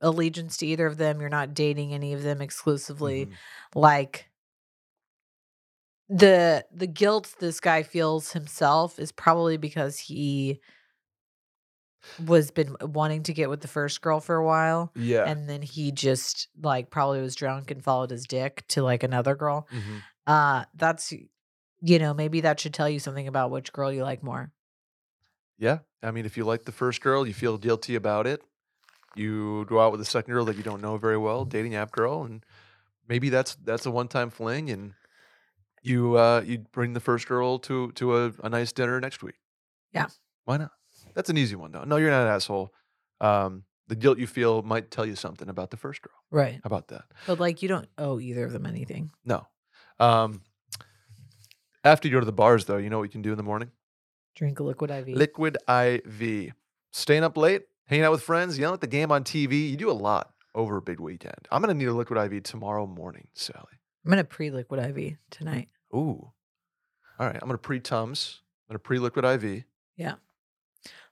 allegiance 0.02 0.58
to 0.58 0.68
either 0.68 0.88
of 0.88 0.98
them. 0.98 1.22
You're 1.22 1.30
not 1.30 1.54
dating 1.54 1.94
any 1.94 2.14
of 2.14 2.24
them 2.24 2.42
exclusively. 2.42 3.28
Mhm. 3.28 3.32
Like 3.76 4.30
the 6.10 6.66
the 6.72 6.88
guilt 6.88 7.36
this 7.40 7.60
guy 7.60 7.84
feels 7.84 8.32
himself 8.34 9.00
is 9.00 9.12
probably 9.12 9.58
because 9.58 9.98
he 9.98 10.60
was 12.26 12.52
been 12.52 12.76
wanting 12.82 13.24
to 13.24 13.34
get 13.34 13.50
with 13.50 13.62
the 13.62 13.68
first 13.68 14.02
girl 14.02 14.20
for 14.20 14.36
a 14.36 14.46
while 14.46 14.92
Yeah. 14.96 15.24
and 15.26 15.50
then 15.50 15.62
he 15.62 15.92
just 15.92 16.48
like 16.62 16.90
probably 16.90 17.22
was 17.22 17.36
drunk 17.36 17.72
and 17.72 17.84
followed 17.84 18.12
his 18.12 18.26
dick 18.28 18.64
to 18.70 18.84
like 18.84 19.04
another 19.04 19.36
girl. 19.36 19.68
Mhm. 19.72 20.02
Uh 20.28 20.66
that's 20.76 21.14
you 21.82 22.00
know, 22.00 22.14
maybe 22.14 22.42
that 22.42 22.60
should 22.60 22.74
tell 22.74 22.90
you 22.90 23.00
something 23.00 23.28
about 23.28 23.52
which 23.52 23.72
girl 23.74 23.92
you 23.92 24.04
like 24.04 24.24
more. 24.24 24.52
Yeah. 25.58 25.80
I 26.02 26.12
mean, 26.12 26.26
if 26.26 26.38
you 26.38 26.44
like 26.46 26.66
the 26.66 26.72
first 26.72 27.02
girl, 27.02 27.28
you 27.28 27.34
feel 27.34 27.58
guilty 27.58 27.96
about 27.96 28.28
it. 28.28 28.42
You 29.16 29.66
go 29.66 29.80
out 29.80 29.92
with 29.92 30.00
the 30.02 30.06
second 30.06 30.34
girl 30.34 30.46
that 30.46 30.58
you 30.58 30.64
don't 30.64 30.82
know 30.82 30.98
very 30.98 31.18
well, 31.18 31.46
dating 31.46 31.76
app 31.76 31.92
girl, 31.92 32.24
and 32.24 32.46
maybe 33.08 33.30
that's 33.30 33.56
that's 33.56 33.86
a 33.86 33.92
one 33.92 34.08
time 34.10 34.30
fling, 34.30 34.70
and 34.70 34.94
you 35.82 36.18
uh 36.18 36.42
you 36.46 36.60
bring 36.74 36.94
the 36.94 37.00
first 37.00 37.28
girl 37.28 37.58
to 37.60 37.92
to 37.94 38.18
a, 38.18 38.34
a 38.44 38.50
nice 38.50 38.72
dinner 38.74 39.00
next 39.00 39.24
week. 39.24 39.36
Yeah. 39.94 40.08
Why 40.44 40.58
not? 40.58 40.72
That's 41.16 41.30
an 41.30 41.38
easy 41.38 41.56
one 41.56 41.72
though. 41.72 41.84
No, 41.84 41.98
you're 41.98 42.12
not 42.12 42.28
an 42.28 42.34
asshole. 42.34 42.74
Um, 43.22 43.64
the 43.88 43.96
guilt 43.96 44.18
you 44.18 44.28
feel 44.28 44.62
might 44.62 44.92
tell 44.92 45.06
you 45.06 45.16
something 45.16 45.48
about 45.50 45.72
the 45.72 45.78
first 45.78 46.02
girl. 46.02 46.14
Right. 46.32 46.56
How 46.56 46.62
about 46.66 46.90
that? 46.90 47.06
But 47.28 47.40
like 47.40 47.62
you 47.62 47.70
don't 47.70 47.88
owe 47.98 48.20
either 48.20 48.46
of 48.46 48.52
them 48.52 48.66
anything. 48.66 49.12
No. 49.24 49.48
Um, 50.00 50.42
after 51.84 52.08
you 52.08 52.14
go 52.14 52.20
to 52.20 52.26
the 52.26 52.32
bars, 52.32 52.66
though, 52.66 52.78
you 52.78 52.90
know 52.90 52.98
what 52.98 53.04
you 53.04 53.10
can 53.10 53.22
do 53.22 53.32
in 53.32 53.38
the 53.38 53.44
morning? 53.44 53.72
Drink 54.36 54.60
a 54.60 54.64
liquid 54.64 54.92
IV. 54.92 55.10
Liquid 55.10 55.58
IV. 55.70 56.52
Staying 56.92 57.24
up 57.24 57.38
late, 57.38 57.64
hanging 57.86 58.04
out 58.04 58.12
with 58.12 58.24
friends, 58.24 58.58
yelling 58.58 58.74
at 58.74 58.82
the 58.82 58.88
game 58.88 59.12
on 59.12 59.24
TV. 59.24 59.70
You 59.70 59.78
do 59.78 59.90
a 59.90 59.94
lot 59.94 60.32
over 60.56 60.78
a 60.78 60.82
big 60.82 61.00
weekend. 61.00 61.48
I'm 61.52 61.62
going 61.62 61.74
to 61.74 61.78
need 61.78 61.90
a 61.90 61.94
liquid 61.94 62.34
IV 62.34 62.44
tomorrow 62.44 62.88
morning, 62.88 63.28
Sally. 63.34 63.80
I'm 64.04 64.10
gonna 64.10 64.24
pre 64.24 64.52
liquid 64.52 64.80
IV 64.98 65.18
tonight. 65.30 65.70
Ooh. 65.94 66.32
All 67.20 67.28
right. 67.28 67.36
I'm 67.36 67.48
going 67.48 67.52
to 67.52 67.58
pre 67.60 67.80
Tums. 67.80 68.42
I'm 68.68 68.74
going 68.74 68.80
to 68.80 68.84
pre 68.84 69.00
liquid 69.00 69.24
IV. 69.26 69.64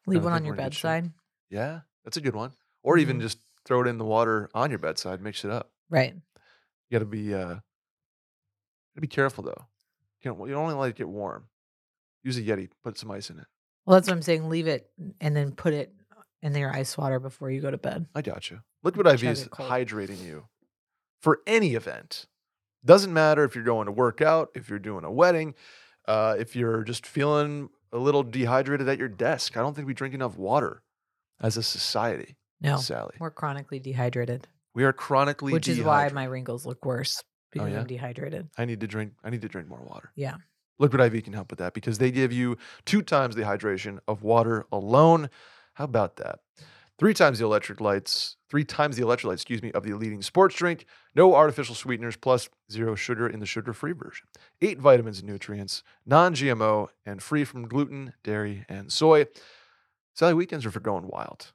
Leave 0.05 0.23
one 0.23 0.33
on 0.33 0.43
your 0.45 0.53
we're 0.55 0.59
in 0.61 0.65
good 0.65 0.73
shape. 0.73 0.83
bedside. 0.83 1.11
Yeah, 1.49 1.79
that's 2.03 2.17
a 2.17 2.21
good 2.21 2.35
one. 2.35 2.51
Or 2.83 2.97
even 2.97 3.17
Mhm. 3.17 3.21
just 3.21 3.39
throw 3.65 3.81
it 3.81 3.87
in 3.87 3.97
the 3.97 4.05
water 4.05 4.49
on 4.53 4.69
your 4.69 4.79
bedside, 4.79 5.21
mix 5.21 5.45
it 5.45 5.51
up. 5.51 5.71
Right. 5.89 6.13
You 6.13 6.21
got 6.91 6.99
to 6.99 7.05
be, 7.05 7.33
uh, 7.33 7.45
gotta 7.47 7.61
be 9.01 9.07
careful 9.07 9.43
though. 9.43 9.65
You 10.21 10.31
don't, 10.33 10.47
you 10.47 10.53
don't 10.53 10.63
only 10.63 10.75
let 10.75 10.89
it 10.89 10.95
get 10.95 11.07
warm. 11.09 11.47
Use 12.23 12.37
a 12.37 12.41
Yeti, 12.41 12.69
put 12.83 12.97
some 12.97 13.11
ice 13.11 13.29
in 13.29 13.39
it. 13.39 13.45
Well, 13.85 13.95
that's 13.95 14.07
what 14.07 14.13
I'm 14.15 14.21
saying. 14.21 14.49
Leave 14.49 14.67
it 14.67 14.89
and 15.19 15.35
then 15.35 15.51
put 15.53 15.73
it 15.73 15.93
in 16.41 16.55
your 16.55 16.71
ice 16.73 16.97
water 16.97 17.19
before 17.19 17.49
you 17.51 17.61
go 17.61 17.71
to 17.71 17.77
bed. 17.77 18.05
I 18.15 18.21
got 18.21 18.49
you. 18.51 18.61
Liquid 18.83 19.07
IV 19.07 19.23
is 19.23 19.47
hydrating 19.49 20.21
you 20.23 20.47
for 21.21 21.39
any 21.47 21.75
event. 21.75 22.25
Doesn't 22.85 23.13
matter 23.13 23.43
if 23.45 23.55
you're 23.55 23.63
going 23.63 23.85
to 23.85 23.91
work 23.93 24.21
out, 24.21 24.49
if 24.55 24.69
you're 24.69 24.79
doing 24.79 25.05
a 25.05 25.11
wedding, 25.11 25.55
uh, 26.07 26.35
if 26.37 26.55
you're 26.55 26.83
just 26.83 27.05
feeling 27.05 27.69
a 27.93 27.97
little 27.97 28.23
dehydrated 28.23 28.89
at 28.89 28.97
your 28.97 29.07
desk. 29.07 29.55
I 29.55 29.61
don't 29.61 29.73
think 29.75 29.87
we 29.87 29.93
drink 29.93 30.13
enough 30.13 30.37
water 30.37 30.81
as 31.39 31.55
a 31.57 31.63
society, 31.63 32.35
No, 32.61 32.77
Sally. 32.77 33.15
we're 33.19 33.31
chronically 33.31 33.79
dehydrated, 33.79 34.47
We 34.73 34.83
are 34.83 34.93
chronically 34.93 35.53
which 35.53 35.67
is 35.67 35.77
why 35.77 35.83
dehydrated. 36.09 36.15
my 36.15 36.23
wrinkles 36.25 36.65
look 36.65 36.83
worse 36.85 37.21
oh, 37.21 37.25
because 37.51 37.67
Oh, 37.67 37.71
yeah? 37.71 37.79
I'm 37.81 37.87
dehydrated. 37.87 38.49
I 38.57 38.65
need 38.65 38.79
to 38.81 38.87
drink. 38.87 39.13
I 39.23 39.29
need 39.29 39.41
to 39.43 39.47
drink 39.47 39.67
more 39.69 39.81
water. 39.81 40.11
Yeah. 40.15 40.35
Liquid 40.79 41.01
IV 41.13 41.23
can 41.23 41.33
help 41.33 41.51
with 41.51 41.59
that 41.59 41.73
because 41.73 41.99
they 41.99 42.09
give 42.11 42.33
you 42.33 42.57
two 42.85 43.01
times 43.03 43.35
the 43.35 43.43
hydration 43.43 43.99
of 44.07 44.23
water 44.23 44.65
alone. 44.71 45.29
How 45.75 45.83
about 45.85 46.15
that? 46.17 46.39
Three 46.99 47.13
times 47.15 47.39
the 47.39 47.45
electric 47.45 47.81
lights, 47.81 48.37
three 48.49 48.63
times 48.63 48.97
the 48.97 49.03
electrolytes, 49.03 49.33
excuse 49.33 49.63
me, 49.63 49.71
of 49.71 49.83
the 49.83 49.93
leading 49.93 50.21
sports 50.21 50.55
drink. 50.55 50.85
No 51.15 51.33
artificial 51.33 51.73
sweeteners, 51.73 52.15
plus 52.15 52.49
zero 52.71 52.93
sugar 52.93 53.27
in 53.27 53.39
the 53.39 53.47
sugar-free 53.47 53.93
version. 53.93 54.27
Eight 54.61 54.79
vitamins 54.79 55.19
and 55.19 55.27
nutrients, 55.27 55.81
non-GMO, 56.05 56.89
and 57.05 57.21
free 57.21 57.45
from 57.45 57.67
gluten, 57.67 58.13
dairy, 58.23 58.65
and 58.69 58.91
soy. 58.91 59.25
Sally 60.13 60.35
weekends 60.35 60.67
are 60.67 60.71
for 60.71 60.79
going 60.79 61.07
wild. 61.07 61.51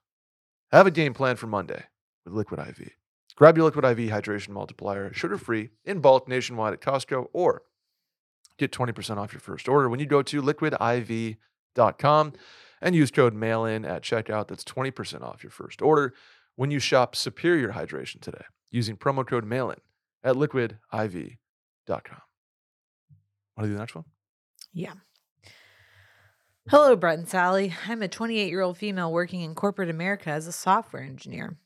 Have 0.72 0.88
a 0.88 0.90
game 0.90 1.14
plan 1.14 1.36
for 1.36 1.46
Monday 1.46 1.84
with 2.24 2.34
Liquid 2.34 2.58
IV. 2.58 2.90
Grab 3.36 3.56
your 3.56 3.66
Liquid 3.66 3.84
IV 3.84 4.10
hydration 4.10 4.48
multiplier, 4.48 5.12
sugar-free, 5.12 5.70
in 5.84 6.00
bulk 6.00 6.26
nationwide 6.26 6.72
at 6.72 6.80
Costco, 6.80 7.28
or 7.32 7.62
get 8.58 8.72
20% 8.72 9.18
off 9.18 9.32
your 9.32 9.38
first 9.38 9.68
order 9.68 9.88
when 9.88 10.00
you 10.00 10.06
go 10.06 10.20
to 10.20 10.42
liquidiv.com 10.42 11.36
and 12.80 12.94
use 12.94 13.10
code 13.10 13.34
MAILIN 13.34 13.84
at 13.84 14.02
checkout. 14.02 14.48
That's 14.48 14.64
20% 14.64 15.22
off 15.22 15.42
your 15.42 15.50
first 15.50 15.82
order 15.82 16.14
when 16.56 16.70
you 16.70 16.78
shop 16.78 17.14
Superior 17.14 17.72
Hydration 17.72 18.20
today 18.20 18.44
using 18.70 18.96
promo 18.96 19.26
code 19.26 19.44
MAILIN 19.44 19.78
at 20.22 20.36
liquidiv.com. 20.36 20.78
Want 21.88 23.64
to 23.64 23.66
do 23.66 23.72
the 23.72 23.78
next 23.78 23.94
one? 23.94 24.04
Yeah. 24.72 24.92
Hello, 26.68 26.96
Brett 26.96 27.18
and 27.18 27.28
Sally. 27.28 27.74
I'm 27.86 28.02
a 28.02 28.08
28 28.08 28.50
year 28.50 28.60
old 28.60 28.76
female 28.76 29.10
working 29.10 29.40
in 29.40 29.54
corporate 29.54 29.88
America 29.88 30.30
as 30.30 30.46
a 30.46 30.52
software 30.52 31.02
engineer. 31.02 31.56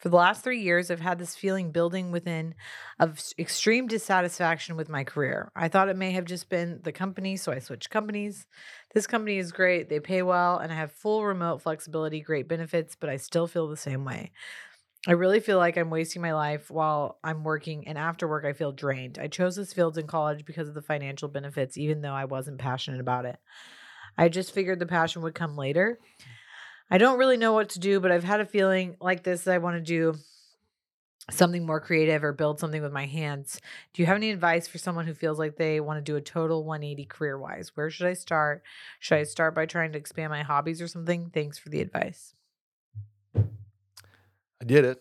For 0.00 0.08
the 0.08 0.16
last 0.16 0.42
three 0.42 0.60
years, 0.60 0.90
I've 0.90 1.00
had 1.00 1.18
this 1.18 1.36
feeling 1.36 1.72
building 1.72 2.10
within 2.10 2.54
of 2.98 3.22
extreme 3.38 3.86
dissatisfaction 3.86 4.76
with 4.76 4.88
my 4.88 5.04
career. 5.04 5.52
I 5.54 5.68
thought 5.68 5.90
it 5.90 5.96
may 5.96 6.12
have 6.12 6.24
just 6.24 6.48
been 6.48 6.80
the 6.82 6.92
company, 6.92 7.36
so 7.36 7.52
I 7.52 7.58
switched 7.58 7.90
companies. 7.90 8.46
This 8.94 9.06
company 9.06 9.36
is 9.36 9.52
great, 9.52 9.90
they 9.90 10.00
pay 10.00 10.22
well, 10.22 10.56
and 10.56 10.72
I 10.72 10.76
have 10.76 10.90
full 10.90 11.24
remote 11.24 11.60
flexibility, 11.60 12.22
great 12.22 12.48
benefits, 12.48 12.96
but 12.96 13.10
I 13.10 13.18
still 13.18 13.46
feel 13.46 13.68
the 13.68 13.76
same 13.76 14.06
way. 14.06 14.32
I 15.06 15.12
really 15.12 15.40
feel 15.40 15.58
like 15.58 15.76
I'm 15.76 15.90
wasting 15.90 16.22
my 16.22 16.32
life 16.32 16.70
while 16.70 17.18
I'm 17.22 17.44
working, 17.44 17.86
and 17.86 17.98
after 17.98 18.26
work, 18.26 18.46
I 18.46 18.54
feel 18.54 18.72
drained. 18.72 19.18
I 19.18 19.28
chose 19.28 19.54
this 19.54 19.74
field 19.74 19.98
in 19.98 20.06
college 20.06 20.46
because 20.46 20.68
of 20.68 20.74
the 20.74 20.82
financial 20.82 21.28
benefits, 21.28 21.76
even 21.76 22.00
though 22.00 22.12
I 22.14 22.24
wasn't 22.24 22.58
passionate 22.58 23.00
about 23.00 23.26
it. 23.26 23.36
I 24.16 24.30
just 24.30 24.52
figured 24.52 24.78
the 24.78 24.86
passion 24.86 25.20
would 25.22 25.34
come 25.34 25.56
later. 25.56 25.98
I 26.90 26.98
don't 26.98 27.18
really 27.18 27.36
know 27.36 27.52
what 27.52 27.70
to 27.70 27.78
do, 27.78 28.00
but 28.00 28.10
I've 28.10 28.24
had 28.24 28.40
a 28.40 28.46
feeling 28.46 28.96
like 29.00 29.22
this 29.22 29.42
that 29.42 29.54
I 29.54 29.58
want 29.58 29.76
to 29.76 29.80
do 29.80 30.18
something 31.30 31.64
more 31.64 31.80
creative 31.80 32.24
or 32.24 32.32
build 32.32 32.58
something 32.58 32.82
with 32.82 32.92
my 32.92 33.06
hands. 33.06 33.60
Do 33.92 34.02
you 34.02 34.06
have 34.06 34.16
any 34.16 34.30
advice 34.30 34.66
for 34.66 34.78
someone 34.78 35.06
who 35.06 35.14
feels 35.14 35.38
like 35.38 35.56
they 35.56 35.80
want 35.80 35.98
to 35.98 36.02
do 36.02 36.16
a 36.16 36.20
total 36.20 36.64
180 36.64 37.04
career 37.04 37.38
wise? 37.38 37.70
Where 37.76 37.90
should 37.90 38.06
I 38.06 38.14
start? 38.14 38.62
Should 38.98 39.18
I 39.18 39.22
start 39.22 39.54
by 39.54 39.66
trying 39.66 39.92
to 39.92 39.98
expand 39.98 40.30
my 40.30 40.42
hobbies 40.42 40.82
or 40.82 40.88
something? 40.88 41.30
Thanks 41.32 41.58
for 41.58 41.68
the 41.68 41.80
advice. 41.80 42.34
I 43.36 44.64
did 44.66 44.84
it. 44.84 45.00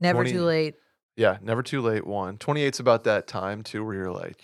Never 0.00 0.18
20 0.18 0.32
too 0.32 0.44
late. 0.44 0.74
Yeah, 1.16 1.38
never 1.42 1.62
too 1.62 1.80
late. 1.80 2.06
One. 2.06 2.38
28's 2.38 2.80
about 2.80 3.04
that 3.04 3.26
time 3.26 3.62
too 3.62 3.84
where 3.84 3.94
you're 3.94 4.12
like, 4.12 4.42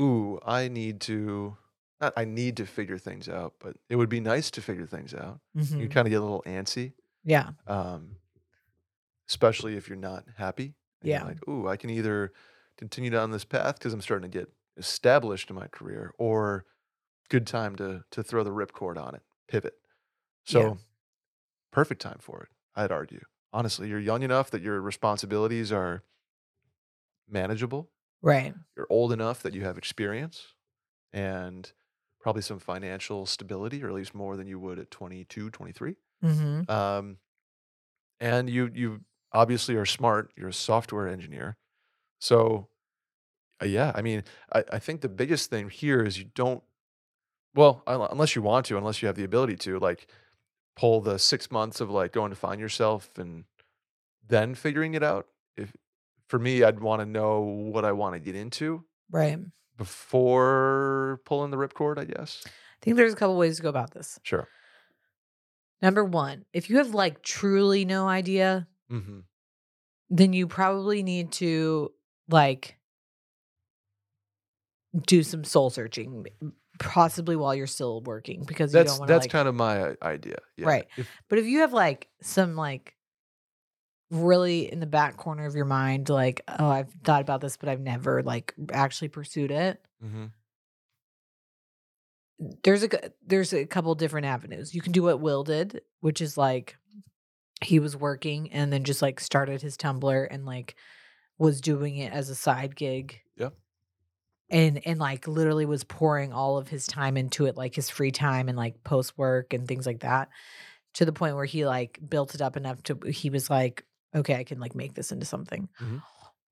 ooh, 0.00 0.38
I 0.44 0.68
need 0.68 1.00
to, 1.02 1.56
not 2.00 2.12
I 2.16 2.24
need 2.24 2.56
to 2.58 2.66
figure 2.66 2.98
things 2.98 3.28
out, 3.28 3.54
but 3.60 3.76
it 3.88 3.96
would 3.96 4.08
be 4.08 4.20
nice 4.20 4.50
to 4.52 4.62
figure 4.62 4.86
things 4.86 5.14
out. 5.14 5.40
You 5.54 5.62
Mhm. 5.62 5.90
kind 5.90 6.06
of 6.06 6.10
get 6.10 6.20
a 6.20 6.24
little 6.24 6.42
antsy. 6.46 6.94
Yeah. 7.24 7.52
um, 7.66 8.16
especially 9.28 9.76
if 9.76 9.88
you're 9.88 9.96
not 9.98 10.24
happy. 10.36 10.74
Yeah. 11.02 11.24
like, 11.24 11.46
ooh, 11.48 11.68
I 11.68 11.76
can 11.76 11.90
either 11.90 12.32
continue 12.78 13.10
down 13.10 13.30
this 13.30 13.44
path 13.44 13.78
because 13.78 13.92
I'm 13.92 14.00
starting 14.00 14.30
to 14.30 14.38
get 14.38 14.52
established 14.76 15.50
in 15.50 15.56
my 15.56 15.68
career, 15.68 16.12
or 16.18 16.64
good 17.28 17.46
time 17.46 17.76
to 17.76 18.04
to 18.12 18.22
throw 18.22 18.44
the 18.44 18.50
ripcord 18.50 18.96
on 18.98 19.14
it, 19.14 19.22
pivot. 19.48 19.74
So, 20.44 20.60
Yeah. 20.60 20.74
perfect 21.72 22.00
time 22.02 22.18
for 22.20 22.42
it. 22.42 22.48
I'd 22.74 22.92
argue. 22.92 23.22
Honestly, 23.52 23.88
you're 23.88 24.00
young 24.00 24.22
enough 24.22 24.50
that 24.50 24.62
your 24.62 24.80
responsibilities 24.80 25.72
are 25.72 26.02
manageable. 27.28 27.90
Right. 28.22 28.54
You're 28.76 28.86
old 28.90 29.12
enough 29.12 29.42
that 29.42 29.54
you 29.54 29.62
have 29.64 29.78
experience 29.78 30.54
and 31.12 31.72
probably 32.26 32.42
some 32.42 32.58
financial 32.58 33.24
stability, 33.24 33.84
or 33.84 33.86
at 33.86 33.94
least 33.94 34.12
more 34.12 34.36
than 34.36 34.48
you 34.48 34.58
would 34.58 34.80
at 34.80 34.90
22, 34.90 35.48
23. 35.48 35.94
Mm-hmm. 36.24 36.68
Um, 36.68 37.18
and 38.18 38.50
you 38.50 38.68
you 38.74 39.02
obviously 39.30 39.76
are 39.76 39.86
smart. 39.86 40.32
You're 40.36 40.48
a 40.48 40.52
software 40.52 41.06
engineer, 41.06 41.56
so 42.18 42.66
uh, 43.62 43.66
yeah. 43.66 43.92
I 43.94 44.02
mean, 44.02 44.24
I, 44.52 44.64
I 44.72 44.78
think 44.80 45.02
the 45.02 45.08
biggest 45.08 45.50
thing 45.50 45.70
here 45.70 46.02
is 46.02 46.18
you 46.18 46.24
don't. 46.34 46.64
Well, 47.54 47.84
unless 47.86 48.34
you 48.34 48.42
want 48.42 48.66
to, 48.66 48.76
unless 48.76 49.02
you 49.02 49.06
have 49.06 49.14
the 49.14 49.22
ability 49.22 49.54
to, 49.58 49.78
like, 49.78 50.08
pull 50.74 51.00
the 51.00 51.20
six 51.20 51.48
months 51.52 51.80
of 51.80 51.90
like 51.90 52.10
going 52.12 52.30
to 52.30 52.36
find 52.36 52.60
yourself 52.60 53.08
and 53.16 53.44
then 54.26 54.56
figuring 54.56 54.94
it 54.94 55.04
out. 55.04 55.28
If 55.56 55.72
for 56.28 56.40
me, 56.40 56.64
I'd 56.64 56.80
want 56.80 57.02
to 57.02 57.06
know 57.06 57.40
what 57.40 57.84
I 57.84 57.92
want 57.92 58.14
to 58.14 58.18
get 58.18 58.34
into 58.34 58.84
Right. 59.12 59.38
before 59.76 60.95
pulling 61.16 61.50
the 61.50 61.56
ripcord. 61.56 61.98
I 61.98 62.04
guess. 62.04 62.42
I 62.46 62.50
think 62.82 62.96
there's 62.96 63.12
a 63.12 63.16
couple 63.16 63.36
ways 63.36 63.56
to 63.56 63.62
go 63.62 63.68
about 63.68 63.92
this. 63.92 64.18
Sure. 64.22 64.48
Number 65.82 66.04
one, 66.04 66.44
if 66.52 66.70
you 66.70 66.78
have 66.78 66.94
like 66.94 67.22
truly 67.22 67.84
no 67.84 68.06
idea, 68.08 68.66
Mm-hmm. 68.90 69.20
then 70.10 70.32
you 70.32 70.46
probably 70.46 71.02
need 71.02 71.32
to 71.32 71.92
like 72.28 72.76
do 75.06 75.22
some 75.22 75.44
soul 75.44 75.70
searching, 75.70 76.24
possibly 76.78 77.36
while 77.36 77.54
you're 77.54 77.66
still 77.66 78.00
working 78.02 78.44
because 78.46 78.72
you 78.72 78.78
That's 78.78 78.92
don't 78.92 79.00
want 79.00 79.08
to 79.08 79.12
that's 79.14 79.24
like. 79.24 79.30
kind 79.32 79.48
of 79.48 79.54
my 79.54 79.80
uh, 79.82 79.94
idea. 80.02 80.36
Yeah. 80.56 80.66
Right. 80.66 80.86
If, 80.96 81.08
but 81.28 81.38
if 81.38 81.46
you 81.46 81.60
have 81.60 81.72
like 81.72 82.08
some 82.22 82.54
like 82.56 82.94
really 84.10 84.70
in 84.72 84.78
the 84.80 84.86
back 84.86 85.16
corner 85.16 85.44
of 85.46 85.54
your 85.54 85.64
mind, 85.64 86.08
like 86.08 86.42
oh 86.58 86.68
I've 86.68 86.90
thought 87.04 87.20
about 87.22 87.40
this, 87.40 87.56
but 87.56 87.68
I've 87.68 87.80
never 87.80 88.22
like 88.22 88.54
actually 88.72 89.08
pursued 89.08 89.50
it. 89.50 89.80
mhm. 90.04 90.30
There's 92.38 92.84
a 92.84 92.88
there's 93.26 93.52
a 93.52 93.66
couple 93.66 93.94
different 93.94 94.26
avenues. 94.26 94.74
You 94.74 94.80
can 94.82 94.92
do 94.92 95.02
what 95.02 95.20
Will 95.20 95.44
did, 95.44 95.82
which 96.00 96.20
is 96.20 96.36
like 96.36 96.76
he 97.62 97.78
was 97.78 97.96
working 97.96 98.52
and 98.52 98.72
then 98.72 98.84
just 98.84 99.00
like 99.00 99.20
started 99.20 99.62
his 99.62 99.76
Tumblr 99.76 100.28
and 100.30 100.44
like 100.44 100.76
was 101.38 101.60
doing 101.60 101.96
it 101.96 102.12
as 102.12 102.28
a 102.28 102.34
side 102.34 102.76
gig. 102.76 103.20
Yeah. 103.36 103.50
And 104.50 104.86
and 104.86 104.98
like 104.98 105.26
literally 105.26 105.66
was 105.66 105.84
pouring 105.84 106.32
all 106.32 106.58
of 106.58 106.68
his 106.68 106.86
time 106.86 107.16
into 107.16 107.46
it, 107.46 107.56
like 107.56 107.74
his 107.74 107.90
free 107.90 108.12
time 108.12 108.48
and 108.48 108.56
like 108.56 108.84
post 108.84 109.16
work 109.16 109.52
and 109.52 109.66
things 109.66 109.86
like 109.86 110.00
that, 110.00 110.28
to 110.94 111.04
the 111.04 111.12
point 111.12 111.36
where 111.36 111.44
he 111.46 111.66
like 111.66 111.98
built 112.06 112.34
it 112.34 112.42
up 112.42 112.56
enough 112.56 112.82
to 112.84 112.98
he 113.08 113.30
was 113.30 113.48
like, 113.50 113.84
okay, 114.14 114.34
I 114.34 114.44
can 114.44 114.60
like 114.60 114.74
make 114.74 114.94
this 114.94 115.10
into 115.10 115.26
something. 115.26 115.68
Mhm. 115.80 116.02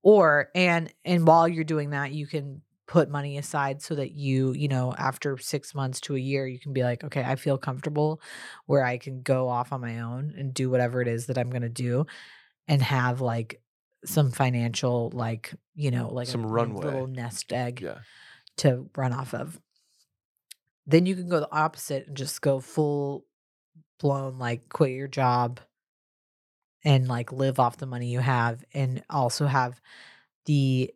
Or 0.03 0.49
and 0.55 0.93
and 1.05 1.27
while 1.27 1.47
you're 1.47 1.65
doing 1.65 1.91
that, 1.91 2.13
you 2.13 2.27
can 2.27 2.63
put 2.87 3.09
money 3.09 3.39
aside 3.39 3.81
so 3.83 3.95
that 3.95 4.13
you, 4.13 4.53
you 4.53 4.69
know, 4.69 4.93
after 4.99 5.39
six 5.39 5.75
months 5.75 6.01
to 6.03 6.17
a 6.17 6.19
year, 6.19 6.47
you 6.47 6.59
can 6.59 6.73
be 6.73 6.83
like, 6.83 7.03
okay, 7.05 7.23
I 7.23 7.37
feel 7.37 7.57
comfortable 7.59 8.21
where 8.67 8.85
I 8.85 8.99
can 8.99 9.23
go 9.23 9.49
off 9.49 9.73
on 9.73 9.81
my 9.81 10.01
own 10.01 10.35
and 10.37 10.53
do 10.53 10.69
whatever 10.71 11.01
it 11.01 11.09
is 11.09 11.27
that 11.27 11.39
I'm 11.39 11.51
going 11.51 11.63
to 11.63 11.69
do 11.69 12.07
and 12.69 12.83
have 12.83 13.21
like 13.21 13.61
some 14.05 14.31
financial, 14.31 15.11
like, 15.15 15.55
you 15.75 15.91
know, 15.91 16.09
like 16.13 16.29
Some 16.29 16.45
a, 16.45 16.49
runway. 16.49 16.85
little 16.85 17.07
nest 17.07 17.53
egg 17.53 17.81
Yeah. 17.81 18.01
to 18.59 18.89
run 18.97 19.13
off 19.13 19.33
of. 19.35 19.59
Then 20.87 21.07
you 21.07 21.15
can 21.17 21.29
go 21.29 21.41
the 21.41 21.51
opposite 21.53 22.07
and 22.07 22.17
just 22.17 22.43
go 22.43 22.61
full 22.61 23.25
blown, 23.99 24.39
like 24.39 24.69
quit 24.69 24.91
your 24.93 25.09
job 25.09 25.61
and 26.85 27.09
like 27.09 27.33
live 27.33 27.59
off 27.59 27.79
the 27.79 27.87
money 27.87 28.09
you 28.09 28.21
have 28.21 28.65
and 28.75 29.03
also 29.09 29.47
have 29.47 29.81
the 30.47 30.93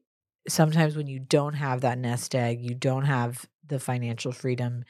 sometimes 0.49 0.97
when 0.97 1.07
you 1.07 1.19
don't 1.21 1.55
have 1.55 1.83
that 1.83 1.99
nest 1.99 2.35
egg, 2.35 2.61
you 2.61 2.75
don't 2.75 3.05
have 3.05 3.47
the 3.67 3.79
financial 3.79 4.33
freedom, 4.33 4.85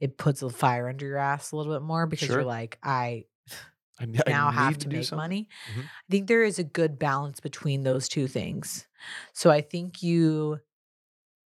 it 0.00 0.18
puts 0.18 0.42
a 0.42 0.50
fire 0.50 0.88
under 0.88 1.06
your 1.06 1.18
ass 1.18 1.52
a 1.52 1.56
little 1.56 1.72
bit 1.74 1.82
more 1.82 2.06
because 2.06 2.28
Sure. 2.28 2.38
you're 2.38 2.44
like, 2.44 2.78
I 2.82 3.26
I, 4.00 4.06
ne- 4.06 4.20
I 4.26 4.30
now 4.30 4.50
have 4.50 4.72
need 4.72 4.80
to 4.80 4.88
make 4.88 5.04
something. 5.04 5.16
money. 5.16 5.48
Mhm. 5.70 5.84
I 5.84 6.10
think 6.10 6.26
there 6.28 6.42
is 6.44 6.58
a 6.58 6.64
good 6.64 6.98
balance 6.98 7.40
between 7.40 7.82
those 7.82 8.08
two 8.08 8.28
things. 8.28 8.86
So 9.34 9.50
I 9.50 9.60
think 9.60 10.02
you, 10.02 10.60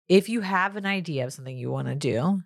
if 0.08 0.28
you 0.28 0.40
have 0.40 0.76
an 0.76 0.86
idea 0.86 1.24
of 1.24 1.32
something 1.32 1.56
you 1.56 1.70
want 1.70 1.88
to 1.88 1.94
do, 1.94 2.42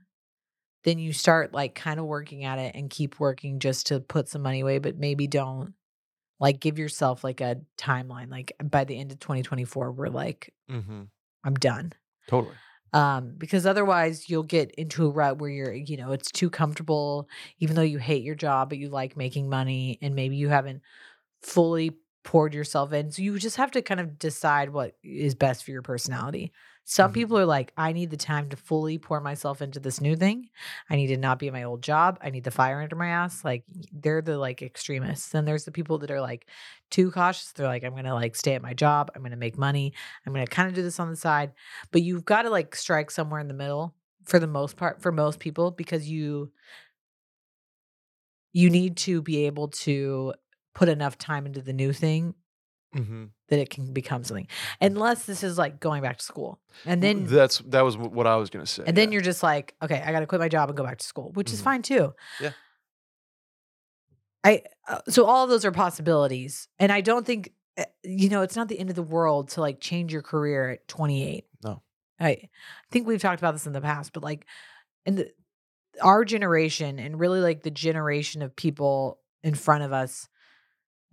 then 0.84 0.98
you 0.98 1.12
start 1.12 1.52
like 1.54 1.74
kind 1.74 1.98
of 2.00 2.06
working 2.06 2.44
at 2.44 2.58
it 2.58 2.74
and 2.74 2.90
keep 2.90 3.20
working 3.20 3.58
just 3.60 3.86
to 3.88 4.00
put 4.00 4.28
some 4.28 4.42
money 4.42 4.60
away, 4.60 4.78
but 4.78 4.98
maybe 4.98 5.26
don't 5.26 5.74
like 6.40 6.60
give 6.60 6.78
yourself 6.78 7.24
like 7.24 7.40
a 7.40 7.60
timeline. 7.78 8.30
Like 8.30 8.52
by 8.62 8.84
the 8.84 8.98
end 8.98 9.12
of 9.12 9.20
2024, 9.20 9.92
we're 9.92 10.08
like, 10.08 10.54
Mhm. 10.68 11.10
I'm 11.44 11.54
done 11.54 11.92
Totally. 12.26 12.58
um, 12.92 13.34
because 13.36 13.66
otherwise 13.66 14.30
you'll 14.30 14.44
get 14.44 14.70
into 14.72 15.06
a 15.06 15.10
rut 15.10 15.38
where 15.38 15.50
you're, 15.50 15.72
you 15.72 15.96
know, 15.96 16.12
it's 16.12 16.30
too 16.30 16.48
comfortable, 16.48 17.28
even 17.58 17.74
though 17.74 17.82
you 17.82 17.98
hate 17.98 18.22
your 18.22 18.36
job, 18.36 18.68
but 18.68 18.78
you 18.78 18.88
like 18.88 19.16
making 19.16 19.48
money 19.48 19.98
and 20.00 20.14
maybe 20.14 20.36
you 20.36 20.48
haven't 20.48 20.82
fully 21.42 21.92
poured 22.24 22.54
yourself 22.54 22.92
in. 22.92 23.10
So 23.12 23.22
you 23.22 23.38
just 23.38 23.56
have 23.56 23.72
to 23.72 23.82
kind 23.82 24.00
of 24.00 24.18
decide 24.18 24.70
what 24.70 24.96
is 25.04 25.34
best 25.34 25.64
for 25.64 25.72
your 25.72 25.82
personality. 25.82 26.52
Some 26.86 27.12
Mhm. 27.12 27.14
people 27.14 27.38
are 27.38 27.46
like, 27.46 27.72
I 27.78 27.92
need 27.92 28.10
the 28.10 28.16
time 28.18 28.50
to 28.50 28.56
fully 28.56 28.98
pour 28.98 29.20
myself 29.20 29.62
into 29.62 29.80
this 29.80 30.00
new 30.02 30.16
thing. 30.16 30.50
I 30.90 30.96
need 30.96 31.06
to 31.08 31.16
not 31.16 31.38
be 31.38 31.46
in 31.46 31.52
my 31.54 31.62
old 31.62 31.82
job. 31.82 32.18
I 32.22 32.28
need 32.30 32.44
the 32.44 32.50
fire 32.50 32.80
under 32.82 32.94
my 32.96 33.08
ass. 33.08 33.42
Like 33.44 33.64
they're 33.92 34.20
the 34.20 34.36
like 34.38 34.60
extremists. 34.62 35.30
Then 35.30 35.46
there's 35.46 35.64
the 35.64 35.72
people 35.72 35.98
that 35.98 36.10
are 36.10 36.20
like 36.20 36.46
too 36.90 37.10
cautious. 37.10 37.52
They're 37.52 37.66
like, 37.66 37.84
I'm 37.84 37.94
gonna 37.94 38.14
like 38.14 38.36
stay 38.36 38.54
at 38.54 38.62
my 38.62 38.74
job. 38.74 39.10
I'm 39.14 39.22
gonna 39.22 39.36
make 39.36 39.56
money. 39.58 39.94
I'm 40.26 40.32
gonna 40.34 40.46
kind 40.46 40.68
of 40.68 40.74
do 40.74 40.82
this 40.82 41.00
on 41.00 41.08
the 41.10 41.16
side. 41.16 41.52
But 41.90 42.02
you've 42.02 42.24
got 42.24 42.42
to 42.42 42.50
like 42.50 42.74
strike 42.76 43.10
somewhere 43.10 43.40
in 43.40 43.48
the 43.48 43.54
middle 43.54 43.94
for 44.24 44.38
the 44.38 44.46
most 44.46 44.76
part 44.76 45.00
for 45.02 45.10
most 45.12 45.40
people 45.40 45.70
because 45.70 46.08
you 46.08 46.52
you 48.52 48.70
need 48.70 48.96
to 48.98 49.22
be 49.22 49.46
able 49.46 49.68
to 49.68 50.34
put 50.74 50.88
enough 50.88 51.18
time 51.18 51.46
into 51.46 51.60
the 51.62 51.72
new 51.72 51.92
thing 51.92 52.34
hmm 52.94 53.24
that 53.48 53.58
it 53.58 53.68
can 53.68 53.92
become 53.92 54.24
something. 54.24 54.46
Unless 54.80 55.26
this 55.26 55.42
is 55.42 55.58
like 55.58 55.78
going 55.78 56.00
back 56.02 56.16
to 56.16 56.24
school. 56.24 56.60
And 56.86 57.02
then 57.02 57.26
that's 57.26 57.58
that 57.66 57.82
was 57.82 57.96
what 57.98 58.26
I 58.26 58.36
was 58.36 58.48
gonna 58.50 58.64
say. 58.66 58.84
and 58.86 58.96
then 58.96 59.10
yeah. 59.10 59.14
you're 59.14 59.22
just 59.22 59.42
like, 59.42 59.74
okay, 59.82 60.02
I 60.04 60.12
got 60.12 60.20
to 60.20 60.26
quit 60.26 60.40
my 60.40 60.48
job 60.48 60.70
and 60.70 60.76
go 60.76 60.82
back 60.84 60.98
to 60.98 61.06
school, 61.06 61.30
which 61.34 61.52
is 61.52 61.60
Mhm. 61.60 61.64
fine 61.64 61.82
too. 61.82 62.14
Yeah. 62.40 62.52
I 64.42 64.62
uh, 64.88 65.00
so 65.08 65.24
all 65.24 65.44
of 65.44 65.50
those 65.50 65.64
are 65.64 65.72
possibilities, 65.72 66.68
and 66.78 66.92
I 66.92 67.00
don't 67.00 67.24
think 67.26 67.52
uh, 67.78 67.84
you 68.02 68.28
know 68.28 68.42
it's 68.42 68.56
not 68.56 68.68
the 68.68 68.78
end 68.78 68.90
of 68.90 68.96
the 68.96 69.02
world 69.02 69.48
to 69.50 69.60
like 69.60 69.80
change 69.80 70.12
your 70.12 70.22
career 70.22 70.70
at 70.70 70.88
28. 70.88 71.44
No. 71.64 71.82
I 72.20 72.48
think 72.90 73.06
we've 73.06 73.20
talked 73.20 73.40
about 73.40 73.52
this 73.52 73.66
in 73.66 73.72
the 73.72 73.80
past, 73.80 74.12
but 74.12 74.22
like 74.22 74.46
in 75.06 75.16
the 75.16 75.30
our 76.02 76.24
generation 76.24 76.98
and 76.98 77.18
really 77.18 77.40
like 77.40 77.62
the 77.62 77.70
generation 77.70 78.42
of 78.42 78.54
people 78.56 79.20
in 79.42 79.54
front 79.54 79.84
of 79.84 79.92
us 79.92 80.28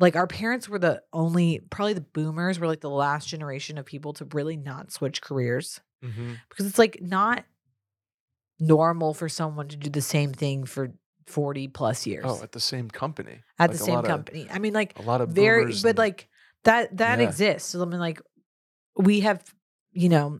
like 0.02 0.16
our 0.16 0.28
parents 0.28 0.68
were 0.68 0.80
the 0.80 1.02
only 1.14 1.60
probably 1.70 1.94
the 1.94 2.02
boomers 2.02 2.60
were 2.60 2.68
like 2.68 2.82
the 2.82 2.90
last 2.90 3.28
generation 3.30 3.78
of 3.78 3.86
people 3.86 4.14
to 4.14 4.26
really 4.34 4.58
not 4.58 4.92
switch 4.92 5.22
careers 5.22 5.80
Mhm. 6.04 6.38
because 6.50 6.66
it's 6.66 6.80
like 6.80 6.98
not 7.02 7.46
normal 8.60 9.14
for 9.14 9.30
someone 9.30 9.68
to 9.70 9.78
do 9.78 9.90
the 9.90 10.02
same 10.02 10.34
thing 10.34 10.66
for 10.66 10.92
40 11.28 11.68
plus 11.68 12.06
years 12.06 12.26
Oh, 12.28 12.42
at 12.44 12.52
the 12.52 12.60
same 12.60 12.90
company. 12.90 13.44
at 13.60 13.70
Like 13.70 13.72
the 13.78 13.84
same 13.86 13.96
lot 13.96 14.04
of- 14.06 14.10
company. 14.10 14.48
I 14.52 14.60
mean, 14.60 14.74
like 14.74 14.98
A 15.00 15.04
lot 15.04 15.22
of 15.22 15.30
very, 15.30 15.66
but 15.66 15.86
and- 15.90 15.98
like 15.98 16.30
that 16.64 16.98
that 16.98 17.20
Yeah. 17.20 17.28
exists. 17.28 17.70
So 17.70 17.82
I 17.82 17.86
mean, 17.86 18.00
like 18.00 18.22
we 18.96 19.22
have, 19.22 19.44
you 19.92 20.10
know, 20.10 20.40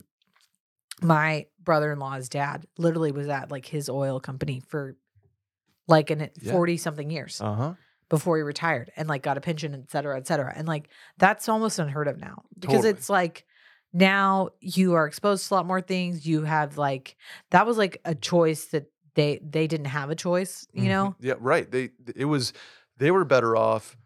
my 1.00 1.46
brother-in-law's 1.60 2.28
dad 2.28 2.66
literally 2.78 3.12
was 3.12 3.28
at 3.28 3.50
like 3.50 3.66
his 3.66 3.88
oil 3.88 4.20
company 4.20 4.60
for 4.68 4.96
like 5.88 6.10
an 6.10 6.28
Yeah. 6.40 6.52
40 6.52 6.76
something 6.76 7.10
years 7.10 7.40
Uh 7.40 7.54
huh. 7.54 7.74
Before 8.12 8.36
he 8.36 8.42
retired 8.42 8.92
and 8.96 9.08
like 9.08 9.22
got 9.22 9.38
a 9.38 9.40
pension, 9.40 9.74
et 9.74 9.90
cetera, 9.90 10.16
et 10.18 10.26
cetera. 10.26 10.52
And 10.54 10.68
like 10.68 10.88
that's 11.18 11.48
almost 11.48 11.78
unheard 11.78 12.08
of 12.08 12.18
now 12.18 12.42
because 12.58 12.76
Totally. 12.76 12.90
it's 12.90 13.08
like 13.08 13.44
now 13.92 14.50
you 14.60 14.92
are 14.94 15.06
exposed 15.06 15.48
to 15.48 15.54
a 15.54 15.56
lot 15.56 15.66
more 15.66 15.80
things. 15.80 16.26
You 16.26 16.42
have 16.42 16.76
like 16.78 17.16
that 17.50 17.66
was 17.66 17.78
like 17.78 18.00
a 18.04 18.14
choice 18.14 18.66
that 18.66 18.84
they 19.14 19.40
they 19.42 19.66
didn't 19.66 19.86
have 19.86 20.10
a 20.10 20.14
choice, 20.14 20.66
you 20.74 20.84
Mhm. 20.84 20.88
know? 20.88 21.16
Yeah, 21.20 21.34
right. 21.38 21.70
They 21.70 21.90
it 22.14 22.26
was 22.26 22.52
they 22.98 23.10
were 23.10 23.24
better 23.24 23.56
off 23.56 23.96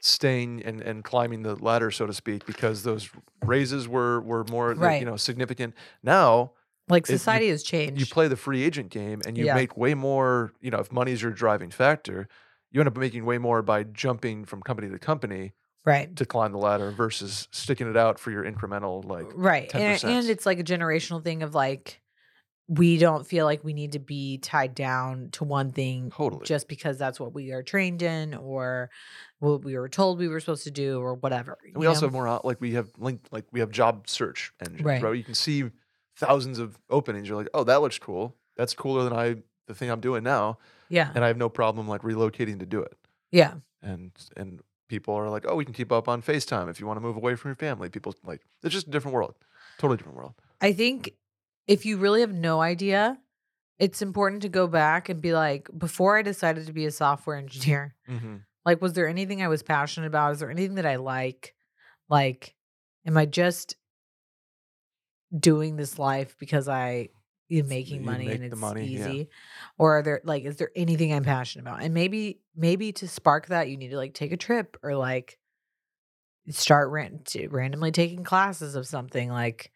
staying 0.00 0.62
and, 0.64 0.80
and 0.80 1.04
climbing 1.04 1.42
the 1.42 1.54
ladder, 1.56 1.90
so 1.90 2.06
to 2.06 2.12
speak, 2.14 2.46
because 2.46 2.82
those 2.84 3.10
raises 3.44 3.86
were 3.88 4.20
were 4.20 4.44
more 4.44 4.72
Right. 4.74 5.00
you 5.00 5.06
know 5.06 5.16
significant. 5.16 5.74
Now 6.02 6.52
Like 6.88 7.08
you- 7.08 7.16
society 7.18 7.48
has 7.50 7.62
changed. 7.62 8.00
you 8.00 8.06
play 8.06 8.28
the 8.28 8.36
free 8.36 8.62
agent 8.62 8.90
game 8.90 9.20
and 9.26 9.36
you 9.36 9.44
Yeah. 9.46 9.54
make 9.54 9.76
way 9.76 9.94
more. 9.94 10.52
You 10.60 10.70
know, 10.70 10.78
if 10.78 10.90
money's 10.90 11.20
your 11.22 11.32
driving 11.32 11.70
factor, 11.70 12.28
you 12.70 12.80
end 12.80 12.88
up 12.88 12.96
making 12.96 13.24
way 13.24 13.38
more 13.38 13.62
by 13.62 13.82
jumping 13.84 14.44
from 14.44 14.62
company 14.62 14.88
to 14.90 14.98
company 14.98 15.52
right. 15.84 16.14
to 16.16 16.24
climb 16.24 16.52
the 16.52 16.58
ladder 16.58 16.90
versus 16.90 17.48
sticking 17.50 17.88
it 17.88 17.96
out 17.96 18.18
for 18.18 18.30
your 18.30 18.44
incremental 18.44 19.04
like. 19.04 19.26
right 19.34 19.70
and, 19.74 19.98
10%. 20.00 20.04
and 20.04 20.28
it's 20.30 20.46
like 20.46 20.58
a 20.58 20.64
generational 20.64 21.22
thing 21.22 21.42
of 21.42 21.54
like 21.54 22.00
we 22.68 22.98
don't 22.98 23.26
feel 23.26 23.46
like 23.46 23.64
we 23.64 23.72
need 23.72 23.92
to 23.92 23.98
be 23.98 24.38
tied 24.38 24.76
down 24.76 25.28
to 25.32 25.42
one 25.42 25.72
thing 25.72 26.12
Totally. 26.14 26.44
just 26.46 26.68
because 26.68 26.96
that's 26.98 27.18
what 27.18 27.34
we 27.34 27.50
are 27.50 27.64
trained 27.64 28.00
in 28.00 28.32
or 28.34 28.90
what 29.40 29.64
we 29.64 29.76
were 29.76 29.88
told 29.88 30.20
we 30.20 30.28
were 30.28 30.38
supposed 30.38 30.62
to 30.64 30.70
do 30.70 31.00
or 31.00 31.14
whatever 31.14 31.58
And 31.64 31.76
we 31.76 31.86
you 31.86 31.88
also 31.88 32.06
have 32.06 32.12
more 32.12 32.28
uh, 32.28 32.38
like 32.44 32.60
we 32.60 32.74
have 32.74 32.88
linked 32.96 33.32
like 33.32 33.44
we 33.50 33.58
have 33.58 33.70
job 33.72 34.08
search 34.08 34.52
engines, 34.60 34.84
Right. 34.84 35.02
right? 35.02 35.16
You 35.16 35.24
can 35.24 35.34
see 35.34 35.64
thousands 36.16 36.60
of 36.60 36.78
openings. 36.90 37.26
You're 37.26 37.38
like, 37.38 37.48
oh, 37.54 37.64
that 37.64 37.80
looks 37.80 37.98
cool. 37.98 38.36
That's 38.56 38.72
cooler 38.74 39.02
than 39.02 39.14
I 39.14 39.36
the 39.66 39.74
thing 39.74 39.90
I'm 39.90 40.00
doing 40.00 40.22
now, 40.22 40.58
yeah 40.90 41.10
and 41.14 41.24
I 41.24 41.28
have 41.28 41.38
no 41.38 41.48
problem 41.48 41.88
like 41.88 42.02
relocating 42.02 42.58
to 42.58 42.66
do 42.66 42.80
it. 42.82 42.96
yeah 43.32 43.54
And 43.82 44.10
and 44.36 44.60
people 44.88 45.14
are 45.14 45.30
like, 45.30 45.44
oh, 45.48 45.54
we 45.54 45.64
can 45.64 45.72
keep 45.72 45.92
up 45.92 46.08
on 46.08 46.20
Facetime 46.20 46.68
if 46.68 46.80
you 46.80 46.86
want 46.86 46.96
to 46.98 47.00
move 47.00 47.16
away 47.16 47.36
from 47.36 47.48
your 47.50 47.56
family. 47.56 47.88
People 47.88 48.12
like 48.24 48.42
it's 48.62 48.74
just 48.74 48.88
a 48.88 48.90
different 48.90 49.14
world, 49.14 49.34
totally 49.78 49.96
different 49.96 50.18
world. 50.18 50.34
i 50.60 50.72
think 50.72 50.98
if 51.66 51.86
you 51.86 51.96
really 51.96 52.20
have 52.20 52.34
no 52.34 52.60
idea 52.60 53.16
it's 53.78 54.02
important 54.02 54.42
to 54.42 54.48
go 54.60 54.66
back 54.66 55.08
and 55.08 55.22
be 55.22 55.32
like 55.32 55.68
before 55.86 56.18
i 56.18 56.22
decided 56.22 56.66
to 56.66 56.72
be 56.72 56.84
a 56.86 56.90
software 56.90 57.36
engineer 57.36 57.94
Mm-hmm. 58.10 58.36
Like, 58.66 58.82
was 58.82 58.92
there 58.92 59.08
anything 59.08 59.40
I 59.42 59.48
was 59.48 59.62
passionate 59.62 60.06
about? 60.08 60.32
Is 60.32 60.40
there 60.40 60.50
anything 60.50 60.74
that 60.74 60.84
I 60.84 60.96
like? 60.96 61.54
Like, 62.10 62.54
am 63.06 63.16
I 63.16 63.24
just 63.24 63.74
doing 65.34 65.76
this 65.76 65.98
life 65.98 66.36
because 66.38 66.68
I, 66.68 67.08
you 67.50 67.64
making 67.64 68.00
you 68.00 68.06
money 68.06 68.26
make 68.26 68.34
and 68.36 68.44
it's 68.44 68.56
money, 68.56 68.86
yeah. 68.86 69.08
easy 69.08 69.28
or 69.76 69.98
are 69.98 70.02
there 70.02 70.20
like 70.24 70.44
is 70.44 70.56
there 70.56 70.70
anything 70.76 71.12
i'm 71.12 71.24
passionate 71.24 71.62
about 71.62 71.82
and 71.82 71.92
maybe 71.92 72.40
maybe 72.56 72.92
to 72.92 73.06
spark 73.08 73.46
that 73.48 73.68
you 73.68 73.76
need 73.76 73.88
to 73.90 73.96
like 73.96 74.14
take 74.14 74.32
a 74.32 74.36
trip 74.36 74.76
or 74.82 74.94
like 74.94 75.38
start 76.48 76.90
ran- 76.90 77.22
randomly 77.50 77.92
taking 77.92 78.24
classes 78.24 78.74
of 78.74 78.86
something 78.86 79.30
like 79.30 79.70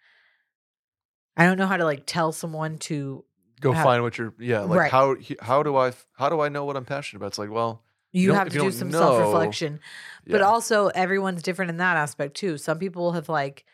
i 1.36 1.44
don't 1.46 1.58
know 1.58 1.66
how 1.66 1.76
to 1.76 1.84
like 1.84 2.04
tell 2.06 2.32
someone 2.32 2.78
to 2.78 3.24
Go 3.60 3.72
How- 3.72 3.84
find 3.84 4.02
what 4.02 4.18
you're. 4.18 4.34
Yeah, 4.38 4.60
like 4.62 4.78
Right. 4.78 4.90
how 4.90 5.16
how 5.40 5.62
do 5.62 5.76
i 5.76 5.92
how 6.18 6.28
do 6.28 6.40
I 6.40 6.48
know 6.50 6.64
what 6.66 6.76
I'm 6.76 6.84
passionate 6.84 7.18
about? 7.20 7.28
It's 7.28 7.38
like, 7.38 7.50
well, 7.50 7.82
you, 8.12 8.28
don't- 8.28 8.36
have 8.36 8.48
to 8.50 8.54
you 8.56 8.62
do 8.64 8.70
some 8.72 8.90
know- 8.90 8.98
self-reflection 8.98 9.80
but 10.26 10.40
yeah. 10.40 10.46
also 10.46 10.88
everyone's 10.88 11.40
different 11.42 11.70
in 11.70 11.76
that 11.78 11.96
aspect 11.96 12.34
too 12.36 12.58
some 12.58 12.78
people 12.78 13.12
have 13.12 13.28
like 13.28 13.64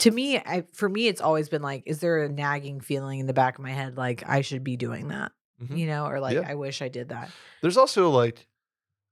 to 0.00 0.10
me 0.10 0.36
I, 0.38 0.64
for 0.72 0.88
me 0.88 1.06
it's 1.08 1.20
always 1.20 1.48
been 1.48 1.62
like 1.62 1.82
is 1.86 2.00
there 2.00 2.22
a 2.22 2.28
nagging 2.28 2.80
feeling 2.80 3.20
in 3.20 3.26
the 3.26 3.32
back 3.32 3.58
of 3.58 3.64
my 3.64 3.70
head 3.70 3.96
like 3.96 4.22
i 4.28 4.40
should 4.42 4.62
be 4.64 4.76
doing 4.76 5.08
that 5.08 5.32
Mhm. 5.62 5.76
you 5.78 5.86
know 5.86 6.06
or 6.06 6.20
like 6.20 6.34
Yeah. 6.34 6.44
i 6.46 6.54
wish 6.54 6.82
i 6.82 6.88
did 6.88 7.08
that 7.10 7.30
There's 7.62 7.76
also 7.78 8.10
like 8.10 8.46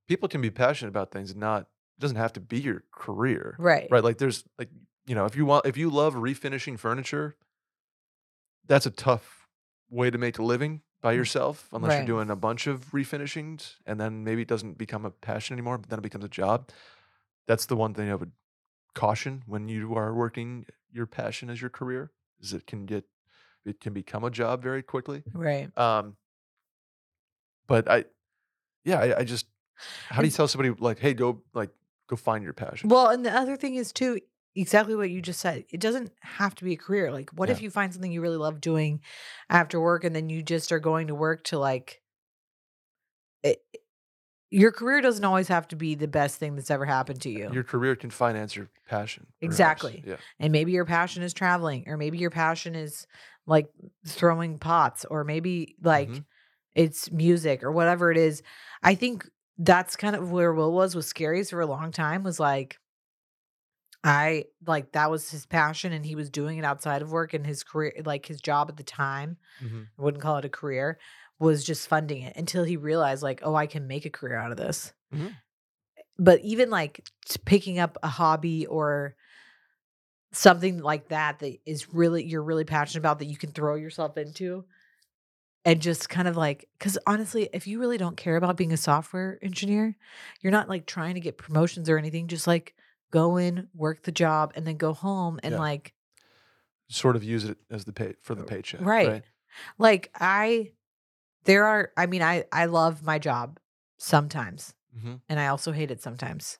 people 0.07 0.29
can 0.29 0.41
be 0.43 0.51
passionate 0.51 0.91
about 0.91 1.11
things 1.11 1.31
and 1.31 1.41
not 1.41 1.63
it 1.63 2.01
doesn't 2.01 2.17
have 2.17 2.33
to 2.35 2.41
be 2.41 2.61
your 2.61 2.83
career. 2.93 3.57
right 3.59 3.87
Right. 3.91 4.03
Like 4.05 4.19
there's 4.19 4.45
like 4.59 4.69
you 5.07 5.15
know, 5.15 5.27
if 5.27 5.37
you 5.37 5.45
want 5.47 5.65
if 5.67 5.77
you 5.77 5.91
love 5.91 6.15
refinishing 6.15 6.79
furniture, 6.79 7.37
that's 8.67 8.87
a 8.87 8.91
tough 8.91 9.47
way 9.91 10.11
to 10.11 10.19
make 10.19 10.39
a 10.39 10.43
living 10.43 10.81
by 11.03 11.13
yourself 11.13 11.69
unless 11.73 11.91
Right. 11.91 11.99
you're 11.99 12.07
doing 12.07 12.31
a 12.31 12.37
bunch 12.37 12.67
of 12.67 12.91
refinishings 12.93 13.75
and 13.87 14.01
then 14.01 14.25
maybe 14.25 14.43
it 14.43 14.49
doesn't 14.49 14.79
become 14.79 15.05
a 15.05 15.11
passion 15.11 15.55
anymore, 15.55 15.79
but 15.79 15.91
then 15.91 15.99
it 15.99 16.03
becomes 16.03 16.25
a 16.25 16.29
job. 16.29 16.71
That's 17.47 17.67
the 17.67 17.77
one 17.77 17.93
thing 17.95 18.11
I 18.11 18.15
would 18.15 18.33
caution 18.95 19.43
when 19.47 19.69
you 19.69 19.95
are 19.95 20.15
working 20.15 20.67
your 20.93 21.07
passion 21.07 21.51
as 21.51 21.61
your 21.61 21.71
career 21.71 22.13
is 22.41 22.53
it 22.53 22.67
can 22.67 22.87
get 22.87 23.05
it 23.65 23.81
can 23.81 23.93
become 23.93 24.25
a 24.25 24.31
job 24.31 24.63
very 24.63 24.83
quickly. 24.83 25.23
right 25.33 25.77
Um, 25.77 26.17
but 27.67 27.91
I, 27.91 28.05
yeah, 28.85 29.01
I, 29.01 29.19
I 29.21 29.25
just, 29.25 29.47
how 30.09 30.21
do 30.21 30.27
you 30.27 30.33
tell 30.33 30.47
somebody 30.47 30.75
like, 30.79 30.99
hey, 30.99 31.15
go 31.15 31.43
like 31.55 31.71
go 32.09 32.17
find 32.17 32.45
your 32.45 32.53
passion? 32.53 32.89
Well, 32.89 33.09
and 33.09 33.25
the 33.25 33.35
other 33.35 33.57
thing 33.57 33.75
is 33.75 33.93
too 33.93 34.21
exactly 34.55 34.95
what 34.95 35.11
you 35.11 35.21
just 35.21 35.41
said. 35.41 35.65
It 35.71 35.81
doesn't 35.81 36.13
have 36.21 36.55
to 36.57 36.65
be 36.65 36.75
a 36.75 36.77
career. 36.77 37.11
Like, 37.11 37.31
what 37.31 37.51
if 37.51 37.61
you 37.61 37.71
find 37.71 37.93
something 37.93 38.13
you 38.13 38.21
really 38.21 38.37
love 38.37 38.61
doing 38.61 39.01
after 39.51 39.81
work, 39.81 40.05
and 40.05 40.15
then 40.15 40.29
you 40.29 40.43
just 40.43 40.71
are 40.73 40.79
going 40.79 41.09
to 41.09 41.15
work 41.15 41.45
to 41.45 41.59
like. 41.59 42.03
It, 43.43 43.63
your 44.55 44.73
career 44.73 45.01
doesn't 45.01 45.25
always 45.25 45.49
have 45.49 45.67
to 45.69 45.77
be 45.77 45.95
the 45.95 46.09
best 46.09 46.39
thing 46.39 46.55
that's 46.55 46.71
ever 46.71 46.85
happened 46.85 47.21
to 47.23 47.31
you. 47.31 47.51
Your 47.53 47.65
career 47.65 47.97
can 47.97 48.11
finance 48.11 48.55
your 48.57 48.69
passion. 48.89 49.27
perhaps. 49.41 49.43
Exactly. 49.53 50.05
Yeah. 50.07 50.17
and 50.39 50.53
maybe 50.53 50.73
your 50.73 50.85
passion 50.85 51.23
is 51.23 51.35
traveling, 51.35 51.85
or 51.89 51.97
maybe 51.97 52.19
your 52.19 52.31
passion 52.31 52.75
is 52.75 53.07
like 53.47 53.69
throwing 54.07 54.59
pots, 54.59 55.05
or 55.05 55.25
maybe 55.25 55.77
like 55.83 56.09
Mhm. 56.09 56.25
it's 56.75 57.11
music 57.11 57.63
or 57.63 57.73
whatever 57.73 58.11
it 58.11 58.17
is. 58.17 58.43
I 58.83 58.95
think 58.95 59.29
that's 59.59 59.97
kind 59.97 60.17
of 60.17 60.31
where 60.31 60.53
Will 60.53 60.73
was 60.73 60.95
with 60.95 61.07
Scaries 61.07 61.51
for 61.51 61.61
a 61.61 61.67
long 61.67 61.91
time 61.93 62.23
was 62.23 62.41
like 62.41 62.79
I 64.07 64.45
like 64.67 64.93
that 64.93 65.11
was 65.11 65.31
his 65.31 65.47
passion 65.47 65.93
and 65.93 66.05
he 66.05 66.15
was 66.15 66.29
doing 66.29 66.59
it 66.59 66.65
outside 66.65 67.01
of 67.01 67.11
work 67.11 67.33
and 67.33 67.47
his 67.47 67.65
career 67.65 67.93
like 68.05 68.27
his 68.27 68.41
job 68.41 68.69
at 68.69 68.77
the 68.77 68.83
time, 68.83 69.39
Mhm. 69.63 69.87
I 69.99 70.03
wouldn't 70.03 70.23
call 70.23 70.37
it 70.37 70.45
a 70.45 70.51
career, 70.51 70.99
was 71.39 71.65
just 71.65 71.89
funding 71.89 72.23
it 72.23 72.37
until 72.37 72.65
he 72.65 72.77
realized 72.77 73.23
like, 73.23 73.41
oh, 73.43 73.55
I 73.55 73.67
can 73.67 73.87
make 73.87 74.05
a 74.07 74.11
career 74.11 74.37
out 74.37 74.51
of 74.51 74.57
this. 74.57 74.93
Mhm. 75.13 75.35
But 76.19 76.41
even 76.43 76.71
like 76.71 77.09
picking 77.45 77.79
up 77.79 77.99
a 78.03 78.09
hobby 78.09 78.67
or 78.67 79.17
something 80.33 80.79
like 80.79 81.09
that 81.09 81.39
that 81.41 81.59
is 81.65 81.93
really 81.95 82.25
you're 82.25 82.43
really 82.43 82.65
passionate 82.65 83.01
about 83.01 83.19
that 83.21 83.27
you 83.27 83.37
can 83.37 83.53
throw 83.53 83.77
yourself 83.77 84.17
into 84.17 84.65
and 85.65 85.81
just 85.81 86.09
kind 86.09 86.27
of 86.27 86.37
like 86.37 86.69
because 86.77 86.99
honestly 87.07 87.49
if 87.53 87.69
you 87.69 87.79
really 87.79 87.99
don't 87.99 88.17
care 88.17 88.37
about 88.37 88.57
being 88.57 88.73
a 88.73 88.77
software 88.77 89.39
engineer 89.43 89.97
you're 90.41 90.51
not 90.51 90.69
like 90.69 90.87
trying 90.87 91.15
to 91.15 91.21
get 91.21 91.39
promotions 91.39 91.89
or 91.89 91.99
anything 91.99 92.27
just 92.27 92.49
like 92.49 92.75
go 93.13 93.37
in 93.37 93.69
work 93.75 94.03
the 94.03 94.11
job 94.11 94.53
and 94.57 94.67
then 94.67 94.77
go 94.77 94.93
home 94.93 95.39
and 95.45 95.53
Yeah. 95.53 95.61
like 95.61 95.95
Sort 96.89 97.15
of 97.17 97.23
use 97.23 97.45
it 97.45 97.57
as 97.71 97.85
the 97.85 97.93
pay 97.93 98.15
for 98.21 98.35
the 98.35 98.43
paycheck. 98.43 98.81
right. 98.83 99.09
Right. 99.09 99.23
like 99.79 100.11
i 100.19 100.73
there 101.45 101.65
are 101.65 101.91
i 101.97 102.07
mean 102.07 102.23
i 102.23 102.45
i 102.53 102.67
love 102.67 103.03
my 103.03 103.19
job 103.19 103.59
sometimes 103.99 104.75
hmm 105.01 105.15
and 105.29 105.41
I 105.41 105.47
also 105.47 105.73
hate 105.73 105.91
it 105.91 106.03
sometimes. 106.03 106.59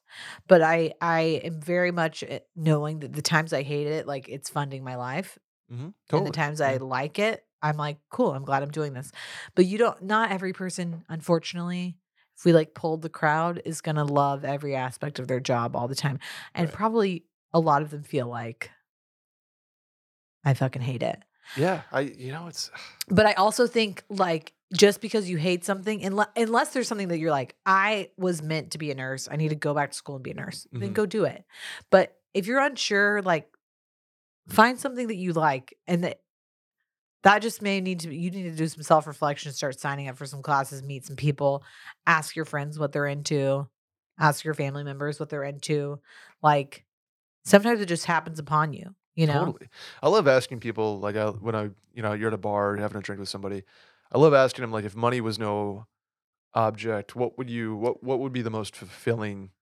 But 0.49 0.63
I 0.63 0.95
I 1.01 1.21
am 1.45 1.61
very 1.61 1.91
much 1.91 2.25
uh, 2.25 2.39
knowing 2.57 3.01
that 3.01 3.13
the 3.13 3.23
times 3.23 3.53
I 3.53 3.63
hate 3.63 3.87
it, 3.87 4.07
like 4.07 4.29
it's 4.29 4.49
funding 4.49 4.83
my 4.83 4.97
life, 4.97 5.39
hmm 5.69 5.89
and 6.13 6.27
the 6.27 6.31
times 6.31 6.61
I 6.61 6.79
like 6.79 7.19
it, 7.19 7.45
I'm 7.63 7.77
like, 7.77 7.99
cool, 8.11 8.33
I'm 8.33 8.45
glad 8.45 8.63
I'm 8.63 8.71
doing 8.71 8.95
this. 8.95 9.13
But 9.55 9.67
you 9.67 9.79
don't. 9.79 10.03
Not 10.03 10.31
every 10.33 10.53
person, 10.53 11.05
unfortunately, 11.09 11.99
if 12.39 12.45
we 12.45 12.53
like 12.53 12.75
pulled 12.75 13.03
the 13.03 13.09
crowd, 13.11 13.61
is 13.65 13.81
gonna 13.81 14.05
love 14.05 14.45
every 14.45 14.75
aspect 14.77 15.19
of 15.19 15.29
their 15.29 15.41
job 15.41 15.77
all 15.77 15.89
the 15.89 15.95
time, 15.95 16.19
and 16.55 16.67
Right. 16.69 16.75
probably 16.75 17.25
a 17.53 17.61
lot 17.61 17.83
of 17.83 17.91
them 17.91 18.03
feel 18.03 18.27
like 18.27 18.71
I 20.45 20.55
fucking 20.55 20.83
hate 20.83 21.03
it. 21.03 21.23
Yeah. 21.57 21.83
I, 21.93 22.01
you 22.01 22.33
know, 22.33 22.47
it's, 22.49 22.71
But 23.09 23.27
I 23.27 23.33
also 23.35 23.67
think 23.67 24.03
like 24.09 24.53
just 24.75 25.01
because 25.01 25.29
you 25.29 25.37
hate 25.37 25.65
something, 25.65 26.03
unless, 26.05 26.29
unless 26.37 26.71
there's 26.73 26.89
something 26.89 27.09
that 27.09 27.19
you're 27.19 27.31
like, 27.31 27.55
I 27.67 28.11
was 28.17 28.43
meant 28.43 28.73
to 28.73 28.79
be 28.79 28.91
a 28.91 28.95
nurse, 28.95 29.29
I 29.31 29.37
need 29.37 29.51
to 29.51 29.55
go 29.55 29.75
back 29.75 29.91
to 29.91 29.97
school 29.97 30.17
and 30.17 30.25
be 30.25 30.31
a 30.31 30.35
nurse, 30.35 30.67
then 30.73 30.91
Mhm. 30.91 30.95
go 30.95 31.07
do 31.07 31.25
it. 31.25 31.45
But 31.91 32.17
if 32.33 32.47
you're 32.47 32.61
unsure, 32.61 33.23
like 33.23 33.49
find 34.49 34.79
something 34.79 35.09
that 35.09 35.17
you 35.17 35.33
like 35.33 35.77
and 35.87 36.05
that 36.05 36.21
that 37.23 37.41
just 37.41 37.63
may 37.63 37.81
need 37.81 38.01
to 38.01 38.15
you 38.15 38.31
need 38.31 38.43
to 38.45 38.51
do 38.57 38.67
some 38.69 38.83
self-reflection, 38.83 39.53
start 39.53 39.79
signing 39.81 40.09
up 40.09 40.17
for 40.17 40.27
some 40.27 40.43
classes, 40.43 40.83
meet 40.83 41.07
some 41.07 41.17
people, 41.17 41.63
ask 42.07 42.37
your 42.37 42.45
friends 42.45 42.79
what 42.79 42.93
they're 42.93 43.07
into, 43.07 43.67
ask 44.19 44.45
your 44.45 44.55
family 44.55 44.85
members 44.85 45.19
what 45.19 45.29
they're 45.31 45.45
into. 45.45 46.01
Like 46.43 46.85
sometimes 47.45 47.81
it 47.81 47.87
just 47.87 48.07
happens 48.07 48.39
upon 48.39 48.73
you, 48.75 48.95
you 49.17 49.27
know? 49.27 49.55
Totally. 49.55 49.69
I 50.03 50.09
love 50.09 50.29
asking 50.29 50.61
people 50.61 50.99
like 51.01 51.17
I, 51.17 51.31
when 51.31 51.55
I, 51.55 51.71
you 51.95 52.03
know, 52.03 52.13
you're 52.13 52.29
at 52.29 52.35
a 52.35 52.39
bar 52.39 52.77
having 52.77 52.99
a 52.99 53.01
drink 53.01 53.21
with 53.21 53.29
somebody. 53.29 53.65
I 54.13 54.19
love 54.19 54.35
asking 54.35 54.63
them 54.63 54.71
like 54.73 54.85
if 54.85 54.95
money 54.95 55.21
was 55.21 55.39
no 55.39 55.87
object, 56.55 57.17
what 57.17 57.39
would 57.39 57.51
you 57.51 57.77
what 57.77 58.03
what 58.05 58.21
would 58.21 58.33
be 58.33 58.43
the 58.43 58.51
most 58.51 58.77
fulfilling 58.77 59.53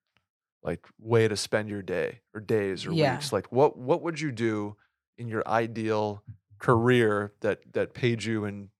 like 0.62 0.86
way 0.98 1.28
to 1.28 1.36
spend 1.36 1.68
your 1.70 1.82
day 1.82 2.22
or 2.34 2.40
days 2.40 2.86
or 2.86 2.94
Yeah. 2.94 2.94
weeks? 2.94 3.32
Like 3.32 3.52
what 3.52 3.78
what 3.78 4.02
would 4.02 4.20
you 4.20 4.32
do 4.32 4.76
in 5.18 5.28
your 5.28 5.46
ideal 5.48 6.24
career 6.58 7.34
that 7.40 7.60
that 7.74 7.94
paid 7.94 8.24
you 8.24 8.44
in 8.46 8.70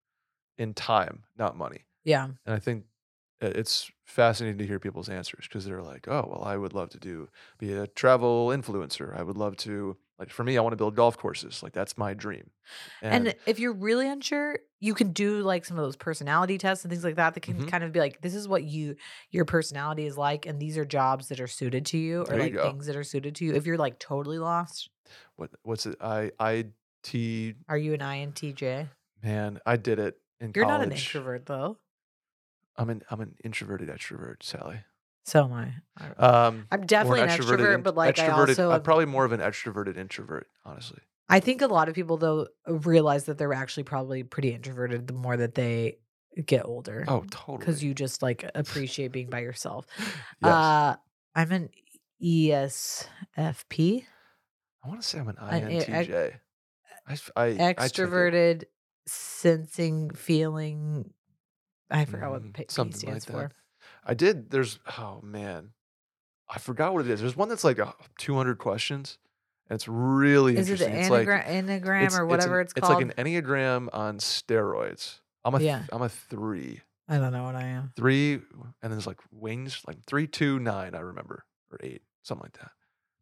in 0.58 0.74
time, 0.74 1.24
not 1.36 1.56
money? 1.56 1.86
Yeah. 2.04 2.32
And 2.46 2.54
I 2.54 2.58
think 2.58 2.86
uh, 3.42 3.52
it's 3.54 3.90
fascinating 4.04 4.58
to 4.58 4.66
hear 4.66 4.78
people's 4.78 5.08
answers 5.08 5.46
because 5.48 5.64
they're 5.64 5.82
like, 5.82 6.08
"Oh, 6.08 6.26
well, 6.30 6.44
I 6.44 6.56
would 6.56 6.72
love 6.74 6.90
to 6.90 6.98
do 7.00 7.28
be 7.58 7.72
a 7.72 7.86
travel 7.86 8.48
influencer. 8.48 9.16
I 9.16 9.22
would 9.22 9.36
love 9.36 9.56
to 9.58 9.98
like 10.22 10.30
for 10.32 10.44
me, 10.44 10.56
I 10.58 10.60
want 10.62 10.72
to 10.72 10.76
build 10.76 10.96
golf 10.96 11.16
courses. 11.18 11.62
Like 11.62 11.72
that's 11.72 11.98
my 11.98 12.14
dream." 12.14 12.50
And, 13.10 13.34
if 13.46 13.58
you're 13.58 13.72
really 13.74 14.08
unsure, 14.08 14.58
you 14.80 14.94
can 14.94 15.12
do 15.12 15.42
like 15.42 15.64
some 15.64 15.78
of 15.78 15.84
those 15.84 15.96
personality 15.96 16.58
tests 16.58 16.84
and 16.84 16.90
things 16.90 17.04
like 17.04 17.16
that 17.16 17.34
that 17.34 17.40
can 17.40 17.60
Mhm. 17.60 17.64
kind 17.64 17.84
of 17.84 17.92
be 17.92 18.00
like, 18.00 18.20
this 18.22 18.34
is 18.34 18.48
what 18.48 18.64
you 18.64 18.96
your 19.30 19.44
personality 19.44 20.06
is 20.06 20.16
like, 20.18 20.46
and 20.46 20.60
these 20.60 20.78
are 20.78 20.84
jobs 20.84 21.28
that 21.28 21.40
are 21.40 21.46
suited 21.48 21.86
to 21.86 21.98
you, 21.98 22.22
or 22.24 22.36
you 22.40 22.50
like 22.50 22.52
go. 22.52 22.72
things 22.72 22.86
that 22.86 22.96
are 22.96 23.04
suited 23.04 23.34
to 23.36 23.44
you. 23.44 23.54
If 23.54 23.66
you're 23.66 23.78
like 23.78 23.98
totally 23.98 24.38
lost, 24.38 24.90
what 25.36 25.50
what's 25.62 25.86
it? 25.86 25.96
I 26.00 26.32
I 26.38 26.66
T 27.02 27.54
are 27.68 27.78
you 27.78 27.94
an 27.94 28.00
INTJ? 28.00 28.92
man, 29.22 29.60
I 29.66 29.76
did 29.76 29.98
it 29.98 30.20
in 30.40 30.52
You're 30.54 30.64
college. 30.64 30.66
not 30.66 30.82
an 30.82 30.92
introvert 30.92 31.46
though. 31.46 31.78
I'm 32.76 32.90
an 32.90 33.02
I'm 33.10 33.20
an 33.20 33.36
introverted 33.44 33.88
extrovert, 33.88 34.42
Sally. 34.42 34.84
So 35.24 35.44
am 35.44 35.52
I. 35.52 35.72
Um, 36.18 36.66
I'm 36.72 36.84
definitely 36.84 37.20
an 37.20 37.28
extrovert, 37.28 37.74
in- 37.76 37.82
but 37.82 37.94
like 37.94 38.18
I 38.18 38.28
also 38.28 38.70
I'm 38.72 38.82
probably 38.82 39.06
more 39.06 39.24
of 39.24 39.32
an 39.32 39.40
extroverted 39.40 39.96
introvert, 39.96 40.46
honestly. 40.64 40.98
I 41.28 41.38
think 41.40 41.62
a 41.62 41.66
lot 41.68 41.88
of 41.88 41.94
people 41.94 42.16
though 42.16 42.48
realize 42.66 43.24
that 43.24 43.38
they're 43.38 43.54
actually 43.54 43.84
probably 43.84 44.22
pretty 44.24 44.50
introverted 44.52 45.06
the 45.06 45.12
more 45.14 45.36
that 45.36 45.54
they 45.54 45.98
get 46.44 46.64
older. 46.66 47.04
Oh, 47.08 47.24
totally. 47.30 47.58
because 47.58 47.82
you 47.84 47.94
just 47.94 48.20
like 48.22 48.44
appreciate 48.54 49.12
being 49.12 49.30
by 49.30 49.40
yourself. 49.40 49.86
yes. 49.98 50.14
Uh, 50.42 50.96
I'm 51.34 51.52
an 51.52 51.68
ESFP. 52.22 54.04
I 54.84 54.88
want 54.88 55.00
to 55.00 55.06
say 55.06 55.18
I'm 55.20 55.28
an 55.28 55.36
an 55.38 55.70
INTJ. 55.70 56.34
I, 57.06 57.16
I- 57.36 57.44
I 57.46 57.74
extroverted, 57.74 58.64
sensing, 59.06 60.10
feeling. 60.10 61.12
I 61.90 62.04
forgot 62.06 62.30
what 62.30 62.42
Mm, 62.42 62.54
P, 62.54 62.64
P 62.64 62.66
stands 62.92 63.04
like 63.04 63.22
for. 63.50 63.50
I 64.04 64.14
did. 64.14 64.50
There's 64.50 64.78
oh 64.98 65.20
man, 65.22 65.70
I 66.48 66.58
forgot 66.58 66.92
what 66.94 67.04
it 67.06 67.10
is. 67.10 67.20
There's 67.20 67.36
one 67.36 67.48
that's 67.48 67.64
like 67.64 67.78
a 67.78 67.94
200 68.18 68.58
questions, 68.58 69.18
and 69.68 69.74
it's 69.76 69.86
really 69.88 70.56
Is 70.56 70.68
it 70.68 70.80
interesting. 70.80 70.96
it's 71.00 71.10
like 71.10 71.28
anagram, 71.28 71.66
enneagram 71.66 72.04
it's, 72.06 72.18
or 72.18 72.26
whatever 72.26 72.60
an- 72.60 72.64
it's, 72.66 72.72
called? 72.72 73.00
It's 73.02 73.08
like 73.08 73.18
an 73.18 73.24
enneagram 73.26 73.88
on 73.92 74.18
steroids. 74.18 75.20
I'm 75.44 75.54
a 75.54 75.58
th- 75.58 75.66
Yeah. 75.68 75.82
I'm 75.92 76.02
a 76.02 76.08
three, 76.08 76.80
I 77.08 77.18
don't 77.18 77.32
know 77.32 77.44
what 77.44 77.54
I 77.56 77.62
am. 77.64 77.92
three, 77.96 78.34
and 78.34 78.42
then 78.82 78.90
there's 78.92 79.06
like 79.06 79.20
wings, 79.30 79.80
like 79.86 80.04
three, 80.06 80.26
two, 80.26 80.58
nine. 80.58 80.94
I 80.94 81.00
remember 81.00 81.44
or 81.70 81.78
eight, 81.82 82.02
something 82.22 82.44
like 82.44 82.58
that. 82.58 82.70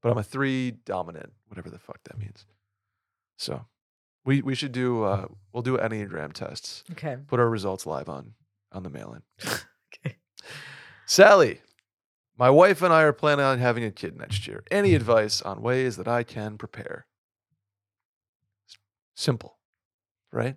But 0.02 0.12
I'm 0.12 0.18
a 0.18 0.22
three 0.22 0.70
dominant, 0.70 1.32
whatever 1.48 1.68
the 1.70 1.78
fuck 1.78 1.98
that 2.04 2.18
means. 2.18 2.46
So 3.38 3.66
We 4.24 4.42
we 4.42 4.54
should 4.54 4.72
do 4.72 5.04
uh 5.04 5.26
we'll 5.52 5.62
do 5.62 5.76
enneagram 5.78 6.32
tests. 6.32 6.84
Okay. 6.92 7.16
Put 7.26 7.38
our 7.40 7.48
results 7.48 7.84
live 7.86 8.08
on 8.08 8.32
on 8.72 8.82
the 8.82 8.90
mail 8.90 9.14
in. 9.14 9.48
Okay. 10.06 10.16
Sally, 11.14 11.60
my 12.38 12.50
wife 12.50 12.82
and 12.82 12.92
I 12.94 13.02
are 13.02 13.12
planning 13.12 13.44
on 13.44 13.58
having 13.58 13.82
a 13.82 13.90
kid 13.90 14.16
next 14.16 14.46
year. 14.46 14.62
Any 14.70 14.94
advice 14.94 15.42
on 15.42 15.60
ways 15.60 15.96
that 15.96 16.06
I 16.06 16.22
can 16.22 16.56
prepare? 16.56 17.04
Simple, 19.16 19.58
right? 20.30 20.54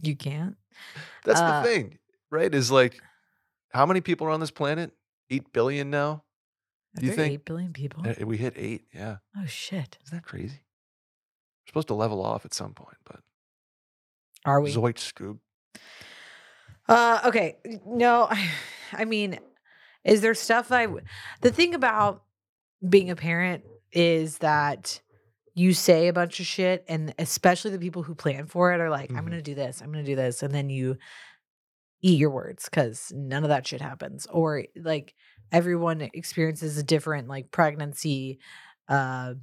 You 0.00 0.14
can't. 0.14 0.56
That's 1.24 1.40
Uh, 1.40 1.60
the 1.60 1.68
thing, 1.68 1.98
right? 2.30 2.54
Is 2.54 2.70
like, 2.70 3.02
how 3.70 3.84
many 3.84 4.00
people 4.00 4.28
are 4.28 4.30
on 4.30 4.38
this 4.38 4.52
planet? 4.52 4.92
Eight 5.28 5.52
billion 5.52 5.90
now. 5.90 6.22
Do 6.94 7.06
you 7.06 7.12
think- 7.12 7.32
eight 7.32 7.44
billion 7.44 7.72
people? 7.72 8.06
Uh, 8.08 8.14
We 8.24 8.36
hit 8.36 8.52
eight. 8.56 8.86
Yeah, 8.94 9.16
Oh 9.36 9.46
shit. 9.46 9.98
isn't 10.04 10.18
that 10.18 10.24
crazy? 10.24 10.60
We're 11.64 11.70
supposed 11.70 11.88
to 11.88 11.94
level 11.94 12.24
off 12.24 12.44
at 12.44 12.54
some 12.54 12.74
point, 12.74 12.98
but 13.04 13.24
Are 14.44 14.60
we? 14.60 14.72
Zoit 14.72 14.98
Scoob. 14.98 15.40
Uh, 16.88 17.22
okay. 17.24 17.56
No, 17.84 18.28
I, 18.30 18.50
I 18.92 19.04
mean, 19.04 19.40
is 20.04 20.20
there 20.20 20.34
stuff 20.34 20.72
I 20.72 20.86
The 21.42 21.50
thing 21.52 21.74
about 21.74 22.24
being 22.88 23.10
a 23.10 23.16
parent 23.16 23.64
is 23.92 24.38
that 24.38 25.00
you 25.54 25.74
say 25.74 26.08
a 26.08 26.12
bunch 26.12 26.40
of 26.40 26.46
shit, 26.46 26.84
and 26.88 27.14
especially 27.18 27.72
the 27.72 27.78
people 27.78 28.02
who 28.04 28.14
plan 28.14 28.46
for 28.46 28.72
it 28.72 28.80
are 28.80 28.90
like, 28.90 29.10
"I'm 29.10 29.24
Mhm. 29.24 29.30
going 29.30 29.38
to 29.38 29.42
do 29.42 29.54
this. 29.54 29.82
I'm 29.82 29.92
going 29.92 30.04
to 30.04 30.10
do 30.10 30.16
this," 30.16 30.42
and 30.42 30.54
then 30.54 30.70
you 30.70 30.98
eat 32.02 32.18
your 32.18 32.30
words 32.30 32.64
because 32.64 33.12
none 33.14 33.42
of 33.44 33.50
that 33.50 33.66
shit 33.66 33.80
happens. 33.80 34.26
Or 34.26 34.64
like 34.76 35.14
everyone 35.52 36.00
experiences 36.00 36.78
a 36.78 36.82
different 36.82 37.28
like 37.28 37.50
pregnancy, 37.50 38.38
uh, 38.88 39.34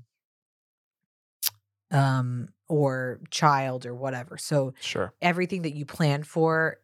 um, 1.91 2.49
or 2.67 3.19
child 3.31 3.85
or 3.85 3.95
whatever. 3.95 4.37
So 4.37 4.73
Sure. 4.79 5.13
everything 5.21 5.61
that 5.63 5.75
you 5.75 5.85
plan 5.85 6.23
for 6.23 6.77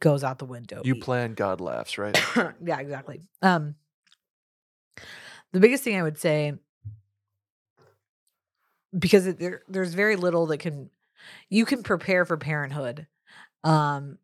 goes 0.00 0.24
out 0.24 0.38
the 0.38 0.44
window. 0.44 0.82
You 0.84 0.96
plan, 0.96 1.34
God 1.34 1.60
laughs, 1.60 1.98
right? 1.98 2.16
yeah, 2.64 2.78
exactly. 2.78 3.22
Um 3.42 3.74
the 5.52 5.60
biggest 5.60 5.84
thing 5.84 5.98
I 5.98 6.02
would 6.02 6.18
say 6.18 6.54
because 8.96 9.26
it, 9.26 9.38
there 9.38 9.62
there's 9.68 9.94
very 9.94 10.16
little 10.16 10.46
that 10.46 10.58
can 10.58 10.90
you 11.48 11.64
can 11.64 11.82
prepare 11.82 12.24
for 12.24 12.36
parenthood 12.36 13.06
um 13.64 14.18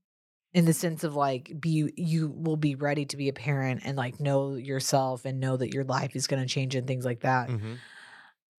in 0.53 0.65
the 0.65 0.73
sense 0.73 1.05
of 1.05 1.15
like 1.15 1.53
be 1.61 1.93
you 1.97 2.31
will 2.31 2.57
be 2.57 2.77
ready 2.77 3.05
to 3.05 3.17
be 3.17 3.29
a 3.29 3.33
parent 3.33 3.83
and 3.85 3.97
like 3.97 4.21
know 4.21 4.55
yourself 4.55 5.25
and 5.25 5.41
know 5.41 5.57
that 5.57 5.75
your 5.75 5.85
life 5.85 6.15
is 6.15 6.27
going 6.27 6.41
to 6.41 6.49
change 6.49 6.75
and 6.75 6.87
things 6.87 7.05
like 7.05 7.21
that. 7.21 7.51
hmm 7.51 7.75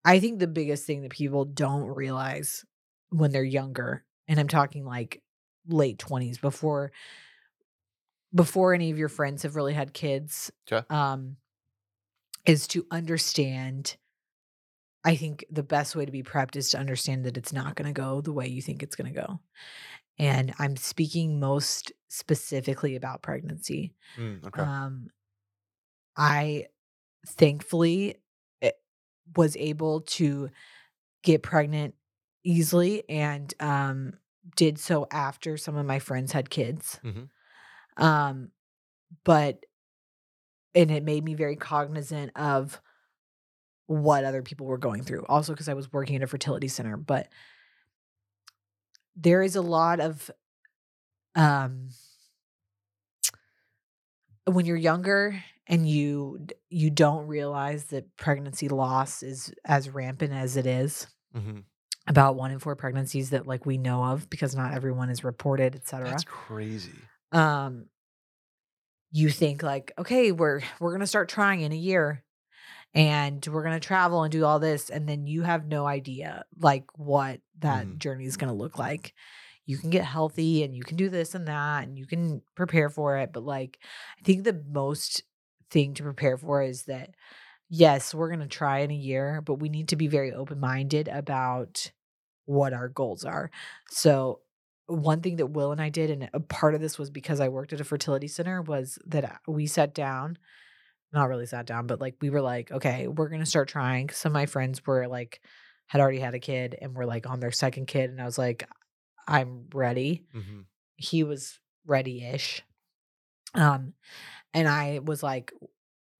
I 0.07 0.19
think 0.19 0.37
the 0.37 0.45
biggest 0.45 0.85
thing 0.85 1.01
that 1.01 1.11
people 1.11 1.45
don't 1.45 1.87
realize 1.87 2.63
when 3.09 3.31
they're 3.31 3.43
younger, 3.43 4.05
and 4.27 4.39
I'm 4.39 4.47
talking 4.47 4.85
like 4.85 5.23
late 5.67 5.97
20s 5.97 6.39
before 6.39 6.91
before 8.33 8.73
any 8.73 8.91
of 8.91 8.97
your 8.97 9.07
friends 9.09 9.43
have 9.43 9.55
really 9.55 9.73
had 9.73 9.93
kids, 9.93 10.51
um, 10.89 11.37
is 12.45 12.67
to 12.67 12.85
understand. 12.91 13.97
I 15.05 15.15
think 15.15 15.45
the 15.51 15.63
best 15.63 15.95
way 15.95 16.05
to 16.05 16.11
be 16.11 16.23
prepped 16.23 16.55
is 16.55 16.71
to 16.71 16.79
understand 16.79 17.25
that 17.25 17.37
it's 17.37 17.53
not 17.53 17.75
going 17.75 17.85
to 17.85 17.93
go 17.93 18.21
the 18.21 18.33
way 18.33 18.47
you 18.47 18.61
think 18.61 18.81
it's 18.81 18.95
going 18.95 19.13
to 19.13 19.21
go. 19.21 19.39
And 20.17 20.53
I'm 20.57 20.75
speaking 20.75 21.39
most 21.39 21.91
specifically 22.07 22.95
about 22.95 23.21
pregnancy. 23.21 23.93
Mm, 24.17 24.45
okay. 24.47 24.61
Um, 24.61 25.09
I 26.17 26.67
thankfully 27.27 28.15
eh, 28.61 28.71
was 29.35 29.55
able 29.57 30.01
to 30.01 30.49
get 31.23 31.43
pregnant 31.43 31.95
easily 32.43 33.07
and 33.09 33.53
um, 33.59 34.13
did 34.55 34.79
so 34.79 35.07
after 35.11 35.57
some 35.57 35.75
of 35.75 35.85
my 35.85 35.99
friends 35.99 36.31
had 36.31 36.49
kids. 36.49 36.99
Mhm. 37.03 37.29
Um, 37.97 38.51
but 39.25 39.65
and 40.73 40.91
it 40.91 41.03
made 41.03 41.23
me 41.23 41.33
very 41.33 41.55
cognizant 41.55 42.31
of 42.35 42.81
what 43.87 44.23
other 44.25 44.41
people 44.41 44.65
were 44.65 44.77
going 44.77 45.03
through. 45.03 45.25
Also, 45.27 45.53
because 45.53 45.69
I 45.69 45.73
was 45.73 45.91
working 45.93 46.15
at 46.15 46.23
a 46.23 46.27
fertility 46.27 46.67
center, 46.67 46.97
but 46.97 47.29
there 49.15 49.41
is 49.41 49.55
a 49.55 49.61
lot 49.61 49.99
of 49.99 50.29
um 51.35 51.89
when 54.45 54.65
you're 54.65 54.77
younger 54.77 55.43
and 55.67 55.87
you 55.89 56.45
you 56.69 56.89
don't 56.89 57.27
realize 57.27 57.85
that 57.85 58.15
pregnancy 58.17 58.69
loss 58.69 59.23
is 59.23 59.53
as 59.65 59.89
rampant 59.89 60.33
as 60.33 60.57
it 60.57 60.65
is 60.65 61.07
hmm 61.33 61.59
about 62.07 62.35
one 62.35 62.51
in 62.51 62.59
four 62.59 62.75
pregnancies 62.75 63.31
that 63.31 63.47
like 63.47 63.65
we 63.65 63.77
know 63.77 64.03
of 64.03 64.29
because 64.29 64.55
not 64.55 64.73
everyone 64.73 65.09
is 65.09 65.23
reported 65.23 65.75
etc 65.75 66.09
That's 66.11 66.23
crazy. 66.23 66.93
um 67.31 67.85
you 69.11 69.29
think 69.29 69.63
like 69.63 69.91
okay 69.97 70.31
we're 70.31 70.61
we're 70.79 70.91
going 70.91 70.99
to 70.99 71.07
start 71.07 71.29
trying 71.29 71.61
in 71.61 71.71
a 71.71 71.75
year 71.77 72.23
and 72.93 73.45
we're 73.47 73.63
going 73.63 73.79
to 73.79 73.85
travel 73.87 74.23
and 74.23 74.31
do 74.31 74.45
all 74.45 74.59
this 74.59 74.89
and 74.89 75.07
then 75.07 75.25
you 75.27 75.43
have 75.43 75.65
no 75.67 75.85
idea 75.85 76.43
like 76.59 76.85
what 76.97 77.39
that 77.59 77.85
Mhm. 77.87 77.97
journey 77.97 78.25
is 78.25 78.37
going 78.37 78.49
to 78.49 78.57
look 78.57 78.77
like 78.77 79.13
you 79.65 79.77
can 79.77 79.89
get 79.89 80.05
healthy 80.05 80.63
and 80.63 80.75
you 80.75 80.83
can 80.83 80.97
do 80.97 81.09
this 81.09 81.33
and 81.33 81.47
that 81.47 81.87
and 81.87 81.97
you 81.97 82.05
can 82.05 82.41
prepare 82.55 82.89
for 82.89 83.17
it 83.17 83.31
but 83.33 83.43
like 83.43 83.79
i 84.19 84.21
think 84.23 84.43
the 84.43 84.61
most 84.69 85.23
thing 85.71 85.93
to 85.95 86.03
prepare 86.03 86.37
for 86.37 86.61
is 86.61 86.83
that 86.83 87.11
yes 87.69 88.13
we're 88.13 88.29
going 88.29 88.39
to 88.41 88.47
try 88.47 88.79
in 88.79 88.91
a 88.91 88.95
year 88.95 89.41
but 89.45 89.55
we 89.55 89.69
need 89.69 89.87
to 89.89 89.95
be 89.95 90.07
very 90.07 90.31
open 90.33 90.59
minded 90.59 91.07
about 91.07 91.91
what 92.45 92.73
our 92.73 92.89
goals 92.89 93.25
are 93.25 93.49
so 93.89 94.41
one 94.87 95.21
thing 95.21 95.37
that 95.37 95.47
Will 95.47 95.71
and 95.71 95.81
I 95.81 95.89
did, 95.89 96.11
and 96.11 96.29
a 96.31 96.39
part 96.39 96.75
of 96.75 96.81
this 96.81 96.99
was 96.99 97.09
because 97.09 97.39
I 97.39 97.47
worked 97.49 97.73
at 97.73 97.81
a 97.81 97.83
fertility 97.83 98.27
center, 98.27 98.61
was 98.61 98.99
that 99.07 99.25
uh, 99.25 99.29
we 99.47 99.65
sat 99.65 99.95
down, 99.95 100.37
not 101.13 101.29
really 101.29 101.45
sat 101.45 101.65
down, 101.65 101.87
but 101.87 102.01
like 102.01 102.15
we 102.21 102.29
were 102.29 102.41
like, 102.41 102.71
okay, 102.71 103.07
we're 103.07 103.29
gonna 103.29 103.45
start 103.45 103.69
trying. 103.69 104.09
Some 104.09 104.31
of 104.31 104.33
my 104.33 104.45
friends 104.45 104.85
were 104.85 105.07
like, 105.07 105.41
had 105.87 106.01
already 106.01 106.19
had 106.19 106.35
a 106.35 106.39
kid 106.39 106.77
and 106.81 106.95
were 106.95 107.05
like 107.05 107.27
on 107.29 107.39
their 107.39 107.51
second 107.51 107.87
kid, 107.87 108.09
and 108.09 108.21
I 108.21 108.25
was 108.25 108.37
like, 108.37 108.67
I'm 109.27 109.65
ready. 109.73 110.25
hmm 110.33 110.61
He 110.97 111.23
was 111.23 111.59
ready-ish, 111.85 112.63
um, 113.53 113.93
and 114.53 114.67
I 114.67 114.99
was 115.03 115.23
like, 115.23 115.53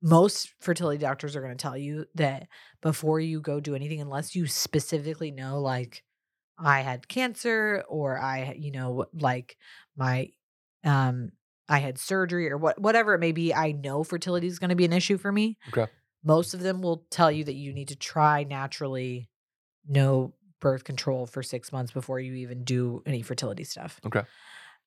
most 0.04 0.54
fertility 0.62 1.00
doctors 1.00 1.36
are 1.36 1.42
gonna 1.42 1.56
tell 1.56 1.78
you 1.78 2.08
that 2.16 2.50
before 2.82 3.22
you 3.22 3.42
go 3.42 3.60
do 3.62 3.76
anything, 3.76 4.02
unless 4.02 4.36
you 4.36 4.48
specifically 4.48 5.32
know, 5.32 5.62
like 5.62 6.05
I 6.58 6.82
had 6.82 7.08
cancer 7.08 7.84
or 7.90 8.20
I, 8.20 8.56
you 8.58 8.72
know, 8.72 9.06
like 9.14 9.58
my 9.96 10.30
um 10.84 11.32
I 11.68 11.80
had 11.80 11.98
surgery 11.98 12.50
or 12.50 12.58
what 12.58 12.80
whatever 12.80 13.14
it 13.14 13.20
may 13.20 13.32
be, 13.32 13.54
I 13.54 13.72
know 13.72 14.04
fertility 14.04 14.48
is 14.48 14.60
going 14.60 14.70
to 14.70 14.76
be 14.76 14.86
an 14.86 14.94
issue 14.94 15.18
for 15.18 15.32
me. 15.32 15.58
Okay. 15.70 15.88
Most 16.24 16.54
of 16.54 16.62
them 16.62 16.82
will 16.82 17.06
tell 17.12 17.32
you 17.32 17.44
that 17.46 17.56
you 17.56 17.74
need 17.74 17.90
to 17.90 17.96
try 17.96 18.44
naturally 18.44 19.30
no 19.88 20.34
birth 20.62 20.84
control 20.84 21.28
for 21.28 21.44
6 21.44 21.72
months 21.72 21.92
before 21.92 22.20
you 22.20 22.34
even 22.36 22.64
do 22.64 23.04
any 23.06 23.22
fertility 23.22 23.64
stuff. 23.64 24.02
Okay. 24.06 24.24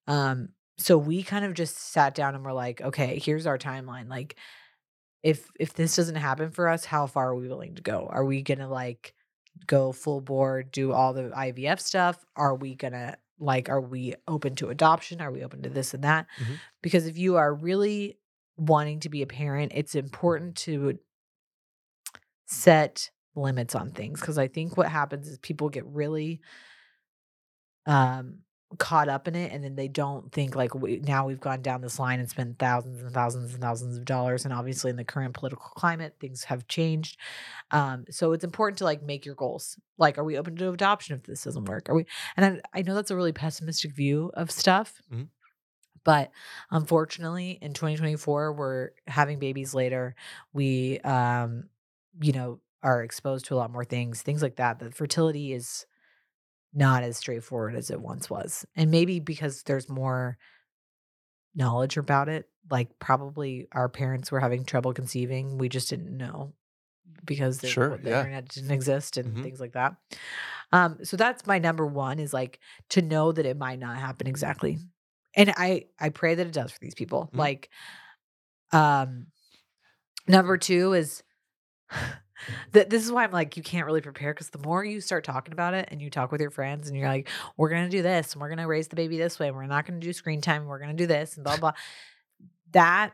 Um 0.07 0.51
so 0.79 0.97
we 0.97 1.23
kind 1.25 1.45
of 1.45 1.55
just 1.55 1.77
sat 1.77 2.15
down 2.15 2.37
and 2.37 2.45
we're 2.45 2.53
like, 2.53 2.81
okay, 2.81 3.19
here's 3.19 3.47
our 3.47 3.59
timeline. 3.59 4.09
Like 4.09 4.37
if 5.23 5.51
if 5.59 5.75
this 5.75 5.97
doesn't 5.97 6.17
happen 6.17 6.51
for 6.51 6.69
us, 6.69 6.85
how 6.85 7.07
far 7.07 7.31
are 7.31 7.35
we 7.37 7.49
willing 7.49 7.75
to 7.77 7.83
go? 7.83 8.07
Are 8.11 8.25
we 8.25 8.43
going 8.43 8.59
to 8.59 8.69
like 8.69 9.15
go 9.67 9.93
full 9.93 10.21
board, 10.21 10.71
do 10.73 10.93
all 10.93 11.13
the 11.13 11.31
IVF 11.35 11.81
stuff? 11.81 12.25
Are 12.37 12.55
we 12.55 12.75
gonna 12.75 13.17
like, 13.39 13.69
are 13.69 13.81
we 13.81 14.15
open 14.27 14.55
to 14.57 14.69
adoption? 14.71 15.21
Are 15.21 15.31
we 15.31 15.45
open 15.45 15.63
to 15.63 15.69
this 15.71 15.95
and 15.95 16.05
that? 16.05 16.27
Mhm. 16.41 16.59
Because 16.83 17.07
if 17.07 17.17
you 17.19 17.37
are 17.37 17.55
really 17.55 18.19
wanting 18.57 19.01
to 19.01 19.09
be 19.09 19.23
a 19.23 19.27
parent, 19.27 19.73
it's 19.75 19.95
important 19.95 20.57
to 20.57 20.99
set 22.47 23.11
limits 23.35 23.75
on 23.75 23.91
things. 23.91 24.21
Cause 24.21 24.39
I 24.39 24.49
think 24.49 24.77
what 24.77 24.89
happens 24.89 25.29
is 25.29 25.39
people 25.39 25.69
get 25.69 25.87
really 25.87 26.41
um 27.87 28.39
caught 28.77 29.09
up 29.09 29.27
in 29.27 29.35
it 29.35 29.51
and 29.51 29.65
then 29.65 29.77
they 29.77 29.89
don't 29.89 30.31
think 30.31 30.55
like 30.55 30.75
we, 30.75 30.99
now 30.99 31.27
we've 31.27 31.41
gone 31.41 31.63
down 31.63 31.81
this 31.81 31.99
line 31.99 32.21
and 32.21 32.29
spent 32.29 32.59
thousands 32.59 33.03
and 33.03 33.15
thousands 33.15 33.55
and 33.55 33.63
thousands 33.63 33.97
of 33.97 34.05
dollars 34.05 34.45
and 34.45 34.53
obviously 34.53 34.91
in 34.91 34.97
the 34.97 35.05
current 35.05 35.33
political 35.33 35.71
climate 35.75 36.17
things 36.21 36.45
have 36.45 36.69
changed. 36.69 37.19
Um 37.71 38.05
so 38.11 38.33
it's 38.33 38.45
important 38.45 38.79
to 38.79 38.85
like 38.85 39.03
make 39.03 39.25
your 39.25 39.35
goals. 39.37 39.79
Like 39.97 40.19
are 40.19 40.25
we 40.25 40.37
open 40.37 40.57
to 40.57 40.71
adoption 40.71 41.17
if 41.17 41.23
this 41.25 41.45
doesn't 41.45 41.65
work? 41.65 41.89
Are 41.89 41.95
we 41.95 42.05
and 42.37 42.45
i, 42.75 42.79
I 42.79 42.83
know 42.83 42.95
that's 42.95 43.11
a 43.11 43.17
really 43.17 43.33
pessimistic 43.33 43.95
view 43.95 44.31
of 44.35 44.51
stuff 44.51 45.01
Mhm. 45.13 45.29
but 46.05 46.31
unfortunately 46.71 47.59
in 47.63 47.73
2024 47.75 48.53
we're 48.53 48.91
having 49.07 49.39
babies 49.39 49.75
later. 49.75 50.15
We 50.53 51.01
um 51.01 51.65
you 52.21 52.33
know 52.33 52.61
are 52.83 53.03
exposed 53.03 53.47
to 53.47 53.55
a 53.55 53.57
lot 53.57 53.73
more 53.73 53.85
things 53.85 54.23
things 54.23 54.43
like 54.43 54.57
that 54.57 54.79
the 54.79 54.91
fertility 54.91 55.53
is 55.53 55.87
not 56.75 57.03
as 57.03 57.17
straightforward 57.17 57.75
as 57.77 57.91
it 57.91 58.01
once 58.01 58.31
was. 58.31 58.67
And 58.77 58.91
maybe 58.91 59.21
because 59.21 59.63
there's 59.65 59.89
more 59.89 60.39
knowledge 61.55 61.97
about 61.97 62.29
it, 62.29 62.49
like 62.71 62.99
probably 62.99 63.67
our 63.73 63.89
parents 63.89 64.31
were 64.31 64.41
having 64.41 64.65
trouble 64.65 64.93
conceiving. 64.93 65.59
We 65.59 65.69
just 65.69 65.89
didn't 65.89 66.15
know 66.17 66.53
because 67.25 67.61
the, 67.61 67.69
Sure, 67.69 67.99
the 68.03 68.11
yeah. 68.11 68.19
internet 68.19 68.49
didn't 68.49 68.71
exist 68.73 69.17
and 69.17 69.37
Mhm. 69.37 69.43
things 69.43 69.61
like 69.61 69.73
that. 69.73 69.97
Um, 70.73 71.05
so 71.05 71.17
that's 71.17 71.47
my 71.47 71.59
number 71.59 71.87
one 71.87 72.19
is 72.19 72.33
like 72.35 72.61
to 72.91 73.03
know 73.03 73.33
that 73.33 73.47
it 73.47 73.57
might 73.59 73.79
not 73.81 73.99
happen 73.99 74.27
exactly. 74.27 74.79
And 75.37 75.53
I 75.57 75.87
I 76.01 76.11
pray 76.11 76.35
that 76.37 76.47
it 76.47 76.53
does 76.53 76.73
for 76.73 76.79
these 76.81 76.95
people. 76.95 77.31
Mhm. 77.33 77.39
Like 77.39 77.71
um 78.73 79.27
number 80.27 80.57
two 80.57 80.93
is 80.93 81.23
that 82.73 82.91
this 82.91 83.05
is 83.05 83.13
why 83.13 83.25
I'm 83.25 83.31
like, 83.33 83.57
you 83.57 83.63
can't 83.63 83.87
really 83.87 84.01
prepare 84.01 84.33
because 84.35 84.51
the 84.51 84.59
more 84.59 84.85
you 84.85 85.01
start 85.01 85.25
talking 85.25 85.53
about 85.53 85.75
it 85.75 85.89
and 85.91 86.01
you 86.03 86.11
talk 86.11 86.31
with 86.33 86.41
your 86.41 86.51
friends 86.51 86.89
and 86.89 86.97
you're 86.97 87.09
like, 87.09 87.29
we're 87.57 87.69
gonna 87.71 87.89
do 87.89 88.03
this 88.03 88.33
and 88.33 88.41
we're 88.41 88.49
gonna 88.49 88.67
raise 88.67 88.89
the 88.89 88.97
baby 88.97 89.17
this 89.19 89.39
way, 89.39 89.49
and 89.49 89.57
we're 89.57 89.67
not 89.67 89.87
gonna 89.87 90.01
do 90.01 90.13
screen 90.13 90.41
time, 90.41 90.63
and 90.63 90.71
we're 90.71 90.79
gonna 90.79 90.95
do 90.95 91.07
this 91.07 91.37
and 91.37 91.45
blah 91.45 91.57
blah. 91.57 91.73
that 92.73 93.13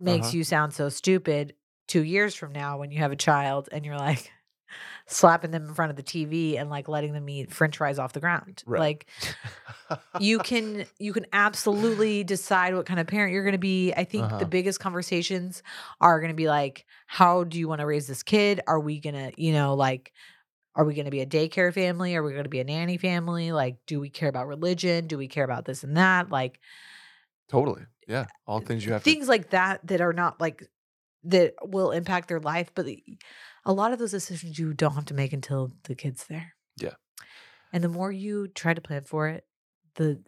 makes 0.00 0.28
Uh-huh. 0.28 0.36
you 0.38 0.44
sound 0.44 0.72
so 0.74 0.88
stupid 0.88 1.54
two 1.86 2.02
years 2.04 2.34
from 2.34 2.52
now 2.52 2.78
when 2.78 2.90
you 2.90 2.98
have 2.98 3.12
a 3.12 3.16
child 3.16 3.68
and 3.72 3.84
you're 3.84 3.96
like 3.96 4.30
slapping 5.06 5.50
them 5.50 5.64
in 5.68 5.74
front 5.74 5.90
of 5.90 5.96
the 5.96 6.02
TV 6.02 6.58
and 6.60 6.70
like 6.70 6.88
letting 6.88 7.12
them 7.12 7.28
eat 7.28 7.52
French 7.52 7.76
fries 7.76 7.98
off 7.98 8.12
the 8.12 8.20
ground. 8.20 8.62
Right. 8.66 8.80
Like 8.80 9.06
you 10.20 10.38
can 10.38 10.84
you 10.98 11.12
can 11.12 11.26
absolutely 11.32 12.24
decide 12.24 12.74
what 12.74 12.86
kind 12.86 13.00
of 13.00 13.06
parent 13.06 13.32
you're 13.32 13.42
going 13.44 13.52
to 13.52 13.58
be 13.58 13.92
i 13.94 14.04
think 14.04 14.24
Uh-huh. 14.24 14.38
the 14.38 14.46
biggest 14.46 14.80
conversations 14.80 15.62
are 16.00 16.20
going 16.20 16.30
to 16.30 16.36
be 16.36 16.48
like 16.48 16.84
how 17.06 17.44
do 17.44 17.58
you 17.58 17.68
want 17.68 17.80
to 17.80 17.86
raise 17.86 18.06
this 18.06 18.22
kid 18.22 18.60
are 18.66 18.80
we 18.80 19.00
going 19.00 19.14
to 19.14 19.32
you 19.40 19.52
know 19.52 19.74
like 19.74 20.12
are 20.74 20.84
we 20.84 20.94
going 20.94 21.06
to 21.06 21.10
be 21.10 21.20
a 21.20 21.26
daycare 21.26 21.72
family 21.72 22.14
are 22.16 22.22
we 22.22 22.32
going 22.32 22.44
to 22.44 22.50
be 22.50 22.60
a 22.60 22.64
nanny 22.64 22.98
family 22.98 23.50
like 23.52 23.76
do 23.86 23.98
we 23.98 24.10
care 24.10 24.28
about 24.28 24.46
religion 24.46 25.06
do 25.06 25.16
we 25.16 25.26
care 25.28 25.44
about 25.44 25.64
this 25.64 25.82
and 25.84 25.96
that 25.96 26.30
like 26.30 26.60
totally. 27.48 27.82
Yeah. 28.06 28.26
All 28.46 28.60
things 28.60 28.84
you 28.84 28.92
have 28.92 29.02
to. 29.04 29.10
things 29.10 29.26
like 29.28 29.50
that 29.50 29.86
that 29.86 30.00
are 30.02 30.12
not 30.12 30.38
like 30.40 30.68
that 31.24 31.54
will 31.62 31.90
impact 31.92 32.28
their 32.28 32.40
life 32.40 32.70
but 32.74 32.86
a 33.68 33.72
lot 33.72 33.92
of 33.92 33.98
those 34.00 34.10
decisions 34.10 34.58
you 34.58 34.72
don't 34.74 34.94
have 34.94 35.04
to 35.04 35.14
make 35.14 35.32
until 35.32 35.70
the 35.84 35.94
kid's 35.94 36.26
there 36.26 36.54
Yeah. 36.78 36.94
and 37.72 37.84
the 37.84 37.88
more 37.88 38.10
you 38.10 38.48
try 38.48 38.74
to 38.74 38.80
plan 38.80 39.04
for 39.04 39.28
it 39.28 39.46
the 39.94 40.20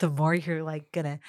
the 0.00 0.10
more 0.10 0.34
you're 0.34 0.62
like 0.62 0.90
gonna 0.92 1.20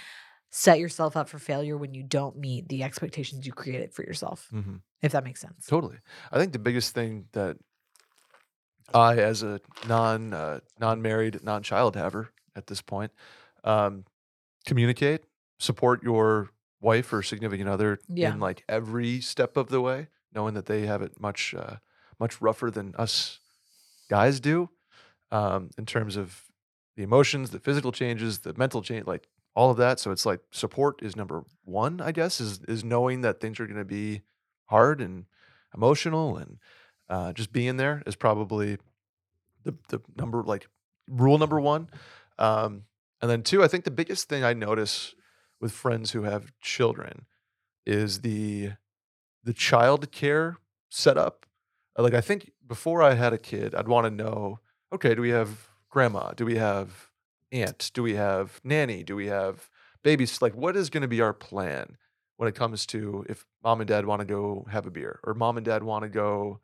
set 0.52 0.80
yourself 0.80 1.16
up 1.18 1.30
for 1.30 1.38
failure 1.40 1.78
when 1.78 1.94
you 1.94 2.04
don't 2.04 2.38
meet 2.38 2.68
the 2.70 2.84
expectations 2.84 3.46
you 3.46 3.54
created 3.54 3.94
for 3.94 4.04
yourself 4.04 4.50
Mhm. 4.54 4.82
if 5.02 5.12
that 5.12 5.24
makes 5.24 5.42
sense 5.42 5.66
Totally. 5.68 6.00
I 6.32 6.38
think 6.40 6.52
the 6.54 6.60
biggest 6.60 6.94
thing 6.94 7.28
that 7.34 7.58
I, 8.94 9.18
as 9.18 9.42
a 9.44 9.60
non 9.88 10.32
uh, 10.34 10.60
non 10.80 11.02
married, 11.02 11.44
non 11.44 11.64
child 11.64 11.96
haver 11.96 12.30
at 12.56 12.68
this 12.68 12.82
point, 12.84 13.12
um, 13.64 14.06
communicate, 14.68 15.26
support 15.60 16.04
your 16.04 16.50
wife 16.82 17.12
or 17.12 17.24
significant 17.24 17.68
other 17.68 18.00
Yeah. 18.08 18.32
in 18.34 18.40
like 18.40 18.64
every 18.70 19.22
step 19.22 19.58
of 19.58 19.70
the 19.70 19.82
way, 19.82 20.08
knowing 20.36 20.54
that 20.54 20.66
they 20.66 20.86
have 20.86 21.02
it 21.02 21.20
much 21.20 21.56
uh, 21.58 21.78
much 22.20 22.42
rougher 22.42 22.70
than 22.70 22.94
us 22.96 23.40
guys 24.10 24.40
do, 24.40 24.70
um, 25.32 25.70
in 25.78 25.86
terms 25.86 26.16
of 26.16 26.44
the 26.96 27.04
emotions, 27.04 27.50
the 27.50 27.60
physical 27.60 27.92
changes, 27.92 28.40
the 28.40 28.54
mental 28.56 28.82
change, 28.82 29.08
like 29.08 29.28
all 29.56 29.72
of 29.72 29.78
that. 29.78 30.00
So 30.00 30.12
it's 30.12 30.26
like 30.26 30.42
support 30.52 31.02
is 31.02 31.16
number 31.16 31.46
one, 31.64 32.02
I 32.02 32.12
guess, 32.12 32.40
is 32.40 32.62
is 32.68 32.84
knowing 32.84 33.22
that 33.22 33.40
things 33.40 33.60
are 33.60 33.68
going 33.68 33.78
to 33.78 33.86
be 33.86 34.22
hard 34.66 35.02
and 35.02 35.26
emotional 35.74 36.38
and 36.38 36.58
uh, 37.10 37.34
just 37.34 37.52
being 37.52 37.78
there 37.78 38.02
is 38.06 38.16
probably 38.16 38.78
the 39.64 39.76
the 39.90 40.02
number 40.16 40.44
like 40.44 40.68
rule 41.08 41.38
number 41.38 41.60
one. 41.60 41.90
Um, 42.38 42.84
and 43.22 43.32
then 43.32 43.44
two, 43.44 43.64
I 43.64 43.68
think 43.68 43.84
the 43.86 43.92
biggest 43.92 44.28
thing 44.28 44.44
I 44.44 44.54
notice 44.54 45.16
with 45.62 45.72
friends 45.72 46.12
who 46.12 46.24
have 46.24 46.52
children 46.62 47.26
is 47.86 48.22
the 48.22 48.72
the 49.46 49.54
child 49.54 50.12
care 50.12 50.58
setup. 50.90 51.46
Uh, 51.98 52.04
Like 52.04 52.14
I 52.14 52.22
think 52.22 52.52
before 52.68 53.02
I 53.02 53.14
had 53.14 53.34
a 53.34 53.38
kid, 53.38 53.74
I'd 53.76 53.88
want 53.88 54.06
to 54.06 54.12
know, 54.12 54.60
okay, 54.92 55.16
do 55.16 55.22
we 55.22 55.30
have 55.30 55.70
grandma? 55.90 56.34
Do 56.34 56.46
we 56.46 56.58
have 56.58 57.10
aunt? 57.52 57.92
Do 57.94 58.04
we 58.04 58.16
have 58.16 58.60
nanny? 58.64 59.04
Do 59.04 59.16
we 59.16 59.28
have 59.28 59.70
babies? 60.04 60.42
Like 60.42 60.56
what 60.56 60.76
is 60.76 60.90
going 60.90 61.04
to 61.04 61.08
be 61.08 61.22
our 61.22 61.34
plan 61.34 61.98
when 62.38 62.50
it 62.50 62.56
comes 62.56 62.86
to 62.88 63.26
if 63.30 63.46
mom 63.64 63.80
and 63.82 63.88
dad 63.88 64.06
want 64.06 64.20
to 64.20 64.26
go 64.26 64.66
have 64.70 64.86
a 64.86 64.92
beer 64.92 65.20
or 65.24 65.34
mom 65.34 65.58
and 65.58 65.66
dad 65.66 65.84
want 65.84 66.04
to 66.04 66.10
go 66.10 66.60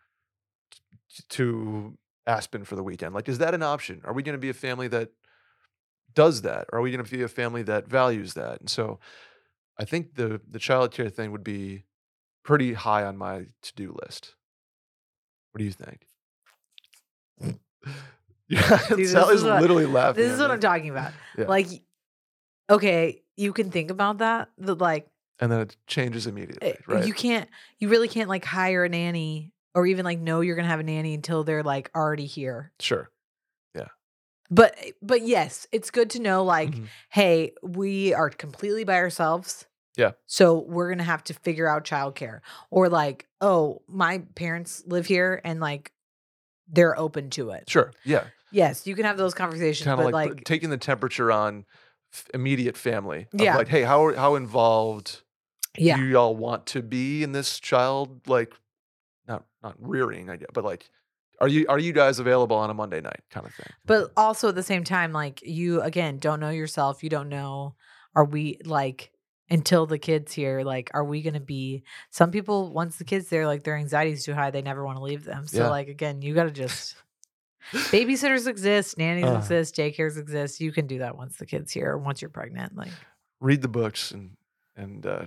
to 1.30 1.98
Aspen 2.28 2.64
for 2.66 2.76
the 2.76 2.84
weekend? 2.84 3.14
Like 3.14 3.30
is 3.30 3.38
that 3.38 3.54
an 3.54 3.64
option? 3.64 4.02
Are 4.04 4.14
we 4.14 4.24
going 4.24 4.38
to 4.38 4.40
be 4.40 4.50
a 4.50 4.54
family 4.54 4.88
that 4.90 5.12
does 6.14 6.42
that? 6.42 6.68
Or 6.72 6.80
are 6.80 6.82
we 6.82 6.92
going 6.92 7.04
to 7.04 7.10
be 7.10 7.24
a 7.24 7.28
family 7.28 7.64
that 7.64 7.88
values 7.88 8.34
that? 8.34 8.60
And 8.60 8.70
so 8.70 9.00
I 9.80 9.86
think 9.86 10.16
the 10.16 10.42
the 10.50 10.60
child 10.60 10.92
care 10.92 11.10
thing 11.10 11.32
would 11.32 11.44
be 11.44 11.86
pretty 12.44 12.74
high 12.74 13.04
on 13.04 13.18
my 13.18 13.46
to-do 13.62 13.96
list. 14.04 14.36
What 15.52 15.60
do 15.60 15.66
you 15.66 15.72
think? 15.72 16.08
yeah, 18.50 18.78
Sally's 19.06 19.44
what- 19.44 19.62
literally 19.62 19.86
laughing. 19.86 20.24
this 20.24 20.34
is 20.34 20.40
what 20.40 20.50
me. 20.50 20.54
i'm 20.56 20.60
talking 20.60 20.90
about 20.90 21.12
Yeah. 21.38 21.46
like 21.48 21.68
okay 22.70 23.22
you 23.38 23.54
can 23.54 23.72
think 23.72 23.92
about 23.92 24.20
that 24.20 24.50
but 24.58 24.78
like 24.80 25.08
and 25.40 25.52
then 25.52 25.62
it 25.62 25.76
changes 25.88 26.28
eh, 26.28 26.30
immediately, 26.30 26.76
right? 26.88 27.06
you 27.08 27.14
can't 27.14 27.50
you 27.80 27.88
really 27.90 28.08
can't 28.08 28.30
like 28.30 28.46
hire 28.46 28.84
a 28.84 28.90
nanny 28.90 29.52
or 29.74 29.88
even 29.88 30.06
like 30.06 30.20
know 30.20 30.42
you're 30.42 30.56
gonna 30.56 30.68
have 30.68 30.80
a 30.82 30.84
nanny 30.84 31.14
until 31.14 31.44
they're 31.44 31.64
like 31.64 31.90
already 31.96 32.26
here 32.28 32.72
sure. 32.80 33.10
Yeah. 33.74 33.88
But 34.52 34.78
but 35.02 35.22
yes 35.26 35.66
it's 35.72 35.90
good 35.90 36.10
to 36.12 36.20
know 36.22 36.44
like 36.44 36.72
Mhm. 36.72 36.88
hey 37.10 37.54
we 37.64 38.14
are 38.14 38.30
completely 38.30 38.84
by 38.84 38.98
ourselves 38.98 39.66
Yeah. 39.98 40.12
so 40.26 40.60
we're 40.60 40.90
gonna 40.90 41.04
have 41.04 41.24
to 41.26 41.34
figure 41.34 41.68
out 41.68 41.84
childcare 41.84 42.40
or 42.70 42.90
like 42.90 43.28
oh 43.42 43.82
my 43.88 44.20
parents 44.36 44.84
live 44.86 45.06
here 45.06 45.42
and 45.44 45.60
like 45.60 45.92
they're 46.68 46.98
open 46.98 47.30
to 47.32 47.50
it 47.52 47.70
Sure. 47.70 47.92
Yeah. 48.06 48.26
yes 48.52 48.88
you 48.88 48.96
can 48.96 49.06
have 49.06 49.18
those 49.18 49.34
conversations 49.34 49.86
Kind 49.86 50.00
of 50.00 50.06
like, 50.12 50.30
like, 50.30 50.44
taking 50.46 50.70
the 50.70 50.78
temperature 50.78 51.32
on 51.32 51.66
f- 52.14 52.28
immediate 52.34 52.78
family. 52.78 53.28
Yeah. 53.34 53.58
Like, 53.58 53.68
hey, 53.68 53.84
how 53.84 54.14
how 54.16 54.36
involved 54.36 55.24
yeah 55.78 55.96
do 55.98 56.04
y'all 56.04 56.36
want 56.36 56.66
to 56.68 56.82
be 56.82 57.24
in 57.24 57.32
this 57.32 57.60
child 57.60 58.28
like 58.28 58.54
not 59.26 59.46
not 59.64 59.74
rearing 59.80 60.30
i 60.30 60.36
guess 60.36 60.50
but 60.54 60.66
like 60.66 60.90
are 61.40 61.48
you 61.48 61.66
are 61.70 61.80
you 61.80 61.94
guys 61.94 62.20
available 62.20 62.58
on 62.58 62.70
a 62.70 62.74
monday 62.74 63.00
night 63.00 63.22
kind 63.30 63.46
of 63.48 63.54
thing 63.54 63.68
But 63.86 64.12
also 64.18 64.50
at 64.50 64.56
the 64.56 64.64
same 64.64 64.84
time, 64.84 65.14
like 65.14 65.42
you 65.44 65.82
again 65.82 66.18
don't 66.20 66.40
know 66.42 66.50
yourself. 66.50 67.04
You 67.04 67.10
don't 67.10 67.30
know 67.30 67.76
are 68.14 68.26
we 68.26 68.60
like 68.66 69.12
until 69.52 69.86
the 69.86 70.00
kids 70.00 70.32
here, 70.34 70.64
like 70.64 70.90
are 70.94 71.04
we 71.04 71.22
gonna 71.22 71.40
be 71.40 71.84
some 72.10 72.32
people 72.32 72.72
once 72.74 72.96
the 72.96 73.04
kids 73.04 73.30
there, 73.30 73.46
like 73.46 73.64
their 73.64 73.76
anxiety 73.76 74.12
is 74.14 74.24
too 74.26 74.34
high, 74.34 74.50
they 74.50 74.62
never 74.64 74.84
want 74.86 74.98
to 74.98 75.04
leave 75.04 75.24
them. 75.26 75.46
So 75.46 75.64
Yeah. 75.66 75.70
like 75.70 75.88
again, 75.90 76.22
you 76.24 76.34
gotta 76.34 76.50
just 76.52 76.96
babysitters 77.74 78.48
exist, 78.48 78.98
nannies 78.98 79.26
Uh. 79.28 79.36
exist, 79.38 79.76
daycares 79.76 80.18
exist. 80.18 80.60
You 80.62 80.72
can 80.72 80.88
do 80.88 81.00
that 81.00 81.16
once 81.18 81.38
the 81.38 81.46
kids 81.46 81.72
here, 81.72 81.98
once 81.98 82.22
you're 82.22 82.30
pregnant. 82.30 82.76
Like 82.76 82.94
read 83.40 83.62
the 83.62 83.68
books 83.68 84.12
and 84.12 84.38
and 84.76 85.06
uh 85.06 85.26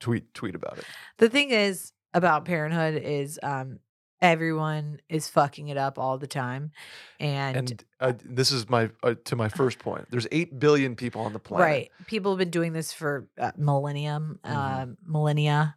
tweet 0.00 0.34
tweet 0.34 0.54
about 0.54 0.78
it 0.78 0.84
the 1.18 1.28
thing 1.30 1.50
is 1.50 1.92
about 2.12 2.44
parenthood 2.44 3.02
is 3.02 3.38
um 3.42 3.78
everyone 4.22 5.00
is 5.08 5.28
fucking 5.28 5.68
it 5.68 5.76
up 5.76 5.98
all 5.98 6.16
the 6.18 6.26
time. 6.26 6.72
And, 7.20 7.56
and 7.56 7.84
uh, 8.00 8.12
this 8.24 8.50
is 8.50 8.68
my 8.68 8.90
uh, 9.02 9.14
to 9.24 9.36
my 9.36 9.48
first 9.48 9.78
point 9.78 10.06
there's 10.10 10.26
8 10.32 10.58
billion 10.58 10.96
people 10.96 11.20
on 11.22 11.32
the 11.32 11.38
planet 11.38 11.64
Right. 11.66 11.90
People 12.06 12.32
have 12.32 12.38
been 12.38 12.50
doing 12.50 12.72
this 12.72 12.92
for 12.92 13.28
uh, 13.38 13.52
millennium, 13.56 14.38
Mhm. 14.44 14.50
uh, 14.52 14.86
millennia, 15.04 15.76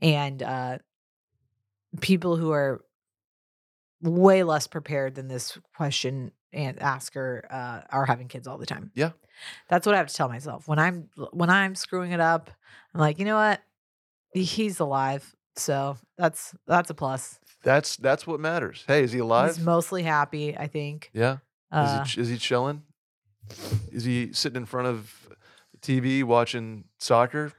and 0.00 0.42
uh, 0.42 0.78
people 2.00 2.36
who 2.36 2.52
are 2.52 2.84
way 4.02 4.42
less 4.44 4.66
prepared 4.66 5.14
than 5.14 5.28
this 5.28 5.58
question 5.76 6.32
and 6.52 6.80
asker 6.80 7.46
uh, 7.50 7.82
are 7.90 8.06
having 8.06 8.28
kids 8.28 8.46
all 8.46 8.58
the 8.58 8.66
time. 8.66 8.90
Yeah. 8.94 9.10
that's 9.68 9.86
what 9.86 9.94
I 9.94 9.98
have 9.98 10.08
to 10.08 10.14
tell 10.14 10.28
myself 10.28 10.66
when 10.68 10.78
I'm 10.78 11.08
when 11.32 11.48
I'm 11.50 11.74
screwing 11.74 12.12
it 12.12 12.20
up. 12.20 12.50
I'm 12.94 13.00
like, 13.00 13.18
you 13.18 13.24
know 13.24 13.36
what? 13.36 13.60
He's 14.32 14.80
alive, 14.80 15.34
so 15.56 15.96
that's 16.18 16.54
that's 16.66 16.90
a 16.90 16.94
plus. 16.94 17.38
That's 17.62 17.96
that's 17.96 18.26
what 18.26 18.40
matters 18.40 18.84
hey 18.86 19.02
is 19.04 19.12
he 19.12 19.18
alive 19.18 19.54
He's 19.56 19.64
mostly 19.64 20.02
happy, 20.02 20.56
I 20.56 20.66
think. 20.66 21.10
yeah 21.12 21.38
Uh, 21.70 22.02
is, 22.04 22.14
he, 22.14 22.20
is 22.20 22.28
he 22.28 22.36
chilling 22.38 22.82
is 23.92 24.04
he 24.04 24.32
sitting 24.32 24.56
in 24.56 24.66
front 24.66 24.86
of 24.88 25.28
tv 25.82 26.22
watching 26.24 26.84
soccer 26.98 27.52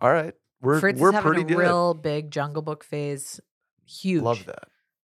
all 0.00 0.12
right 0.12 0.34
we're 0.60 0.80
Fritz 0.80 0.98
we're 1.00 1.08
is 1.10 1.14
having 1.14 1.26
pretty 1.32 1.42
a 1.42 1.56
good 1.56 1.58
real 1.58 1.94
big 1.94 2.30
Jungle 2.30 2.62
Book 2.62 2.82
phase. 2.82 3.40
Huge. 3.86 4.22
love 4.22 4.44
that 4.46 4.64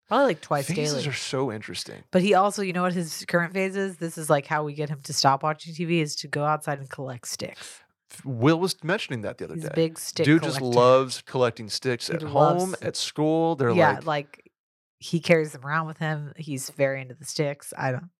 Probably 0.09 0.27
like 0.27 0.41
twice 0.41 0.67
phases 0.67 1.03
daily. 1.05 1.09
are 1.09 1.13
so 1.13 1.53
interesting 1.53 2.03
But 2.11 2.23
he 2.23 2.35
also, 2.35 2.63
you 2.63 2.73
know 2.73 2.83
what 2.83 2.93
his 2.93 3.25
current 3.29 3.53
phase 3.53 3.77
is? 3.77 3.97
This 3.99 4.19
is 4.19 4.29
like 4.31 4.47
how 4.47 4.65
we 4.65 4.75
get 4.75 4.89
him 4.89 5.01
to 5.05 5.13
stop 5.13 5.43
watching 5.45 5.73
TV 5.75 6.01
is 6.03 6.17
to 6.17 6.29
go 6.29 6.45
outside 6.45 6.79
and 6.81 6.89
collect 6.91 7.29
sticks. 7.29 7.81
Will 8.25 8.59
was 8.59 8.83
mentioning 8.83 9.23
that 9.23 9.39
the 9.39 9.45
other 9.45 9.55
He's 9.55 9.65
day. 9.65 9.71
big 9.75 9.99
stick 9.99 10.25
Dude 10.25 10.43
just 10.43 10.61
loves 10.61 11.23
collecting 11.23 11.69
sticks 11.69 12.09
He 12.09 12.15
at 12.15 12.23
home, 12.23 12.75
at 12.83 12.97
school. 12.97 13.57
They're 13.57 13.71
yeah, 13.71 13.95
like, 13.95 14.07
like, 14.07 14.51
he 14.99 15.21
carries 15.21 15.53
them 15.53 15.65
around 15.65 15.87
with 15.87 15.99
him. 15.99 16.33
He's 16.37 16.71
very 16.71 17.01
into 17.01 17.15
the 17.15 17.25
sticks. 17.25 17.73
I 17.77 17.93
don't. 17.93 18.11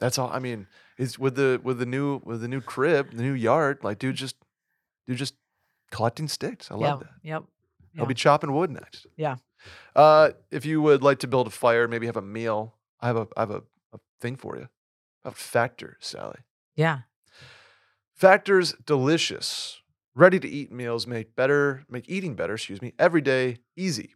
that's 0.00 0.18
all. 0.18 0.30
I 0.30 0.38
mean, 0.38 0.66
is 0.98 1.18
with 1.18 1.36
the 1.36 1.60
with 1.62 1.78
the 1.78 1.86
new 1.86 2.20
with 2.24 2.40
the 2.40 2.48
new 2.48 2.60
crib, 2.60 3.12
the 3.12 3.22
new 3.22 3.32
yard. 3.32 3.78
Like, 3.82 3.98
dude, 3.98 4.16
just 4.16 4.36
dude, 5.06 5.18
just 5.18 5.34
collecting 5.90 6.28
sticks. 6.28 6.70
I 6.70 6.74
love 6.74 7.00
that. 7.00 7.10
Yep. 7.22 7.44
I'll 7.98 8.06
be 8.06 8.14
chopping 8.14 8.52
wood 8.52 8.70
next. 8.70 9.06
Yeah. 9.16 9.36
Uh, 9.94 10.30
if 10.50 10.66
you 10.66 10.82
would 10.82 11.02
like 11.02 11.18
to 11.20 11.26
build 11.26 11.46
a 11.46 11.50
fire, 11.50 11.88
maybe 11.88 12.06
have 12.06 12.16
a 12.16 12.22
meal, 12.22 12.74
I 13.00 13.06
have 13.06 13.16
a 13.16 13.26
I 13.36 13.40
have 13.40 13.50
a, 13.50 13.62
a 13.92 13.98
thing 14.20 14.36
for 14.36 14.56
you. 14.56 14.68
A 15.24 15.30
Factor, 15.30 15.96
Sally. 16.00 16.40
Yeah. 16.74 17.00
Factor's 18.16 18.72
delicious, 18.86 19.82
ready 20.14 20.40
to 20.40 20.48
eat 20.48 20.72
meals 20.72 21.06
make 21.06 21.36
better, 21.36 21.84
make 21.86 22.08
eating 22.08 22.34
better, 22.34 22.54
excuse 22.54 22.80
me, 22.80 22.94
every 22.98 23.20
day 23.20 23.58
easy. 23.76 24.14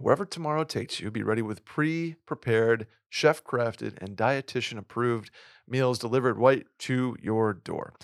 Wherever 0.00 0.24
tomorrow 0.24 0.64
takes 0.64 0.98
you, 0.98 1.12
be 1.12 1.22
ready 1.22 1.40
with 1.40 1.64
pre 1.64 2.16
prepared, 2.26 2.88
chef 3.08 3.44
crafted, 3.44 3.96
and 4.02 4.16
dietitian 4.16 4.78
approved 4.78 5.30
meals 5.68 6.00
delivered 6.00 6.38
right 6.38 6.66
to 6.80 7.16
your 7.22 7.52
door. 7.52 7.94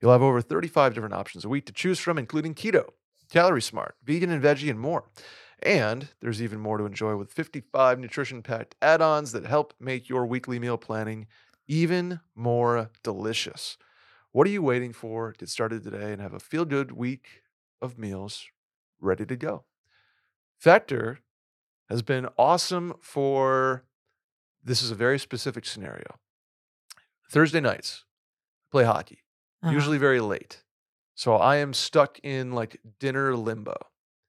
You'll 0.00 0.12
have 0.12 0.22
over 0.22 0.40
35 0.40 0.94
different 0.94 1.14
options 1.16 1.44
a 1.44 1.48
week 1.48 1.66
to 1.66 1.72
choose 1.72 1.98
from, 1.98 2.16
including 2.16 2.54
keto, 2.54 2.90
calorie 3.28 3.62
smart, 3.62 3.96
vegan 4.04 4.30
and 4.30 4.40
veggie, 4.40 4.70
and 4.70 4.78
more. 4.78 5.02
And 5.64 6.10
there's 6.20 6.40
even 6.40 6.60
more 6.60 6.78
to 6.78 6.86
enjoy 6.86 7.16
with 7.16 7.32
55 7.32 7.98
nutrition 7.98 8.40
packed 8.40 8.76
add 8.80 9.02
ons 9.02 9.32
that 9.32 9.46
help 9.46 9.74
make 9.80 10.08
your 10.08 10.26
weekly 10.26 10.60
meal 10.60 10.78
planning 10.78 11.26
even 11.66 12.20
more 12.36 12.90
delicious. 13.02 13.76
What 14.32 14.46
are 14.46 14.50
you 14.50 14.62
waiting 14.62 14.92
for? 14.92 15.32
Get 15.32 15.48
started 15.48 15.82
today 15.82 16.12
and 16.12 16.20
have 16.22 16.34
a 16.34 16.40
feel 16.40 16.64
good 16.64 16.92
week 16.92 17.42
of 17.82 17.98
meals 17.98 18.46
ready 19.00 19.26
to 19.26 19.36
go. 19.36 19.64
Factor 20.58 21.18
has 21.88 22.02
been 22.02 22.28
awesome 22.38 22.94
for 23.00 23.84
this 24.62 24.82
is 24.82 24.90
a 24.90 24.94
very 24.94 25.18
specific 25.18 25.64
scenario. 25.64 26.18
Thursday 27.30 27.60
nights, 27.60 28.04
play 28.70 28.84
hockey, 28.84 29.20
Uh-huh. 29.62 29.72
usually 29.72 29.98
very 29.98 30.20
late. 30.20 30.64
So 31.14 31.34
I 31.34 31.56
am 31.56 31.74
stuck 31.74 32.18
in 32.22 32.52
like 32.52 32.80
dinner 32.98 33.34
limbo 33.36 33.76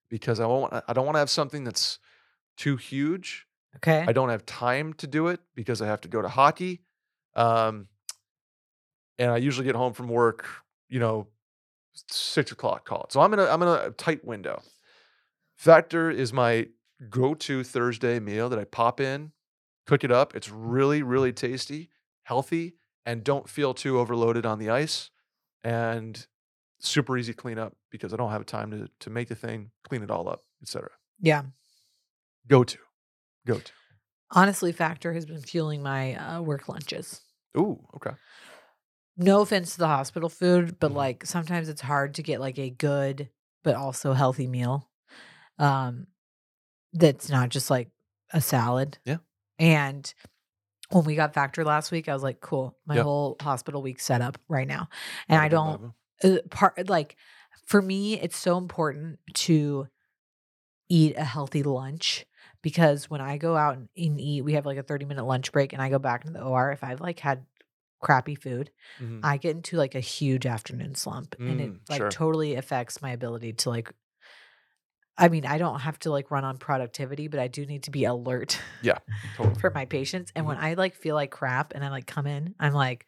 because 0.09 0.39
I 0.39 0.45
won't 0.45 0.73
I 0.73 0.93
don't 0.93 1.05
want 1.05 1.15
to 1.15 1.19
have 1.19 1.29
something 1.29 1.63
that's 1.63 1.99
too 2.57 2.75
huge 2.77 3.47
Okay. 3.77 4.03
I 4.05 4.11
don't 4.11 4.27
have 4.29 4.45
time 4.45 4.93
to 4.95 5.07
do 5.07 5.27
it 5.29 5.39
because 5.55 5.81
I 5.81 5.87
have 5.87 6.01
to 6.01 6.09
go 6.09 6.21
to 6.21 6.27
hockey. 6.27 6.81
Um, 7.35 7.87
and 9.21 9.29
I 9.31 9.37
usually 9.37 9.65
get 9.65 9.75
home 9.75 9.93
from 9.93 10.07
work, 10.07 10.47
you 10.89 10.99
know, 10.99 11.27
six 11.93 12.51
o'clock 12.51 12.85
call 12.85 13.03
it. 13.03 13.11
So 13.11 13.21
I'm 13.21 13.31
in 13.33 13.39
a 13.39 13.45
I'm 13.45 13.61
in 13.61 13.67
a 13.67 13.91
tight 13.91 14.25
window. 14.25 14.61
Factor 15.55 16.09
is 16.09 16.33
my 16.33 16.67
go-to 17.09 17.63
Thursday 17.63 18.19
meal 18.19 18.49
that 18.49 18.57
I 18.57 18.63
pop 18.63 18.99
in, 18.99 19.31
cook 19.85 20.03
it 20.03 20.11
up. 20.11 20.35
It's 20.35 20.49
really, 20.49 21.03
really 21.03 21.31
tasty, 21.31 21.89
healthy, 22.23 22.73
and 23.05 23.23
don't 23.23 23.47
feel 23.47 23.75
too 23.75 23.99
overloaded 23.99 24.43
on 24.43 24.57
the 24.57 24.71
ice. 24.71 25.11
And 25.63 26.25
super 26.79 27.15
easy 27.15 27.33
clean 27.33 27.59
up 27.59 27.75
because 27.91 28.13
I 28.13 28.17
don't 28.17 28.31
have 28.31 28.47
time 28.47 28.71
to 28.71 28.89
to 29.01 29.09
make 29.11 29.27
the 29.27 29.35
thing, 29.35 29.69
clean 29.87 30.01
it 30.01 30.09
all 30.09 30.27
up, 30.27 30.41
etc. 30.63 30.89
yeah. 31.19 31.43
Go 32.47 32.63
to. 32.63 32.77
Go 33.45 33.59
to. 33.59 33.71
Honestly, 34.31 34.71
Factor 34.71 35.13
has 35.13 35.27
been 35.27 35.41
fueling 35.41 35.83
my 35.83 36.15
uh, 36.15 36.41
work 36.41 36.67
lunches. 36.67 37.21
Ooh, 37.55 37.79
okay. 37.95 38.15
No 39.21 39.41
offense 39.41 39.73
to 39.73 39.77
the 39.79 39.87
hospital 39.87 40.29
food, 40.29 40.79
but 40.79 40.91
Mhm. 40.91 40.95
like 40.95 41.25
sometimes 41.25 41.69
it's 41.69 41.81
hard 41.81 42.15
to 42.15 42.23
get 42.23 42.39
like 42.41 42.57
a 42.59 42.69
good 42.69 43.29
but 43.63 43.75
also 43.75 44.13
healthy 44.13 44.47
meal. 44.47 44.89
Um 45.59 46.07
that's 46.93 47.29
not 47.29 47.49
just 47.49 47.69
like 47.69 47.89
a 48.33 48.41
salad. 48.41 48.97
Yeah. 49.05 49.17
And 49.59 50.13
when 50.89 51.05
we 51.05 51.15
got 51.15 51.33
Factor 51.33 51.63
last 51.63 51.91
week, 51.91 52.09
I 52.09 52.13
was 52.13 52.23
like, 52.23 52.41
cool, 52.41 52.77
my 52.85 52.97
Yeah. 52.97 53.03
whole 53.03 53.37
hospital 53.41 53.81
week 53.81 53.99
set 53.99 54.21
up 54.21 54.37
right 54.49 54.67
now. 54.67 54.89
And 55.29 55.39
I 55.41 55.47
bing, 55.49 55.51
don't 55.51 55.93
uh, 56.23 56.39
part 56.49 56.89
like 56.89 57.15
for 57.65 57.81
me 57.81 58.19
it's 58.19 58.37
so 58.37 58.57
important 58.57 59.19
to 59.35 59.87
eat 60.89 61.15
a 61.17 61.23
healthy 61.23 61.63
lunch 61.63 62.25
because 62.61 63.09
when 63.09 63.21
i 63.21 63.37
go 63.37 63.55
out 63.55 63.75
and, 63.77 63.89
and 63.97 64.19
eat 64.19 64.41
we 64.41 64.53
have 64.53 64.65
like 64.65 64.77
a 64.77 64.83
30 64.83 65.05
minute 65.05 65.23
lunch 65.25 65.51
break 65.51 65.73
and 65.73 65.81
i 65.81 65.89
go 65.89 65.99
back 65.99 66.23
to 66.25 66.31
the 66.31 66.41
or 66.41 66.71
if 66.71 66.83
i've 66.83 67.01
like 67.01 67.19
had 67.19 67.45
crappy 68.01 68.35
food 68.35 68.71
Mhm. 68.99 69.19
i 69.23 69.37
get 69.37 69.55
into 69.55 69.77
like 69.77 69.95
a 69.95 69.99
huge 69.99 70.45
afternoon 70.45 70.95
slump 70.95 71.35
and 71.47 71.61
it 71.61 71.73
Mm, 71.73 71.79
like 71.89 71.99
sure. 71.99 72.09
totally 72.09 72.55
affects 72.55 73.01
my 73.01 73.11
ability 73.11 73.53
to 73.53 73.69
like 73.69 73.93
i 75.17 75.27
mean 75.29 75.45
i 75.45 75.57
don't 75.57 75.79
have 75.81 75.99
to 75.99 76.11
like 76.11 76.31
run 76.31 76.43
on 76.43 76.57
productivity 76.57 77.27
but 77.27 77.39
i 77.39 77.47
do 77.47 77.65
need 77.65 77.83
to 77.83 77.91
be 77.91 78.05
alert 78.05 78.59
Totally. 79.37 79.59
for 79.59 79.71
my 79.73 79.85
patients. 79.85 80.31
And 80.35 80.45
when 80.45 80.57
Mm-hmm. 80.57 80.65
I 80.65 80.73
like 80.73 80.95
feel 80.95 81.15
like 81.15 81.31
crap 81.31 81.73
and 81.75 81.85
I 81.85 81.89
like 81.89 82.07
come 82.07 82.25
in, 82.27 82.55
I'm 82.59 82.73
like, 82.73 83.05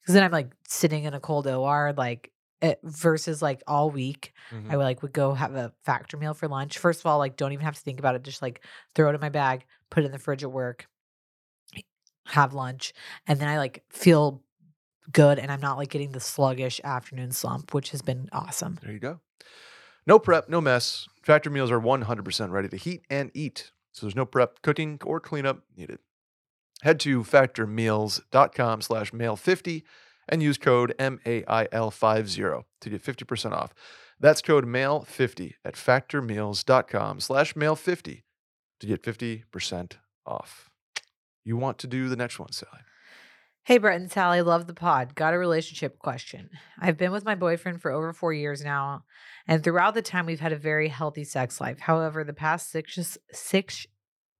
because 0.00 0.14
then 0.14 0.24
I'm 0.24 0.30
like 0.32 0.50
sitting 0.66 1.04
in 1.04 1.14
a 1.14 1.20
cold 1.20 1.46
OR, 1.46 1.92
like 1.96 2.32
it, 2.62 2.80
versus 2.82 3.42
like 3.42 3.62
all 3.66 3.90
week, 3.90 4.32
Mhm. 4.52 4.70
I 4.70 4.76
would 4.76 4.84
like 4.84 5.02
would 5.02 5.12
go 5.12 5.32
have 5.34 5.54
a 5.54 5.72
factor 5.84 6.16
meal 6.16 6.34
for 6.34 6.48
lunch. 6.48 6.78
First 6.78 7.00
of 7.00 7.06
all, 7.06 7.18
like 7.18 7.36
don't 7.36 7.52
even 7.52 7.64
have 7.64 7.74
to 7.76 7.80
think 7.80 7.98
about 8.00 8.14
it. 8.16 8.22
Just 8.22 8.42
like 8.42 8.64
throw 8.94 9.10
it 9.10 9.14
in 9.14 9.20
my 9.20 9.28
bag, 9.28 9.64
put 9.90 10.02
it 10.02 10.06
in 10.06 10.12
the 10.12 10.18
fridge 10.18 10.42
at 10.42 10.50
work, 10.50 10.88
have 12.30 12.54
lunch, 12.54 12.92
and 13.26 13.38
then 13.40 13.48
I 13.48 13.58
like 13.58 13.84
feel 13.90 14.42
good 15.12 15.38
and 15.38 15.50
I'm 15.50 15.60
not 15.60 15.76
like 15.76 15.90
getting 15.90 16.12
the 16.12 16.20
sluggish 16.20 16.80
afternoon 16.84 17.32
slump, 17.32 17.74
which 17.74 17.90
has 17.90 18.02
been 18.02 18.28
awesome. 18.32 18.78
There 18.82 18.92
you 18.92 18.98
go. 18.98 19.20
No 20.06 20.18
prep, 20.18 20.48
no 20.48 20.60
mess. 20.60 21.08
Factor 21.22 21.50
meals 21.50 21.70
are 21.70 21.80
100% 21.80 22.50
ready 22.50 22.68
to 22.68 22.76
heat 22.76 23.02
and 23.10 23.30
eat. 23.34 23.72
So 23.92 24.06
there's 24.06 24.16
no 24.16 24.24
prep, 24.26 24.62
cooking, 24.62 24.98
or 25.04 25.20
cleanup 25.20 25.62
needed. 25.76 25.98
Head 26.82 27.00
to 27.00 27.22
factormeals.com 27.22 28.80
slash 28.80 29.12
mail50 29.12 29.82
and 30.28 30.42
use 30.42 30.56
code 30.56 30.94
MAIL50 30.98 32.64
to 32.80 32.90
get 32.90 33.04
50% 33.04 33.52
off. 33.52 33.74
That's 34.18 34.40
code 34.40 34.66
MAIL50 34.66 35.54
at 35.64 35.74
factormeals.com 35.74 37.20
slash 37.20 37.54
mail50 37.54 38.22
to 38.80 38.86
get 38.86 39.02
50% 39.02 39.92
off. 40.24 40.69
You 41.44 41.56
want 41.56 41.78
to 41.78 41.86
do 41.86 42.08
the 42.08 42.16
next 42.16 42.38
one, 42.38 42.52
Sally? 42.52 42.80
Hey, 43.64 43.78
Brett 43.78 44.00
and 44.00 44.10
Sally, 44.10 44.40
love 44.42 44.66
the 44.66 44.74
pod. 44.74 45.14
Got 45.14 45.34
a 45.34 45.38
relationship 45.38 45.98
question. 45.98 46.50
I've 46.78 46.96
been 46.96 47.12
with 47.12 47.24
my 47.24 47.34
boyfriend 47.34 47.82
for 47.82 47.90
over 47.90 48.12
four 48.12 48.32
years 48.32 48.64
now, 48.64 49.04
and 49.46 49.62
throughout 49.62 49.94
the 49.94 50.02
time, 50.02 50.26
we've 50.26 50.40
had 50.40 50.52
a 50.52 50.56
very 50.56 50.88
healthy 50.88 51.24
sex 51.24 51.60
life. 51.60 51.78
However, 51.78 52.24
the 52.24 52.32
past 52.32 52.70
six, 52.70 53.18
six, 53.30 53.86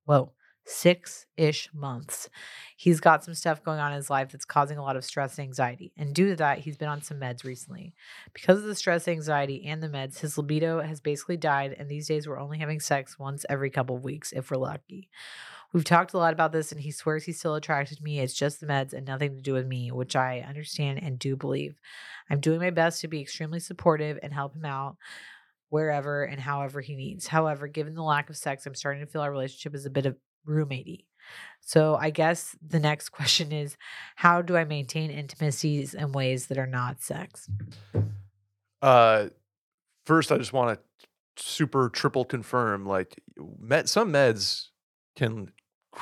whoa, 0.04 0.32
six 0.64 1.26
ish 1.36 1.68
months, 1.74 2.30
he's 2.76 3.00
got 3.00 3.22
some 3.22 3.34
stuff 3.34 3.62
going 3.62 3.78
on 3.78 3.92
in 3.92 3.96
his 3.96 4.10
life 4.10 4.32
that's 4.32 4.44
causing 4.44 4.78
a 4.78 4.82
lot 4.82 4.96
of 4.96 5.04
stress 5.04 5.38
and 5.38 5.46
anxiety. 5.46 5.92
And 5.96 6.14
due 6.14 6.30
to 6.30 6.36
that, 6.36 6.58
he's 6.58 6.76
been 6.76 6.88
on 6.88 7.02
some 7.02 7.20
meds 7.20 7.44
recently. 7.44 7.94
Because 8.32 8.58
of 8.58 8.64
the 8.64 8.74
stress, 8.74 9.06
anxiety, 9.06 9.66
and 9.66 9.82
the 9.82 9.88
meds, 9.88 10.20
his 10.20 10.38
libido 10.38 10.80
has 10.80 11.00
basically 11.00 11.36
died. 11.36 11.76
And 11.78 11.88
these 11.88 12.08
days, 12.08 12.26
we're 12.26 12.40
only 12.40 12.58
having 12.58 12.80
sex 12.80 13.18
once 13.18 13.44
every 13.48 13.70
couple 13.70 13.96
of 13.96 14.04
weeks 14.04 14.32
if 14.32 14.50
we're 14.50 14.56
lucky. 14.56 15.10
We've 15.72 15.84
talked 15.84 16.14
a 16.14 16.18
lot 16.18 16.32
about 16.32 16.50
this, 16.50 16.72
and 16.72 16.80
he 16.80 16.90
swears 16.90 17.24
he's 17.24 17.38
still 17.38 17.54
attracted 17.54 17.98
to 17.98 18.04
me. 18.04 18.18
It's 18.18 18.34
just 18.34 18.60
the 18.60 18.66
meds 18.66 18.92
and 18.92 19.06
nothing 19.06 19.36
to 19.36 19.42
do 19.42 19.52
with 19.52 19.66
me, 19.66 19.92
which 19.92 20.16
I 20.16 20.40
understand 20.40 21.00
and 21.02 21.18
do 21.18 21.36
believe. 21.36 21.78
I'm 22.28 22.40
doing 22.40 22.58
my 22.58 22.70
best 22.70 23.00
to 23.00 23.08
be 23.08 23.20
extremely 23.20 23.60
supportive 23.60 24.18
and 24.22 24.32
help 24.32 24.54
him 24.54 24.64
out 24.64 24.96
wherever 25.68 26.24
and 26.24 26.40
however 26.40 26.80
he 26.80 26.96
needs. 26.96 27.26
However, 27.28 27.68
given 27.68 27.94
the 27.94 28.02
lack 28.02 28.30
of 28.30 28.36
sex, 28.36 28.66
I'm 28.66 28.74
starting 28.74 29.04
to 29.04 29.10
feel 29.10 29.22
our 29.22 29.30
relationship 29.30 29.74
is 29.74 29.86
a 29.86 29.90
bit 29.90 30.06
of 30.06 30.16
roommatey. 30.46 31.04
So 31.60 31.94
I 31.94 32.10
guess 32.10 32.56
the 32.66 32.80
next 32.80 33.08
question 33.10 33.52
is 33.52 33.76
how 34.16 34.42
do 34.42 34.56
I 34.56 34.64
maintain 34.64 35.10
intimacies 35.10 35.94
in 35.94 36.12
ways 36.12 36.46
that 36.46 36.58
are 36.58 36.66
not 36.66 37.00
sex? 37.00 37.48
Uh, 38.82 39.28
first, 40.04 40.32
I 40.32 40.38
just 40.38 40.52
want 40.52 40.78
to 40.78 41.06
super 41.42 41.88
triple 41.88 42.24
confirm 42.24 42.84
like 42.84 43.20
med, 43.58 43.88
some 43.88 44.12
meds 44.12 44.66
can 45.16 45.52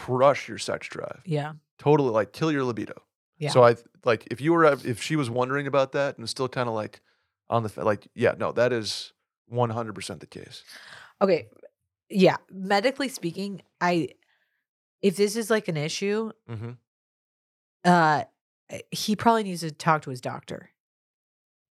crush 0.06 0.48
your 0.48 0.58
sex 0.58 0.86
drive 0.88 1.20
Yeah. 1.24 1.52
totally 1.78 2.10
like 2.10 2.32
kill 2.32 2.50
your 2.52 2.64
libido 2.64 2.94
Yeah. 3.38 3.50
so 3.50 3.64
i 3.64 3.76
like 4.04 4.26
if 4.30 4.40
you 4.40 4.52
were 4.52 4.64
if 4.64 5.02
she 5.02 5.16
was 5.16 5.28
wondering 5.30 5.66
about 5.66 5.92
that 5.92 6.18
and 6.18 6.28
still 6.28 6.48
kind 6.48 6.68
of 6.68 6.74
like 6.74 7.00
on 7.50 7.62
the 7.64 7.84
like 7.84 8.06
yeah 8.14 8.34
no 8.38 8.52
that 8.52 8.72
is 8.72 9.12
100% 9.52 10.20
the 10.20 10.26
case 10.26 10.62
Okay. 11.20 11.48
Yeah. 12.10 12.36
Medically 12.50 13.08
speaking, 13.08 13.62
I 13.80 14.10
if 15.02 15.16
this 15.16 15.34
is 15.36 15.50
like 15.50 15.66
an 15.68 15.76
issue, 15.76 16.30
mm-hmm. 16.48 16.70
uh 17.84 18.22
he 18.90 19.16
probably 19.16 19.42
needs 19.44 19.62
to 19.62 19.70
talk 19.72 20.02
to 20.02 20.10
his 20.10 20.20
doctor. 20.20 20.70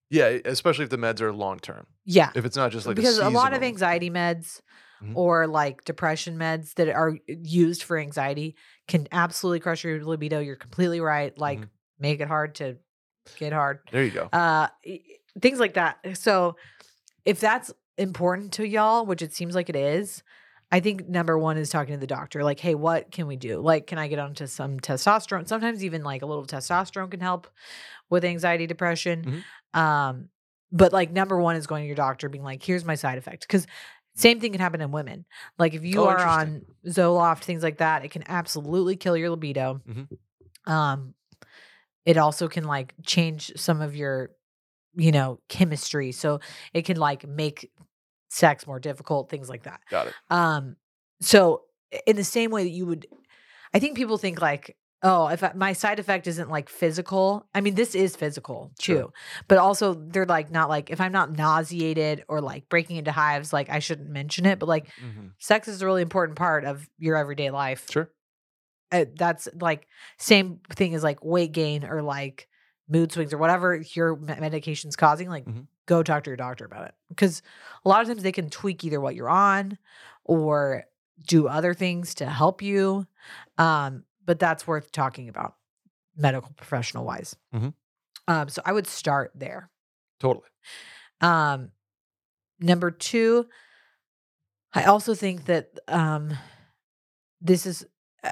yeah 0.10 0.38
especially 0.46 0.84
if 0.84 0.90
the 0.90 0.98
meds 0.98 1.22
are 1.22 1.32
long 1.32 1.60
term 1.60 1.86
Yeah. 2.06 2.32
if 2.36 2.44
it's 2.46 2.58
not 2.58 2.72
just 2.72 2.86
like 2.88 2.96
because 2.96 3.20
a 3.20 3.30
lot 3.30 3.54
of 3.54 3.62
anxiety 3.64 4.10
meds 4.10 4.62
Mhm. 5.02 5.14
or 5.16 5.48
like 5.48 5.84
depression 5.86 6.38
meds 6.38 6.74
that 6.76 6.90
are 6.90 7.18
used 7.28 7.84
for 7.84 7.98
anxiety 7.98 8.56
can 8.88 9.08
absolutely 9.12 9.60
crush 9.60 9.84
your 9.84 10.04
libido. 10.04 10.40
You're 10.40 10.56
completely 10.56 11.00
right. 11.02 11.38
Like 11.38 11.60
Mhm. 11.62 11.70
make 12.00 12.20
it 12.20 12.28
hard 12.28 12.56
to 12.56 12.78
get 13.38 13.54
hard. 13.54 13.80
there 13.92 14.04
you 14.04 14.12
go 14.12 14.30
Uh 14.32 14.68
things 15.42 15.60
like 15.60 15.76
that. 15.76 16.00
So 16.18 16.56
if 17.26 17.40
that's 17.40 17.72
important 17.98 18.54
to 18.54 18.68
y'all, 18.68 19.06
which 19.06 19.22
it 19.22 19.34
seems 19.34 19.56
like 19.56 19.70
it 19.70 19.76
is, 19.76 20.24
I 20.72 20.80
think 20.82 21.08
number 21.08 21.38
one 21.38 21.58
is 21.58 21.70
talking 21.70 21.94
to 21.94 22.00
the 22.00 22.08
doctor. 22.08 22.44
Like, 22.44 22.60
hey, 22.60 22.76
what 22.76 23.12
can 23.12 23.28
we 23.28 23.38
do? 23.38 23.60
Like, 23.62 23.88
can 23.88 23.98
I 23.98 24.08
get 24.08 24.20
onto 24.20 24.48
some 24.48 24.80
testosterone? 24.80 25.48
Sometimes 25.48 25.84
even 25.84 26.04
like 26.04 26.22
a 26.24 26.26
little 26.26 26.46
testosterone 26.46 27.10
can 27.12 27.22
help 27.22 27.48
with 28.10 28.26
anxiety, 28.26 28.68
depression. 28.68 29.26
Mhm. 29.26 29.80
Um, 29.80 30.30
but 30.72 30.94
like 30.94 31.12
number 31.12 31.40
one 31.40 31.56
is 31.56 31.68
going 31.68 31.84
to 31.84 31.88
your 31.88 31.96
doctor, 31.96 32.30
being 32.30 32.44
like, 32.44 32.64
here's 32.64 32.86
my 32.86 32.96
side 32.96 33.18
effect. 33.18 33.42
Because 33.48 33.68
Same 34.18 34.40
thing 34.40 34.52
can 34.52 34.60
happen 34.60 34.82
in 34.82 34.92
women. 34.92 35.26
Like 35.58 35.74
if 35.76 35.86
you 35.86 36.02
Oh, 36.02 36.08
are 36.08 36.26
on 36.26 36.64
Zoloft, 36.88 37.44
things 37.44 37.64
like 37.64 37.78
that, 37.78 38.04
it 38.04 38.10
can 38.12 38.24
absolutely 38.28 38.96
kill 38.96 39.16
your 39.16 39.30
libido. 39.30 39.82
Mhm. 39.88 40.08
Um, 40.66 41.14
it 42.06 42.18
also 42.18 42.48
can 42.48 42.64
like 42.64 42.96
change 43.06 43.54
some 43.56 43.82
of 43.82 43.96
your, 43.96 44.32
you 44.96 45.12
know, 45.12 45.40
chemistry. 45.50 46.12
So 46.12 46.40
it 46.74 46.84
can 46.84 46.98
like 46.98 47.28
make 47.28 47.72
sex 48.30 48.66
more 48.66 48.80
difficult, 48.80 49.30
things 49.30 49.50
like 49.50 49.64
that. 49.64 49.82
Got 49.90 50.08
it. 50.08 50.14
Um, 50.30 50.78
so 51.22 51.64
in 52.06 52.16
the 52.16 52.24
same 52.24 52.52
way 52.52 52.64
that 52.64 52.72
you 52.72 52.86
would, 52.86 53.08
I 53.74 53.80
think 53.80 53.96
people 53.96 54.18
think 54.18 54.42
like, 54.42 54.76
oh, 55.04 55.28
if 55.28 55.44
I, 55.44 55.52
my 55.54 55.74
side 55.74 56.00
effect 56.00 56.26
isn't 56.28 56.50
like 56.50 56.70
physical, 56.70 57.48
I 57.54 57.62
mean, 57.62 57.76
this 57.76 57.94
is 57.96 58.16
physical 58.16 58.72
too, 58.80 58.94
Sure. 58.94 59.14
but 59.48 59.58
also 59.60 59.94
they're 59.94 60.26
like 60.26 60.50
not 60.52 60.70
like 60.70 60.90
if 60.90 61.00
I'm 61.00 61.12
not 61.12 61.32
nauseated 61.32 62.26
or 62.28 62.42
like 62.42 62.68
breaking 62.70 62.98
into 62.98 63.12
hives, 63.12 63.54
like 63.54 63.70
I 63.70 63.80
shouldn't 63.80 64.10
mention 64.10 64.46
it. 64.46 64.58
But 64.60 64.68
like, 64.70 64.88
Mhm. 65.02 65.32
sex 65.40 65.68
is 65.68 65.82
a 65.82 65.86
really 65.86 66.02
important 66.02 66.38
part 66.38 66.66
of 66.66 66.90
your 66.98 67.16
everyday 67.16 67.52
life. 67.52 67.86
Sure. 67.90 68.10
Uh, 68.92 69.06
that's 69.16 69.48
like 69.60 69.88
same 70.18 70.62
thing 70.72 70.96
as 70.96 71.04
like 71.04 71.24
weight 71.24 71.52
gain 71.52 71.84
or 71.86 72.02
like 72.02 72.48
mood 72.90 73.12
swings 73.12 73.34
or 73.34 73.38
whatever 73.38 73.76
your 73.94 74.16
me- 74.16 74.34
medication's 74.40 74.96
causing. 74.96 75.30
Like, 75.30 75.46
Mhm. 75.46 75.68
go 75.86 76.02
talk 76.04 76.24
to 76.24 76.30
your 76.30 76.38
doctor 76.38 76.66
about 76.66 76.88
it 76.88 76.96
because 77.10 77.42
a 77.86 77.90
lot 77.90 78.02
of 78.02 78.08
times 78.08 78.24
they 78.24 78.32
can 78.32 78.50
tweak 78.50 78.84
either 78.84 79.00
what 79.02 79.14
you're 79.16 79.30
on 79.30 79.78
or 80.24 80.86
do 81.28 81.48
other 81.48 81.74
things 81.74 82.16
to 82.16 82.26
help 82.26 82.62
you. 82.62 83.06
Um, 83.58 84.04
but 84.28 84.38
that's 84.38 84.68
worth 84.68 84.92
talking 84.92 85.30
about 85.30 85.56
medical 86.16 86.52
professional 86.56 87.06
wise. 87.06 87.36
Mhm. 87.56 87.74
Um, 88.28 88.50
so 88.50 88.62
I 88.66 88.74
would 88.74 88.86
start 88.86 89.32
there. 89.34 89.72
Totally. 90.20 90.46
Um, 91.22 91.72
number 92.60 92.92
two, 92.92 93.48
I 94.74 94.84
also 94.84 95.16
think 95.16 95.46
that 95.46 95.80
um, 95.88 96.38
this 97.40 97.66
is, 97.66 97.86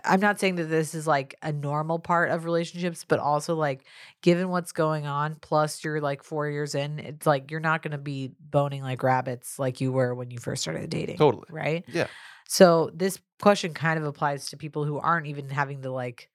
I'm 0.04 0.20
not 0.20 0.40
saying 0.40 0.56
that 0.56 0.66
this 0.66 0.94
is 0.94 1.08
like 1.08 1.36
a 1.42 1.54
normal 1.54 2.00
part 2.00 2.30
of 2.32 2.44
relationships, 2.44 3.06
but 3.08 3.20
also 3.20 3.56
like 3.56 3.86
given 4.22 4.50
what's 4.50 4.74
going 4.74 5.06
on, 5.06 5.36
plus 5.36 5.84
you're 5.84 6.02
like 6.02 6.24
four 6.24 6.50
years 6.50 6.76
in, 6.76 7.00
it's 7.00 7.26
like 7.26 7.52
you're 7.52 7.60
not 7.62 7.82
going 7.82 7.94
to 7.94 7.98
be 7.98 8.32
boning 8.40 8.82
like 8.84 9.02
rabbits 9.02 9.58
like 9.58 9.80
you 9.80 9.92
were 9.94 10.14
when 10.14 10.30
you 10.32 10.40
first 10.40 10.64
started 10.64 10.90
dating. 10.90 11.18
Totally. 11.18 11.48
Right. 11.50 11.86
Yeah. 11.88 12.08
So 12.48 12.92
this 12.94 13.20
question 13.42 13.74
kind 13.74 14.00
of 14.00 14.06
applies 14.06 14.50
to 14.50 14.58
people 14.58 14.86
who 14.86 14.98
aren't 15.00 15.28
even 15.28 15.50
having 15.50 15.82
the 15.82 15.92
like 15.92 16.30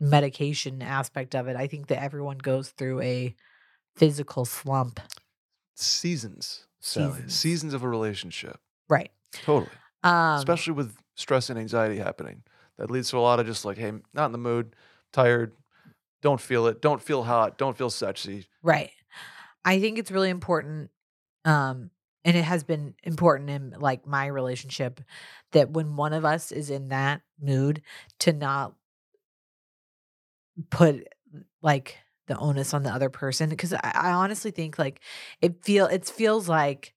medication 0.00 0.82
aspect 0.82 1.34
of 1.34 1.48
it. 1.48 1.56
I 1.56 1.66
think 1.66 1.88
that 1.88 2.02
everyone 2.02 2.38
goes 2.38 2.70
through 2.70 3.00
a 3.02 3.34
physical 3.96 4.44
slump. 4.44 5.00
Seasons. 5.76 6.66
Seasons. 6.80 7.34
Seasons 7.34 7.74
of 7.74 7.82
a 7.82 7.88
relationship. 7.88 8.58
Right. 8.88 9.10
Totally. 9.44 9.70
Um 10.02 10.38
Especially 10.38 10.72
with 10.72 10.96
stress 11.14 11.50
and 11.50 11.58
anxiety 11.58 11.98
happening. 11.98 12.42
That 12.78 12.90
leads 12.90 13.10
to 13.10 13.18
a 13.18 13.20
lot 13.20 13.38
of 13.38 13.46
just 13.46 13.64
like, 13.64 13.78
hey, 13.78 13.92
not 14.14 14.26
in 14.26 14.32
the 14.32 14.38
mood, 14.38 14.74
tired, 15.12 15.52
don't 16.22 16.40
feel 16.40 16.66
it, 16.66 16.80
don't 16.80 17.02
feel 17.02 17.22
hot, 17.22 17.58
don't 17.58 17.76
feel 17.76 17.90
sexy. 17.90 18.46
Right. 18.62 18.90
I 19.64 19.78
think 19.78 19.98
it's 19.98 20.10
really 20.10 20.30
important 20.30 20.90
um 21.44 21.90
and 22.24 22.36
it 22.36 22.44
has 22.44 22.64
been 22.64 22.94
important 23.02 23.50
in 23.50 23.74
like 23.78 24.06
my 24.06 24.26
relationship 24.26 25.00
that 25.52 25.70
when 25.70 25.96
one 25.96 26.12
of 26.12 26.24
us 26.24 26.52
is 26.52 26.70
in 26.70 26.88
that 26.88 27.22
mood 27.40 27.82
to 28.20 28.32
not 28.32 28.74
put 30.70 31.06
like 31.62 31.98
the 32.26 32.36
onus 32.38 32.74
on 32.74 32.82
the 32.82 32.90
other 32.90 33.08
person 33.10 33.48
because 33.48 33.72
I, 33.72 33.92
I 33.94 34.10
honestly 34.12 34.50
think 34.50 34.78
like 34.78 35.00
it 35.40 35.64
feel 35.64 35.86
it 35.86 36.06
feels 36.06 36.48
like 36.48 36.94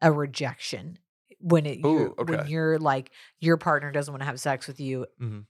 a 0.00 0.10
rejection 0.10 0.98
when 1.40 1.66
it 1.66 1.78
you're, 1.78 2.14
okay. 2.18 2.36
when 2.36 2.46
you're 2.48 2.78
like 2.78 3.10
your 3.40 3.56
partner 3.56 3.92
doesn't 3.92 4.12
want 4.12 4.22
to 4.22 4.26
have 4.26 4.40
sex 4.40 4.66
with 4.66 4.80
you 4.80 5.06
Mhm. 5.20 5.44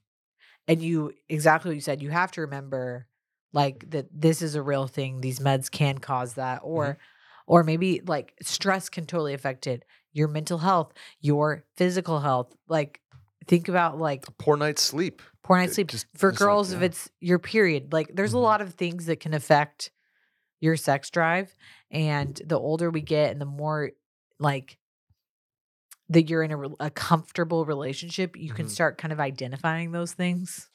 and 0.67 0.81
you 0.81 1.13
exactly 1.29 1.69
what 1.69 1.75
you 1.75 1.81
said 1.81 2.01
you 2.01 2.09
have 2.09 2.31
to 2.33 2.41
remember 2.41 3.07
like 3.53 3.89
that 3.89 4.07
this 4.13 4.41
is 4.41 4.55
a 4.55 4.61
real 4.61 4.85
thing 4.85 5.21
these 5.21 5.39
meds 5.39 5.71
can 5.71 5.97
cause 5.97 6.33
that 6.35 6.59
or 6.63 6.83
Mm-hmm. 6.83 6.99
Or 7.49 7.63
maybe 7.65 8.01
like 8.05 8.33
stress 8.41 8.87
can 8.87 9.05
totally 9.05 9.33
affect 9.33 9.67
it 9.67 9.83
your 10.13 10.27
mental 10.29 10.59
health 10.59 10.93
your 11.19 11.65
physical 11.75 12.19
health 12.21 12.55
like 12.69 13.01
think 13.47 13.67
about 13.67 13.97
like 13.97 14.25
Poor 14.37 14.55
night's 14.55 14.81
sleep. 14.81 15.21
poor 15.43 15.57
night's 15.57 15.73
sleep 15.75 15.89
just- 15.89 16.05
for 16.15 16.31
just 16.31 16.39
like, 16.41 16.47
girls 16.47 16.71
if 16.71 16.81
it's 16.81 17.09
your 17.19 17.39
period 17.39 17.91
like 17.91 18.09
there's 18.13 18.31
Mhm. 18.31 18.35
a 18.35 18.39
lot 18.49 18.61
of 18.61 18.73
things 18.75 19.07
that 19.07 19.19
can 19.19 19.33
affect 19.33 19.91
your 20.61 20.75
sex 20.77 21.09
drive 21.09 21.53
and 21.91 22.41
the 22.45 22.59
older 22.59 22.89
we 22.89 23.01
get 23.01 23.31
and 23.31 23.41
the 23.41 23.45
more 23.45 23.91
like 24.39 24.77
that 26.09 26.29
you're 26.29 26.43
in 26.43 26.51
a, 26.51 26.59
a 26.79 26.89
comfortable 26.89 27.65
relationship 27.65 28.35
you 28.35 28.53
can 28.53 28.65
Mhm. 28.67 28.69
start 28.71 28.97
kind 28.97 29.11
of 29.11 29.19
identifying 29.19 29.91
those 29.91 30.13
things 30.13 30.69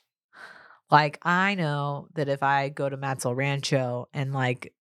like 0.90 1.18
i 1.22 1.54
know 1.54 2.08
that 2.14 2.28
if 2.28 2.42
i 2.42 2.68
go 2.68 2.88
to 2.88 2.96
Matt's 2.96 3.24
El 3.24 3.34
rancho 3.34 4.08
and 4.14 4.32
like 4.32 4.72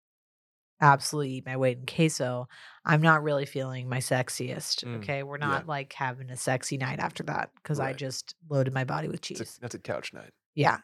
absolutely 0.83 1.33
eat 1.35 1.47
my 1.47 1.57
weight 1.57 1.78
in 1.78 1.87
queso 1.87 2.47
i'm 2.85 3.01
not 3.01 3.22
really 3.22 3.47
feeling 3.47 3.89
my 3.89 3.99
sexiest 3.99 4.85
Mm, 4.85 4.97
okay 4.99 5.22
we're 5.22 5.39
yeah. 5.39 5.47
not 5.47 5.66
like 5.66 5.93
having 5.95 6.28
a 6.30 6.37
sexy 6.37 6.76
night 6.76 6.99
after 6.99 7.22
that 7.24 7.51
because 7.57 7.78
i 7.80 7.93
just 7.93 8.35
loaded 8.51 8.74
my 8.74 8.85
body 8.85 9.09
with 9.09 9.20
cheese 9.22 9.41
It's 9.41 9.57
a, 9.57 9.61
that's 9.61 9.74
a 9.76 9.78
couch 9.78 10.12
night. 10.12 10.33
yeah. 10.55 10.78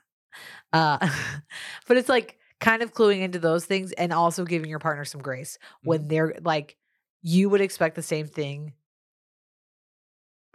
Uh, 0.73 0.99
but 1.89 1.97
it's 1.97 2.09
like 2.09 2.39
kind 2.61 2.83
of 2.83 2.93
cluing 2.95 3.21
into 3.23 3.39
those 3.39 3.65
things 3.65 3.93
and 3.93 4.13
also 4.13 4.45
giving 4.45 4.71
your 4.71 4.79
partner 4.79 5.05
some 5.05 5.21
grace 5.23 5.59
when 5.83 6.07
they're 6.09 6.35
like, 6.43 6.77
you 7.23 7.49
would 7.51 7.61
expect 7.61 7.95
the 7.97 8.03
same 8.03 8.27
thing. 8.27 8.73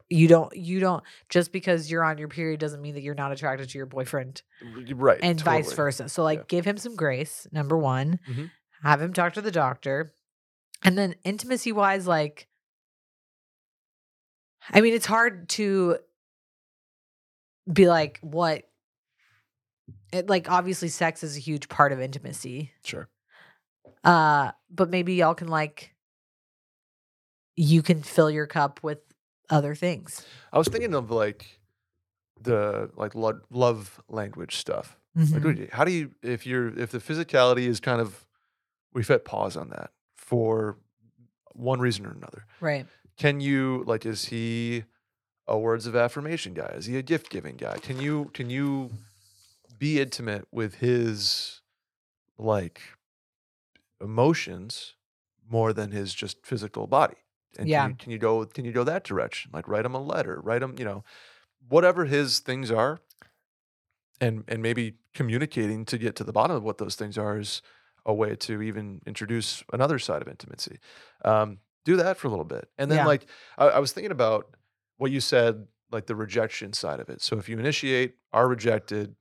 You 0.09 0.27
don't, 0.27 0.55
you 0.55 0.79
don't, 0.79 1.03
just 1.29 1.51
because 1.51 1.89
you're 1.89 2.03
on 2.03 2.17
your 2.19 2.27
period 2.27 2.59
doesn't 2.59 2.81
mean 2.81 2.93
that 2.95 3.01
you're 3.01 3.15
not 3.15 3.31
attracted 3.31 3.69
to 3.69 3.77
your 3.77 3.87
boyfriend 3.87 4.43
Right. 4.93 5.19
and 5.23 5.39
vice 5.41 5.73
versa. 5.73 6.07
So, 6.07 6.23
like, 6.23 6.39
Yeah. 6.39 6.45
give 6.49 6.65
him 6.65 6.77
some 6.77 6.95
grace, 6.95 7.47
number 7.51 7.77
one, 7.77 8.19
Mhm. 8.29 8.51
Have 8.83 9.01
him 9.01 9.13
talk 9.13 9.33
to 9.33 9.41
the 9.41 9.51
doctor. 9.51 10.13
And 10.83 10.97
then 10.97 11.15
intimacy 11.23 11.71
wise, 11.71 12.05
like, 12.07 12.47
I 14.71 14.81
mean, 14.81 14.93
it's 14.93 15.05
hard 15.05 15.49
to 15.49 15.97
be 17.71 17.87
like, 17.87 18.19
what? 18.21 18.63
It, 20.11 20.29
like, 20.29 20.49
obviously, 20.49 20.89
sex 20.89 21.23
is 21.23 21.35
a 21.37 21.39
huge 21.39 21.69
part 21.69 21.91
of 21.91 21.99
intimacy. 22.01 22.71
Sure. 22.83 23.09
Uh, 24.03 24.51
but 24.69 24.89
maybe 24.89 25.15
y'all 25.15 25.33
can 25.35 25.47
like, 25.47 25.93
you 27.55 27.81
can 27.81 28.01
fill 28.03 28.29
your 28.29 28.47
cup 28.47 28.81
with 28.83 28.99
other 29.49 29.75
things. 29.75 30.25
I 30.51 30.57
was 30.57 30.67
thinking 30.67 30.93
of 30.95 31.11
like 31.11 31.59
the 32.41 32.89
like 32.95 33.15
lo- 33.15 33.39
love 33.49 34.01
language 34.09 34.57
stuff. 34.57 34.97
Like, 35.15 35.27
Mhm. 35.27 35.55
do 35.55 35.61
you- 35.61 35.69
how 35.71 35.85
do 35.85 35.91
you 35.91 36.11
if 36.23 36.45
you're 36.47 36.67
if 36.77 36.89
the 36.91 36.97
physicality 36.99 37.67
is 37.67 37.79
kind 37.79 38.01
of 38.01 38.25
we've 38.93 39.07
hit 39.07 39.25
pause 39.25 39.57
on 39.57 39.69
that 39.69 39.91
for 40.15 40.77
one 41.53 41.79
reason 41.79 42.05
or 42.05 42.11
another. 42.11 42.45
Right. 42.59 42.85
Can 43.17 43.39
you 43.41 43.83
like 43.85 44.05
is 44.05 44.25
he 44.25 44.85
a 45.47 45.57
words 45.57 45.85
of 45.85 45.95
affirmation 45.95 46.53
guy? 46.53 46.73
Is 46.75 46.85
he 46.85 46.97
a 46.97 47.01
gift 47.03 47.29
giving 47.29 47.55
guy? 47.57 47.77
Can 47.77 47.99
you 47.99 48.31
can 48.33 48.49
you 48.49 48.89
be 49.77 49.99
intimate 49.99 50.47
with 50.51 50.75
his 50.75 51.61
like 52.37 52.81
emotions 54.01 54.95
more 55.49 55.73
than 55.73 55.91
his 55.91 56.13
just 56.13 56.45
physical 56.45 56.87
body? 56.87 57.15
And 57.57 57.69
Yeah. 57.69 57.83
can 57.83 57.89
you, 57.91 57.95
can 57.97 58.11
you 58.11 58.17
go 58.17 58.45
can 58.45 58.65
you 58.65 58.71
go 58.71 58.83
that 58.83 59.03
direction? 59.03 59.51
Like 59.53 59.67
write 59.67 59.85
him 59.85 59.93
a 59.93 60.01
letter, 60.01 60.39
write 60.41 60.63
him, 60.63 60.75
you 60.77 60.85
know, 60.85 61.03
whatever 61.69 62.05
his 62.05 62.39
things 62.39 62.71
are 62.71 62.99
and 64.19 64.43
and 64.47 64.61
maybe 64.61 64.95
communicating 65.13 65.85
to 65.85 65.97
get 65.97 66.15
to 66.15 66.23
the 66.23 66.33
bottom 66.33 66.55
of 66.55 66.63
what 66.63 66.77
those 66.79 66.95
things 66.95 67.17
are 67.17 67.37
is 67.39 67.61
a 68.05 68.13
way 68.13 68.35
to 68.35 68.61
even 68.61 69.01
introduce 69.05 69.63
another 69.71 69.97
side 69.99 70.21
of 70.21 70.27
intimacy. 70.27 70.79
Um, 71.23 71.59
do 71.85 71.95
that 71.97 72.17
for 72.17 72.27
a 72.27 72.29
little 72.29 72.45
bit, 72.45 72.69
and 72.77 72.89
then 72.89 72.99
Yeah. 72.99 73.05
like 73.05 73.25
I, 73.57 73.65
I 73.67 73.79
was 73.79 73.91
thinking 73.91 74.11
about 74.11 74.55
what 74.97 75.11
you 75.11 75.19
said, 75.19 75.67
like 75.91 76.05
the 76.05 76.15
rejection 76.15 76.73
side 76.73 76.99
of 76.99 77.09
it. 77.09 77.21
So 77.21 77.37
if 77.37 77.49
you 77.49 77.59
initiate, 77.59 78.15
are 78.31 78.47
rejected, 78.47 79.15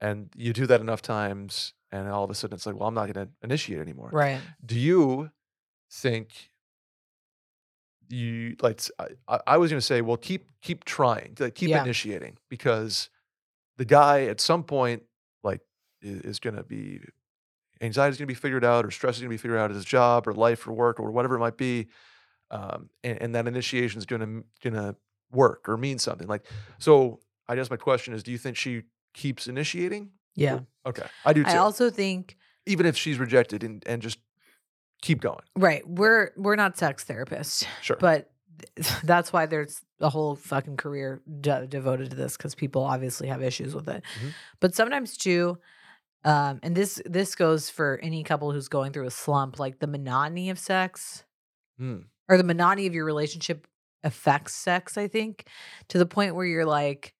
and 0.00 0.28
you 0.36 0.52
do 0.52 0.66
that 0.66 0.80
enough 0.80 1.02
times, 1.02 1.72
and 1.90 2.08
all 2.08 2.24
of 2.24 2.30
a 2.30 2.34
sudden 2.34 2.54
it's 2.54 2.66
like, 2.66 2.76
well, 2.76 2.88
I'm 2.88 2.94
not 2.94 3.12
going 3.12 3.26
to 3.26 3.32
initiate 3.42 3.80
anymore. 3.80 4.10
Right. 4.12 4.40
Do 4.64 4.78
you 4.78 5.30
think 5.90 6.50
you 8.08 8.56
like? 8.60 8.80
I 9.46 9.56
was 9.56 9.70
going 9.70 9.78
to 9.80 9.86
say, 9.86 10.00
well, 10.00 10.16
keep 10.16 10.48
keep 10.62 10.84
trying, 10.84 11.36
like 11.38 11.54
keep 11.54 11.70
Yeah. 11.70 11.82
initiating, 11.82 12.38
because 12.48 13.10
the 13.76 13.84
guy 13.84 14.24
at 14.24 14.40
some 14.40 14.64
point, 14.64 15.02
like, 15.44 15.60
is, 16.02 16.20
is 16.22 16.38
going 16.40 16.56
to 16.56 16.62
be 16.64 17.00
anxiety 17.80 18.10
is 18.12 18.18
going 18.18 18.26
to 18.26 18.34
be 18.34 18.34
figured 18.34 18.64
out, 18.64 18.84
or 18.84 18.90
stress 18.90 19.16
is 19.16 19.20
going 19.22 19.30
to 19.30 19.34
be 19.34 19.38
figured 19.38 19.58
out 19.58 19.70
at 19.70 19.74
his 19.76 19.84
job, 19.84 20.26
or 20.26 20.32
life, 20.34 20.66
or 20.66 20.72
work, 20.72 20.98
or 21.00 21.10
whatever 21.10 21.36
it 21.36 21.40
might 21.40 21.56
be, 21.56 21.88
um, 22.50 22.88
and, 23.04 23.20
and 23.22 23.34
that 23.34 23.46
initiation 23.46 23.98
is 23.98 24.06
going 24.06 24.20
to 24.20 24.44
going 24.70 24.74
to 24.74 24.96
work 25.30 25.68
or 25.68 25.76
mean 25.76 25.98
something. 25.98 26.26
Like, 26.26 26.46
so 26.78 27.20
I 27.48 27.54
guess 27.56 27.70
my 27.70 27.76
question 27.76 28.14
is, 28.14 28.22
do 28.22 28.30
you 28.32 28.38
think 28.38 28.56
she 28.56 28.82
keeps 29.14 29.46
initiating? 29.48 30.10
Yeah. 30.34 30.60
Okay, 30.86 31.06
I 31.24 31.32
do 31.32 31.42
too. 31.44 31.50
I 31.50 31.56
also 31.56 31.90
think 31.90 32.36
Even 32.66 32.86
if 32.86 32.96
she's 32.96 33.18
rejected 33.18 33.62
and 33.64 33.82
and 33.86 34.00
just 34.02 34.18
keep 35.02 35.20
going. 35.20 35.42
Right. 35.56 35.86
We're 35.88 36.30
we're 36.36 36.56
not 36.56 36.76
sex 36.78 37.04
therapists, 37.04 37.64
Sure. 37.82 37.96
but 38.00 38.30
that's 39.04 39.32
why 39.32 39.46
there's 39.46 39.80
a 40.00 40.08
whole 40.08 40.34
fucking 40.36 40.76
career 40.76 41.20
de- 41.40 41.66
devoted 41.68 42.10
to 42.10 42.16
this 42.16 42.36
because 42.36 42.54
people 42.54 42.82
obviously 42.82 43.28
have 43.28 43.42
issues 43.42 43.74
with 43.74 43.88
it. 43.88 44.02
Mhm. 44.20 44.32
But 44.60 44.74
sometimes 44.74 45.16
too, 45.16 45.58
um, 46.24 46.60
and 46.62 46.74
this 46.76 47.00
this 47.06 47.34
goes 47.34 47.70
for 47.70 47.98
any 48.02 48.22
couple 48.24 48.52
who's 48.52 48.68
going 48.68 48.92
through 48.92 49.06
a 49.06 49.10
slump, 49.10 49.58
like 49.58 49.78
the 49.78 49.86
monotony 49.86 50.50
of 50.50 50.58
sex 50.58 51.24
Hmm. 51.78 52.00
or 52.28 52.36
the 52.36 52.44
monotony 52.44 52.86
of 52.86 52.94
your 52.94 53.04
relationship 53.04 53.66
affects 54.04 54.54
sex. 54.54 54.96
I 54.96 55.08
think 55.08 55.46
to 55.88 55.98
the 55.98 56.06
point 56.06 56.34
where 56.34 56.46
you're 56.46 56.66
like, 56.66 57.14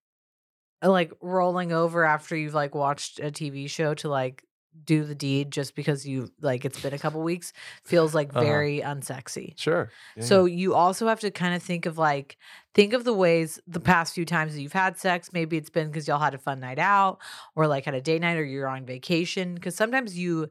like 0.82 1.12
rolling 1.22 1.72
over 1.72 2.05
after 2.05 2.36
you've 2.36 2.55
like 2.55 2.74
watched 2.74 3.20
a 3.20 3.30
TV 3.32 3.68
show 3.68 3.94
to 3.94 4.09
like 4.09 4.44
do 4.85 5.05
the 5.05 5.14
deed 5.14 5.51
just 5.51 5.75
because 5.75 6.07
you 6.07 6.31
like 6.41 6.64
it's 6.64 6.81
been 6.81 6.95
a 6.95 6.99
couple 6.99 7.21
weeks 7.23 7.53
feels 7.85 8.14
like 8.14 8.29
Uh-huh. 8.31 8.41
very 8.41 8.81
unsexy. 8.81 9.59
Sure. 9.59 9.91
Yeah, 10.16 10.23
So 10.23 10.45
you 10.45 10.75
also 10.75 11.09
have 11.09 11.21
to 11.21 11.31
kind 11.31 11.55
of 11.55 11.62
think 11.62 11.85
of 11.87 11.99
like 11.99 12.37
think 12.75 12.93
of 12.93 13.05
the 13.05 13.12
ways 13.12 13.59
the 13.66 13.81
past 13.81 14.14
few 14.14 14.25
times 14.25 14.55
that 14.55 14.62
you've 14.62 14.73
had 14.73 14.97
sex. 14.99 15.31
Maybe 15.33 15.57
it's 15.57 15.71
been 15.71 15.89
because 15.89 16.07
y'all 16.07 16.21
had 16.21 16.35
a 16.35 16.39
fun 16.39 16.61
night 16.61 16.79
out, 16.79 17.19
or 17.57 17.66
like 17.66 17.85
had 17.87 17.95
a 17.95 18.01
date 18.01 18.21
night, 18.21 18.37
or 18.39 18.45
you're 18.45 18.69
on 18.69 18.87
vacation. 18.87 19.55
Because 19.55 19.75
sometimes 19.75 20.16
you, 20.16 20.49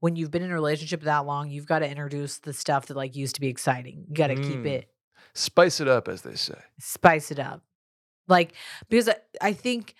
when 0.00 0.14
you've 0.14 0.30
been 0.30 0.42
in 0.42 0.50
a 0.50 0.54
relationship 0.54 1.02
that 1.02 1.26
long, 1.26 1.50
you've 1.50 1.66
got 1.66 1.80
to 1.80 1.88
introduce 1.90 2.38
the 2.38 2.52
stuff 2.52 2.86
that 2.86 2.96
like 2.96 3.16
used 3.16 3.34
to 3.34 3.40
be 3.40 3.48
exciting. 3.48 4.04
You 4.08 4.14
got 4.14 4.28
to 4.28 4.36
keep 4.36 4.60
Mm. 4.60 4.66
it 4.66 4.90
spice 5.34 5.80
it 5.80 5.88
up, 5.88 6.06
as 6.06 6.22
they 6.22 6.36
say. 6.36 6.58
spice 6.78 7.30
it 7.32 7.38
up, 7.40 7.62
like 8.28 8.52
because 8.88 9.08
I, 9.08 9.16
I 9.40 9.52
think 9.52 9.94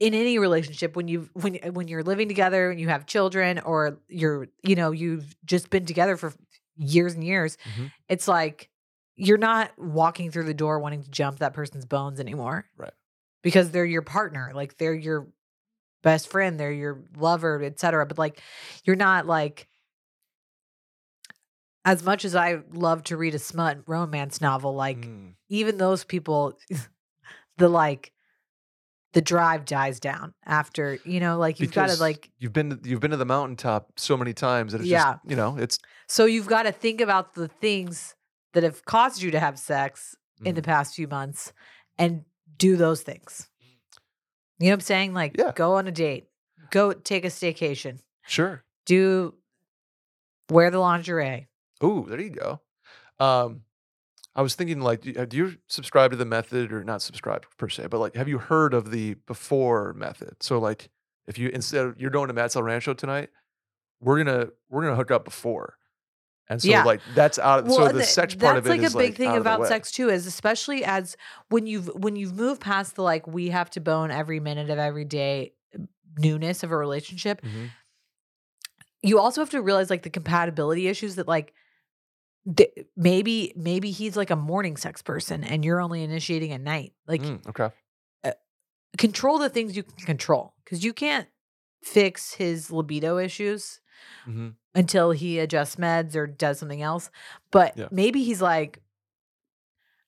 in 0.00 0.14
any 0.14 0.38
relationship 0.38 0.96
when 0.96 1.06
you 1.08 1.28
when 1.34 1.54
when 1.72 1.86
you're 1.86 2.02
living 2.02 2.26
together 2.26 2.70
and 2.70 2.80
you 2.80 2.88
have 2.88 3.06
children 3.06 3.58
or 3.60 3.98
you're 4.08 4.48
you 4.64 4.74
know 4.74 4.90
you've 4.90 5.36
just 5.44 5.70
been 5.70 5.84
together 5.86 6.16
for 6.16 6.32
years 6.76 7.14
and 7.14 7.22
years 7.22 7.56
Mhm. 7.76 7.92
it's 8.08 8.26
like 8.26 8.70
you're 9.16 9.38
not 9.38 9.70
walking 9.78 10.30
through 10.30 10.44
the 10.44 10.54
door 10.54 10.78
wanting 10.80 11.02
to 11.02 11.10
jump 11.10 11.38
that 11.40 11.52
person's 11.52 11.84
bones 11.84 12.18
anymore 12.18 12.64
Right. 12.78 12.92
because 13.42 13.70
they're 13.70 13.84
your 13.84 14.02
partner 14.02 14.50
like 14.54 14.78
they're 14.78 14.94
your 14.94 15.28
best 16.02 16.28
friend 16.28 16.58
they're 16.58 16.72
your 16.72 17.02
lover 17.16 17.62
etc 17.62 18.06
but 18.06 18.16
like 18.16 18.40
you're 18.84 18.96
not 18.96 19.26
like 19.26 19.68
as 21.84 22.02
much 22.02 22.24
as 22.24 22.34
i 22.34 22.60
love 22.72 23.02
to 23.04 23.16
read 23.16 23.34
a 23.34 23.38
smut 23.38 23.78
romance 23.86 24.40
novel 24.40 24.74
like 24.74 24.98
Mm. 24.98 25.34
even 25.50 25.76
those 25.78 26.04
people 26.04 26.58
the 27.58 27.68
like 27.68 28.12
the 29.12 29.20
drive 29.20 29.64
dies 29.64 29.98
down 30.00 30.32
after 30.46 30.98
you 31.04 31.18
know 31.20 31.36
like 31.38 31.58
you've 31.60 31.72
got 31.72 31.88
to 31.90 31.96
like 31.96 32.30
you've 32.38 32.52
been 32.52 32.70
to, 32.70 32.88
you've 32.88 33.00
been 33.00 33.10
to 33.10 33.16
the 33.16 33.24
mountaintop 33.26 33.92
so 33.96 34.16
many 34.16 34.32
times 34.32 34.72
that 34.72 34.80
it's 34.80 34.88
Yeah. 34.90 35.14
just 35.14 35.18
you 35.30 35.36
know 35.36 35.56
it's 35.56 35.78
so 36.06 36.24
you've 36.26 36.46
got 36.46 36.62
to 36.64 36.72
think 36.72 37.00
about 37.00 37.34
the 37.34 37.48
things 37.48 38.14
that 38.52 38.62
have 38.62 38.84
caused 38.84 39.20
you 39.22 39.30
to 39.32 39.40
have 39.40 39.58
sex 39.58 40.14
in 40.44 40.54
the 40.54 40.62
Mhm. 40.62 40.64
past 40.64 40.94
few 40.94 41.08
months 41.08 41.52
and 41.98 42.24
do 42.56 42.76
those 42.76 43.02
things 43.02 43.48
you 44.58 44.66
know 44.66 44.70
what 44.70 44.74
i'm 44.74 44.80
saying 44.80 45.12
like 45.14 45.36
Yeah. 45.38 45.52
go 45.54 45.74
on 45.74 45.86
a 45.86 45.92
date 45.92 46.28
go 46.70 46.92
take 46.92 47.24
a 47.24 47.28
staycation 47.28 47.98
sure. 48.26 48.64
do 48.86 49.34
wear 50.50 50.70
the 50.70 50.78
lingerie 50.78 51.48
Ooh, 51.82 52.04
there 52.08 52.20
you 52.20 52.28
go. 52.30 52.60
Um, 53.18 53.62
I 54.34 54.42
was 54.42 54.54
thinking 54.54 54.80
like, 54.80 55.00
do 55.02 55.36
you, 55.36 55.56
subscribe 55.66 56.12
to 56.12 56.16
the 56.16 56.24
method 56.24 56.72
or 56.72 56.84
not 56.84 57.02
subscribe 57.02 57.44
per 57.58 57.68
se, 57.68 57.88
but 57.88 57.98
like, 57.98 58.14
have 58.14 58.28
you 58.28 58.38
heard 58.38 58.74
of 58.74 58.90
the 58.92 59.14
before 59.26 59.92
method? 59.94 60.36
So 60.40 60.58
like, 60.58 60.88
if 61.26 61.36
you 61.38 61.48
instead 61.48 61.84
of 61.86 62.00
you're 62.00 62.10
going 62.10 62.28
to 62.28 62.34
Matt's 62.34 62.54
El 62.56 62.62
Rancho 62.62 62.94
tonight, 62.94 63.30
we're 64.00 64.22
gonna 64.22 64.48
we're 64.68 64.82
gonna 64.82 64.96
hook 64.96 65.10
up 65.10 65.24
before, 65.24 65.76
and 66.48 66.60
so 66.62 66.68
Yeah. 66.68 66.84
like 66.84 67.00
that's 67.14 67.38
out 67.38 67.64
of 67.66 67.72
so 67.72 67.86
and 67.86 67.98
the 67.98 68.02
sex 68.04 68.34
part 68.34 68.56
of 68.56 68.64
that's 68.64 68.74
it 68.74 68.78
like 68.78 68.86
is 68.86 68.94
a 68.94 68.98
big 68.98 69.10
like 69.10 69.16
thing 69.16 69.36
about 69.36 69.66
sex 69.66 69.90
too 69.92 70.08
is 70.08 70.26
especially 70.26 70.84
as 70.84 71.16
when 71.50 71.66
you've 71.66 71.88
when 71.88 72.16
you've 72.16 72.34
moved 72.34 72.60
past 72.60 72.94
the 72.96 73.02
like 73.02 73.26
we 73.26 73.48
have 73.50 73.68
to 73.70 73.80
bone 73.80 74.10
every 74.10 74.40
minute 74.40 74.70
of 74.70 74.78
every 74.78 75.04
day 75.04 75.52
newness 76.18 76.62
of 76.62 76.70
a 76.72 76.76
relationship 76.76 77.42
Mhm. 77.42 77.70
you 79.02 79.18
also 79.18 79.40
have 79.40 79.50
to 79.50 79.60
realize 79.62 79.90
like 79.90 80.02
the 80.02 80.10
compatibility 80.10 80.88
issues 80.88 81.16
that 81.16 81.28
like 81.28 81.52
th- 82.56 82.72
maybe 82.96 83.52
maybe 83.56 83.90
he's 83.90 84.16
like 84.16 84.30
a 84.30 84.36
morning 84.36 84.76
sex 84.76 85.02
person 85.02 85.44
and 85.44 85.64
you're 85.64 85.80
only 85.80 86.02
initiating 86.02 86.52
at 86.52 86.60
night 86.60 86.92
like 87.06 87.22
Mm, 87.22 87.46
okay, 87.48 87.70
control 88.98 89.38
the 89.38 89.48
things 89.48 89.76
you 89.76 89.82
can 89.82 89.96
control 90.04 90.54
because 90.64 90.84
you 90.84 90.92
can't 90.92 91.28
fix 91.82 92.34
his 92.34 92.70
libido 92.70 93.18
issues 93.18 93.80
Mhm. 94.26 94.56
until 94.74 95.12
he 95.12 95.38
adjusts 95.38 95.76
meds 95.76 96.14
or 96.14 96.26
does 96.26 96.58
something 96.58 96.82
else. 96.82 97.10
But 97.50 97.76
Yeah. 97.76 97.88
maybe 97.90 98.22
he's 98.22 98.42
like, 98.42 98.82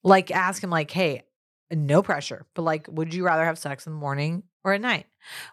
like, 0.03 0.31
ask 0.31 0.63
him, 0.63 0.71
like, 0.71 0.91
hey, 0.91 1.23
no 1.71 2.03
pressure, 2.03 2.47
but 2.55 2.63
like, 2.63 2.87
would 2.91 3.15
you 3.15 3.25
rather 3.25 3.45
have 3.45 3.59
sex 3.59 3.87
in 3.87 3.93
the 3.93 3.99
morning 3.99 4.43
or 4.65 4.75
at 4.75 4.81
night? 4.81 5.07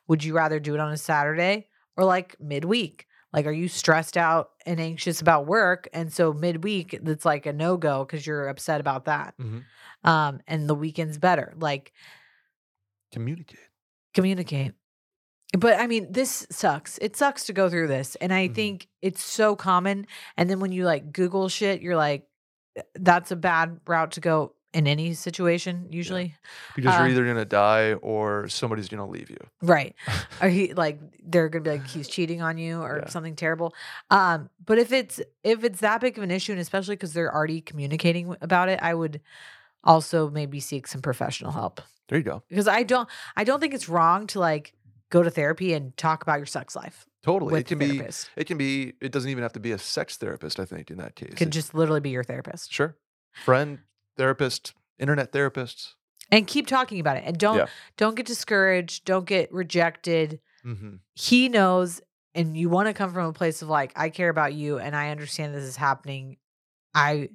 Would 0.07 0.23
you 0.23 0.35
rather 0.35 0.59
do 0.59 0.73
it 0.73 0.79
on 0.79 0.91
a 0.91 0.97
Saturday 0.97 1.67
or 1.95 2.03
like 2.03 2.35
midweek? 2.39 3.05
Like, 3.31 3.45
are 3.45 3.51
you 3.51 3.67
stressed 3.67 4.17
out 4.17 4.51
and 4.65 4.79
anxious 4.79 5.21
about 5.21 5.45
work? 5.45 5.87
And 5.93 6.11
so 6.11 6.33
midweek, 6.33 6.99
that's 7.03 7.25
like 7.25 7.45
a 7.45 7.53
no 7.53 7.77
go 7.77 8.03
because 8.05 8.25
you're 8.25 8.47
upset 8.47 8.81
about 8.81 9.05
that. 9.05 9.35
Mhm. 9.39 9.63
Um, 10.03 10.41
and 10.47 10.67
the 10.69 10.75
weekend's 10.75 11.17
better. 11.17 11.53
Like, 11.57 11.93
communicate. 13.11 13.59
communicate. 14.13 14.73
But 15.57 15.79
I 15.79 15.87
mean, 15.87 16.11
this 16.11 16.45
sucks. 16.51 16.97
It 16.99 17.15
sucks 17.15 17.45
to 17.45 17.53
go 17.53 17.69
through 17.69 17.87
this. 17.87 18.15
And 18.15 18.33
I 18.33 18.47
Mhm. 18.47 18.55
think 18.55 18.87
it's 19.01 19.23
so 19.23 19.55
common. 19.55 20.05
And 20.37 20.49
then 20.49 20.59
when 20.59 20.71
you 20.71 20.85
like 20.85 21.11
Google 21.11 21.49
shit, 21.49 21.81
you're 21.81 21.95
like, 21.97 22.27
"Uh, 22.77 22.83
that's 22.95 23.31
a 23.31 23.35
bad 23.35 23.79
route 23.87 24.11
to 24.13 24.21
go 24.21 24.55
in 24.73 24.85
any 24.87 25.13
situation, 25.15 25.87
usually. 25.89 26.35
Because 26.75 26.95
Uh, 26.95 26.99
you're 26.99 27.07
either 27.09 27.25
gonna 27.25 27.45
die 27.45 27.93
or 27.95 28.47
somebody's 28.49 28.87
gonna 28.89 29.07
leave 29.07 29.29
you. 29.29 29.39
Right. 29.61 29.95
Or 30.41 30.49
he 30.49 30.73
like 30.73 30.99
they're 31.23 31.49
gonna 31.49 31.63
be 31.63 31.69
like 31.71 31.87
he's 31.87 32.07
cheating 32.07 32.41
on 32.41 32.57
you 32.57 32.79
or 32.81 32.99
Yeah. 33.03 33.09
something 33.09 33.35
terrible. 33.35 33.73
Um, 34.11 34.49
but 34.63 34.77
if 34.77 34.91
it's 34.91 35.19
if 35.43 35.63
it's 35.63 35.79
that 35.79 36.01
big 36.01 36.17
of 36.17 36.23
an 36.23 36.31
issue, 36.31 36.51
and 36.51 36.61
especially 36.61 36.95
because 36.95 37.13
they're 37.13 37.33
already 37.33 37.61
communicating 37.61 38.35
about 38.41 38.69
it, 38.69 38.79
I 38.81 38.93
would 38.93 39.21
also 39.83 40.29
maybe 40.29 40.59
seek 40.59 40.87
some 40.87 41.01
professional 41.01 41.51
help. 41.51 41.81
There 42.07 42.17
you 42.17 42.23
go. 42.23 42.43
Because 42.49 42.67
I 42.67 42.83
don't 42.83 43.09
I 43.35 43.43
don't 43.43 43.59
think 43.59 43.73
it's 43.73 43.89
wrong 43.89 44.27
to 44.27 44.39
like 44.39 44.73
go 45.09 45.23
to 45.23 45.29
therapy 45.31 45.73
and 45.73 45.95
talk 45.97 46.21
about 46.21 46.37
your 46.37 46.45
sex 46.45 46.75
life 46.75 47.05
Totally. 47.23 47.59
it 47.59 47.65
can 47.65 47.79
be. 47.79 48.01
It 48.35 48.45
can 48.45 48.57
be. 48.57 48.93
It 49.01 49.11
doesn't 49.11 49.29
even 49.29 49.41
have 49.41 49.53
to 49.53 49.59
be 49.59 49.71
a 49.71 49.77
sex 49.79 50.15
therapist. 50.17 50.59
I 50.59 50.65
think 50.65 50.89
in 50.91 50.97
that 50.97 51.15
case, 51.15 51.29
It 51.31 51.37
could 51.37 51.51
just 51.51 51.73
literally 51.73 51.99
be 52.01 52.11
your 52.11 52.23
therapist 52.23 52.71
sure. 52.71 52.95
Friend, 53.31 53.79
therapist, 54.19 54.73
internet 54.99 55.31
therapists. 55.31 55.93
and 56.31 56.45
keep 56.45 56.67
talking 56.67 56.99
about 56.99 57.17
it 57.17 57.23
and 57.25 57.37
don't 57.39 57.57
Yeah. 57.57 57.65
don't 57.97 58.13
get 58.15 58.25
discouraged 58.27 59.05
don't 59.05 59.25
get 59.25 59.51
rejected 59.51 60.39
Mm-hmm. 60.65 60.95
he 61.15 61.47
knows 61.49 62.01
and 62.35 62.55
you 62.57 62.69
want 62.69 62.87
to 62.89 62.93
come 62.93 63.11
from 63.13 63.25
a 63.27 63.33
place 63.33 63.61
of 63.63 63.69
like 63.69 63.91
i 63.95 64.09
care 64.09 64.27
about 64.29 64.53
you 64.53 64.77
and 64.77 64.93
i 64.95 65.09
understand 65.09 65.55
this 65.55 65.63
is 65.63 65.77
happening 65.77 66.35
i 66.93 67.29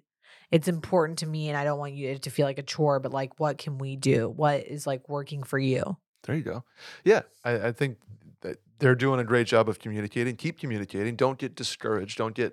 it's 0.51 0.69
important 0.69 1.19
to 1.21 1.27
me 1.27 1.49
and 1.49 1.57
i 1.57 1.65
don't 1.65 1.79
want 1.79 1.95
you 1.95 2.19
to 2.19 2.31
feel 2.31 2.45
like 2.47 2.59
a 2.59 2.63
chore 2.63 3.01
but 3.01 3.13
like 3.13 3.41
what 3.41 3.57
can 3.57 3.79
we 3.79 3.97
do 3.97 4.29
what 4.29 4.61
is 4.67 4.87
like 4.87 5.09
working 5.09 5.43
for 5.43 5.59
you 5.59 5.97
There 6.25 6.37
you 6.37 6.43
go. 6.43 6.65
Yeah, 7.05 7.23
I, 7.45 7.69
I 7.69 7.73
think 7.73 7.97
that 8.43 8.57
they're 8.79 8.95
doing 8.95 9.21
a 9.21 9.25
great 9.25 9.47
job 9.47 9.69
of 9.69 9.79
communicating. 9.79 10.37
Keep 10.37 10.59
communicating. 10.59 11.17
Don't 11.17 11.39
get 11.39 11.55
discouraged. 11.55 12.17
Don't 12.19 12.35
get, 12.35 12.53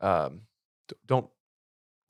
um, 0.00 0.42
don't 1.06 1.28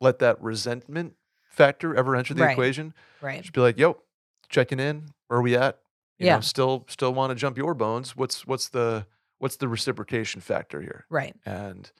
let 0.01 0.19
that 0.19 0.41
resentment 0.43 1.15
factor 1.49 1.95
ever 1.95 2.15
enter 2.17 2.35
the 2.35 2.43
Right. 2.43 2.53
equation. 2.53 2.95
right 3.21 3.41
Just 3.43 3.53
be 3.53 3.61
like, 3.61 3.79
"Yo, 3.79 4.01
checking 4.49 4.79
in. 4.81 5.09
Where 5.27 5.41
are 5.41 5.43
we 5.43 5.57
at? 5.57 5.81
You 6.19 6.27
Yeah. 6.27 6.35
know, 6.37 6.41
still, 6.41 6.85
still 6.89 7.13
want 7.15 7.31
to 7.31 7.35
jump 7.35 7.57
your 7.59 7.75
bones. 7.75 8.17
What's, 8.17 8.47
what's 8.47 8.69
the, 8.69 9.07
what's 9.39 9.57
the 9.57 9.69
reciprocation 9.69 10.41
factor 10.41 10.81
here? 10.81 11.05
right 11.11 11.35
And, 11.47 11.91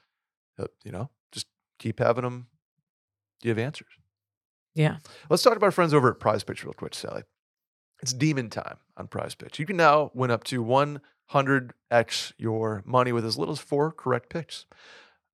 uh, 0.57 0.65
you 0.83 0.91
know, 0.91 1.09
just 1.31 1.47
keep 1.77 1.99
having 1.99 2.23
them 2.23 2.47
give 3.41 3.57
answers. 3.57 3.91
yeah 4.75 4.97
Let's 5.29 5.43
talk 5.43 5.55
about 5.55 5.67
our 5.67 5.71
friends 5.71 5.93
over 5.93 6.09
at 6.11 6.19
Prize 6.19 6.43
Picks 6.43 6.63
real 6.63 6.73
quick, 6.73 6.93
Sally. 6.93 7.23
It's 8.01 8.13
demon 8.13 8.49
time 8.49 8.77
on 8.97 9.07
Prize 9.07 9.35
Picks. 9.35 9.59
You 9.59 9.65
can 9.65 9.77
now 9.77 10.11
win 10.13 10.31
up 10.31 10.43
to 10.45 10.63
100x 10.63 12.33
your 12.37 12.81
money 12.85 13.11
with 13.11 13.25
as 13.25 13.37
little 13.37 13.53
as 13.53 13.59
four 13.59 13.91
correct 13.91 14.29
picks. 14.29 14.65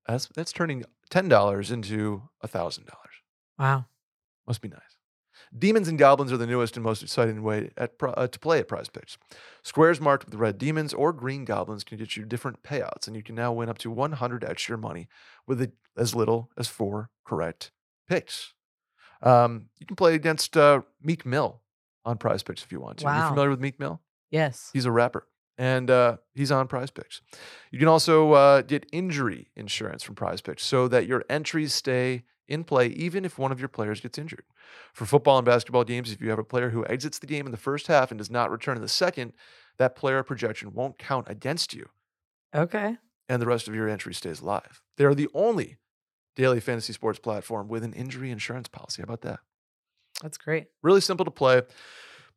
That's 0.08 0.28
that's 0.36 0.52
turning 0.52 0.84
ten 1.10 1.28
dollars 1.28 1.72
into 1.72 2.30
thousand 2.46 2.86
dollars. 2.86 3.14
wow 3.58 3.86
Must 4.48 4.62
be 4.62 4.70
nice. 4.70 4.80
Demons 5.58 5.88
and 5.88 6.00
goblins 6.00 6.32
are 6.32 6.38
the 6.38 6.48
newest 6.48 6.76
and 6.78 6.84
most 6.84 7.04
exciting 7.04 7.44
way 7.44 7.70
at, 7.78 7.94
uh, 8.02 8.28
to 8.28 8.40
play 8.40 8.60
at 8.60 8.68
Prize 8.68 8.90
picks. 8.90 9.18
Squares 9.64 10.00
marked 10.02 10.26
with 10.26 10.36
red 10.36 10.58
demons 10.58 10.94
or 10.94 11.14
green 11.14 11.46
goblins 11.46 11.84
can 11.84 11.98
get 11.98 12.16
you 12.18 12.24
different 12.26 12.64
payouts, 12.64 13.08
and 13.08 13.16
you 13.16 13.24
can 13.24 13.36
now 13.36 13.52
win 13.54 13.70
up 13.70 13.78
to 13.80 13.92
100x 13.92 14.68
your 14.68 14.78
money 14.78 15.08
with 15.48 15.62
a- 15.62 15.72
as 15.98 16.16
little 16.16 16.50
as 16.58 16.68
four 16.68 17.10
correct 17.26 17.72
picks. 18.08 18.54
Um, 19.22 19.70
you 19.80 19.86
can 19.86 19.96
play 19.96 20.14
against 20.16 20.56
uh, 20.58 20.82
Meek 21.02 21.26
Mill 21.26 21.62
on 22.04 22.18
Prize 22.18 22.44
Picks 22.44 22.64
if 22.64 22.72
you 22.72 22.80
want 22.80 23.00
to. 23.00 23.04
You 23.04 23.10
Wow. 23.10 23.30
familiar 23.30 23.50
with 23.50 23.60
Meek 23.62 23.80
Mill? 23.80 24.02
yes 24.32 24.70
He's 24.74 24.86
a 24.86 24.92
rapper. 24.92 25.28
and 25.58 25.90
uh, 25.90 26.18
he's 26.34 26.52
on 26.52 26.68
Prize 26.68 26.92
Picks. 26.92 27.22
You 27.72 27.80
can 27.80 27.88
also 27.88 28.34
uh, 28.34 28.62
get 28.62 28.86
injury 28.92 29.52
insurance 29.56 30.04
from 30.04 30.16
Prize 30.16 30.42
Picks 30.42 30.64
so 30.66 30.88
that 30.90 31.08
your 31.08 31.24
entries 31.30 31.74
stay 31.74 32.24
in 32.48 32.64
play 32.64 32.88
even 32.88 33.26
if 33.26 33.38
one 33.38 33.52
of 33.52 33.60
your 33.60 33.70
players 33.70 34.02
gets 34.02 34.18
injured. 34.18 34.44
For 34.94 35.06
football 35.06 35.38
and 35.38 35.46
basketball 35.46 35.84
games, 35.84 36.12
if 36.12 36.22
you 36.22 36.30
have 36.30 36.40
a 36.40 36.44
player 36.44 36.70
who 36.70 36.86
exits 36.88 37.20
the 37.20 37.28
game 37.28 37.46
in 37.46 37.52
the 37.52 37.58
first 37.58 37.88
half 37.88 38.12
and 38.12 38.18
does 38.18 38.30
not 38.32 38.52
return 38.52 38.76
in 38.76 38.82
the 38.82 38.88
second, 38.88 39.34
that 39.78 39.96
player 39.96 40.24
projection 40.24 40.74
won't 40.74 40.98
count 40.98 41.28
against 41.30 41.74
you, 41.74 41.90
Okay. 42.54 42.98
and 43.28 43.42
the 43.42 43.46
rest 43.48 43.68
of 43.68 43.76
your 43.76 43.90
entry 43.90 44.14
stays 44.14 44.42
live. 44.42 44.82
They 44.98 45.06
are 45.06 45.16
the 45.16 45.30
only 45.34 45.78
daily 46.36 46.60
fantasy 46.60 46.94
sports 46.94 47.20
platform 47.20 47.68
with 47.68 47.84
an 47.84 47.94
injury 47.94 48.32
insurance 48.32 48.68
policy. 48.68 49.02
How 49.02 49.06
about 49.06 49.22
that? 49.22 49.40
That's 50.22 50.38
great. 50.38 50.68
Really 50.82 51.02
simple 51.02 51.26
to 51.26 51.32
play. 51.32 51.62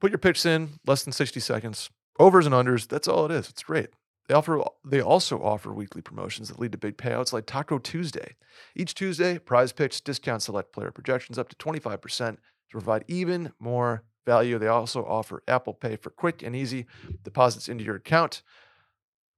Put 0.01 0.11
your 0.11 0.19
picks 0.19 0.47
in 0.47 0.81
less 0.87 1.05
than 1.05 1.13
60 1.13 1.41
seconds. 1.41 1.91
Overs 2.19 2.47
and 2.47 2.55
unders, 2.55 2.89
that's 2.89 3.07
all 3.09 3.25
it 3.27 3.31
is. 3.33 3.49
It's 3.49 3.63
great. 3.63 3.91
They 4.29 4.35
offer 4.35 4.63
they 4.85 5.01
also 5.01 5.43
offer 5.43 5.73
weekly 5.73 6.03
promotions 6.03 6.49
that 6.49 6.61
lead 6.61 6.73
to 6.73 6.79
big 6.79 6.99
payouts 6.99 7.33
like 7.33 7.47
Taco 7.47 7.79
Tuesday. 7.79 8.37
Each 8.77 8.95
Tuesday, 8.95 9.39
prize 9.39 9.73
picks 9.73 10.01
discount 10.01 10.43
select 10.43 10.73
player 10.73 10.91
projections 10.91 11.39
up 11.39 11.49
to 11.49 11.57
25% 11.57 12.37
to 12.37 12.39
provide 12.71 13.05
even 13.09 13.53
more 13.59 14.05
value. 14.27 14.59
They 14.59 14.67
also 14.67 15.03
offer 15.05 15.43
Apple 15.49 15.73
Pay 15.73 15.97
for 15.97 16.11
quick 16.11 16.43
and 16.43 16.55
easy 16.55 16.85
deposits 17.23 17.69
into 17.69 17.85
your 17.85 17.97
account. 17.97 18.43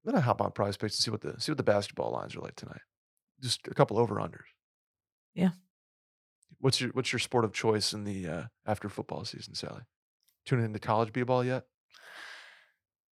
I'm 0.04 0.12
gonna 0.12 0.24
hop 0.24 0.40
on 0.40 0.50
prize 0.50 0.76
picks 0.76 0.96
and 0.96 1.04
see 1.04 1.10
what 1.12 1.20
the 1.20 1.40
see 1.40 1.52
what 1.52 1.58
the 1.58 1.62
basketball 1.62 2.10
lines 2.10 2.34
are 2.34 2.40
like 2.40 2.56
tonight. 2.56 2.80
Just 3.40 3.68
a 3.68 3.74
couple 3.74 3.96
over 3.96 4.16
unders. 4.16 4.50
Yeah. 5.34 5.50
What's 6.58 6.80
your 6.80 6.90
what's 6.90 7.12
your 7.12 7.20
sport 7.20 7.44
of 7.44 7.52
choice 7.52 7.92
in 7.92 8.02
the 8.02 8.26
uh, 8.26 8.42
after 8.66 8.88
football 8.88 9.24
season, 9.24 9.54
Sally? 9.54 9.82
Tuning 10.46 10.64
into 10.64 10.78
college 10.80 11.12
b-ball 11.12 11.44
yet? 11.44 11.64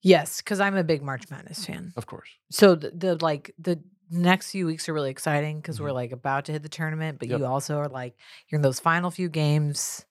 Yes, 0.06 0.40
because 0.40 0.60
I'm 0.60 0.76
a 0.76 0.84
big 0.84 1.02
March 1.02 1.28
Madness 1.30 1.64
fan. 1.64 1.92
Of 1.96 2.06
course. 2.06 2.28
So 2.50 2.76
the, 2.76 2.90
the 2.92 3.16
like 3.16 3.52
the 3.58 3.82
next 4.08 4.52
few 4.52 4.64
weeks 4.66 4.88
are 4.88 4.94
really 4.94 5.10
exciting 5.10 5.60
because 5.60 5.80
we're 5.80 5.88
Mhm. 5.90 5.94
like 5.94 6.12
about 6.12 6.44
to 6.44 6.52
hit 6.52 6.62
the 6.62 6.68
tournament, 6.68 7.18
but 7.18 7.26
Yep. 7.28 7.40
you 7.40 7.46
also 7.46 7.78
are 7.78 7.88
like 7.88 8.14
you're 8.48 8.58
in 8.58 8.62
those 8.62 8.78
final 8.78 9.10
few 9.10 9.28
games, 9.28 10.06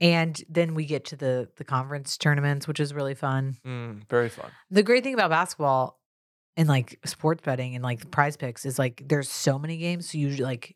and 0.00 0.42
then 0.48 0.74
we 0.74 0.86
get 0.86 1.04
to 1.06 1.16
the 1.16 1.50
the 1.56 1.64
conference 1.64 2.16
tournaments, 2.16 2.66
which 2.66 2.80
is 2.80 2.94
really 2.94 3.14
fun. 3.14 3.58
Mm, 3.66 4.08
very 4.08 4.30
fun. 4.30 4.50
The 4.70 4.82
great 4.82 5.04
thing 5.04 5.12
about 5.12 5.28
basketball 5.28 6.00
and 6.56 6.66
like 6.66 6.98
sports 7.04 7.42
betting 7.44 7.74
and 7.74 7.84
like 7.84 8.00
the 8.00 8.06
prize 8.06 8.38
picks 8.38 8.64
is 8.64 8.78
like 8.78 9.02
there's 9.06 9.28
so 9.28 9.58
many 9.58 9.76
games, 9.76 10.08
so 10.10 10.16
you 10.16 10.26
usually 10.28 10.44
like 10.46 10.74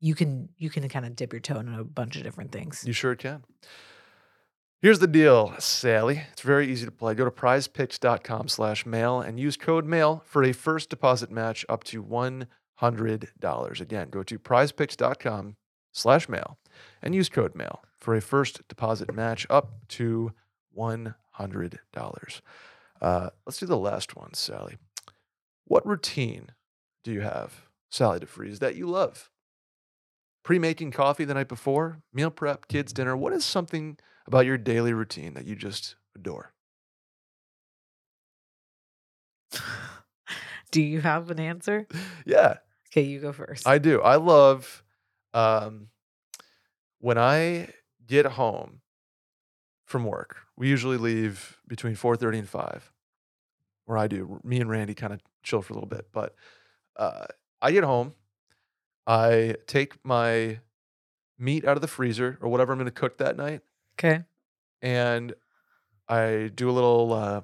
you 0.00 0.14
can 0.14 0.50
you 0.58 0.68
can 0.68 0.86
kind 0.90 1.06
of 1.06 1.16
dip 1.16 1.32
your 1.32 1.40
toe 1.40 1.58
in 1.58 1.68
a 1.72 1.84
bunch 1.84 2.16
of 2.16 2.22
different 2.22 2.52
things. 2.52 2.84
You 2.86 2.92
sure 2.92 3.16
can. 3.16 3.44
Here's 4.84 4.98
the 4.98 5.06
deal, 5.06 5.54
Sally. 5.60 6.24
It's 6.32 6.42
very 6.42 6.70
easy 6.70 6.84
to 6.84 6.92
play. 6.92 7.14
Go 7.14 7.24
to 7.24 7.30
prizepicks.com 7.30 8.48
slash 8.48 8.84
mail 8.84 9.18
and 9.18 9.40
use 9.40 9.56
code 9.56 9.86
mail 9.86 10.22
for 10.26 10.44
a 10.44 10.52
first 10.52 10.90
deposit 10.90 11.30
match 11.30 11.64
up 11.70 11.84
to 11.84 12.02
$100. 12.02 13.80
Again, 13.80 14.10
go 14.10 14.22
to 14.22 14.38
prizepicks.com 14.38 15.56
slash 15.90 16.28
mail 16.28 16.58
and 17.00 17.14
use 17.14 17.30
code 17.30 17.54
mail 17.54 17.82
for 17.98 18.14
a 18.14 18.20
first 18.20 18.68
deposit 18.68 19.14
match 19.14 19.46
up 19.48 19.72
to 19.88 20.32
$100. 20.76 21.14
Uh, 23.00 23.30
let's 23.46 23.58
do 23.58 23.64
the 23.64 23.78
last 23.78 24.14
one, 24.14 24.34
Sally. 24.34 24.76
What 25.64 25.86
routine 25.86 26.50
do 27.02 27.10
you 27.10 27.22
have, 27.22 27.68
Sally 27.88 28.20
DeFries, 28.20 28.58
that 28.58 28.76
you 28.76 28.86
love? 28.86 29.30
Pre-making 30.42 30.90
coffee 30.90 31.24
the 31.24 31.32
night 31.32 31.48
before, 31.48 32.02
meal 32.12 32.30
prep, 32.30 32.68
kids 32.68 32.92
dinner. 32.92 33.16
What 33.16 33.32
is 33.32 33.46
something 33.46 33.96
about 34.26 34.46
your 34.46 34.58
daily 34.58 34.92
routine 34.92 35.34
that 35.34 35.46
you 35.46 35.54
just 35.56 35.96
adore? 36.14 36.52
Do 40.70 40.82
you 40.82 41.00
have 41.00 41.30
an 41.30 41.38
answer? 41.38 41.86
Yeah, 42.26 42.56
Okay, 42.94 43.02
you 43.02 43.18
go 43.18 43.32
first. 43.32 43.66
I 43.66 43.78
do. 43.78 44.00
I 44.02 44.16
love 44.16 44.84
um, 45.32 45.88
when 47.00 47.18
I 47.18 47.70
get 48.06 48.24
home 48.24 48.82
from 49.84 50.04
work. 50.04 50.36
We 50.56 50.68
usually 50.68 50.96
leave 50.96 51.58
between 51.66 51.96
four 51.96 52.16
thirty 52.16 52.38
and 52.38 52.48
five, 52.48 52.92
Where 53.86 53.98
I 53.98 54.06
do. 54.06 54.40
Me 54.44 54.60
and 54.60 54.70
Randy 54.70 54.94
kind 54.94 55.12
of 55.12 55.20
chill 55.42 55.60
for 55.60 55.72
a 55.72 55.76
little 55.76 55.88
bit, 55.88 56.06
but 56.12 56.36
uh, 56.96 57.26
I 57.60 57.72
get 57.72 57.82
home. 57.82 58.14
I 59.08 59.56
take 59.66 59.96
my 60.04 60.60
meat 61.36 61.64
out 61.64 61.76
of 61.76 61.80
the 61.80 61.88
freezer 61.88 62.38
or 62.40 62.48
whatever 62.48 62.72
I'm 62.72 62.78
going 62.78 62.86
to 62.86 62.92
cook 62.92 63.18
that 63.18 63.36
night, 63.36 63.62
okay. 63.98 64.24
and 64.82 65.34
I 66.08 66.50
do 66.54 66.70
a 66.70 66.72
little 66.72 67.12
uh, 67.12 67.40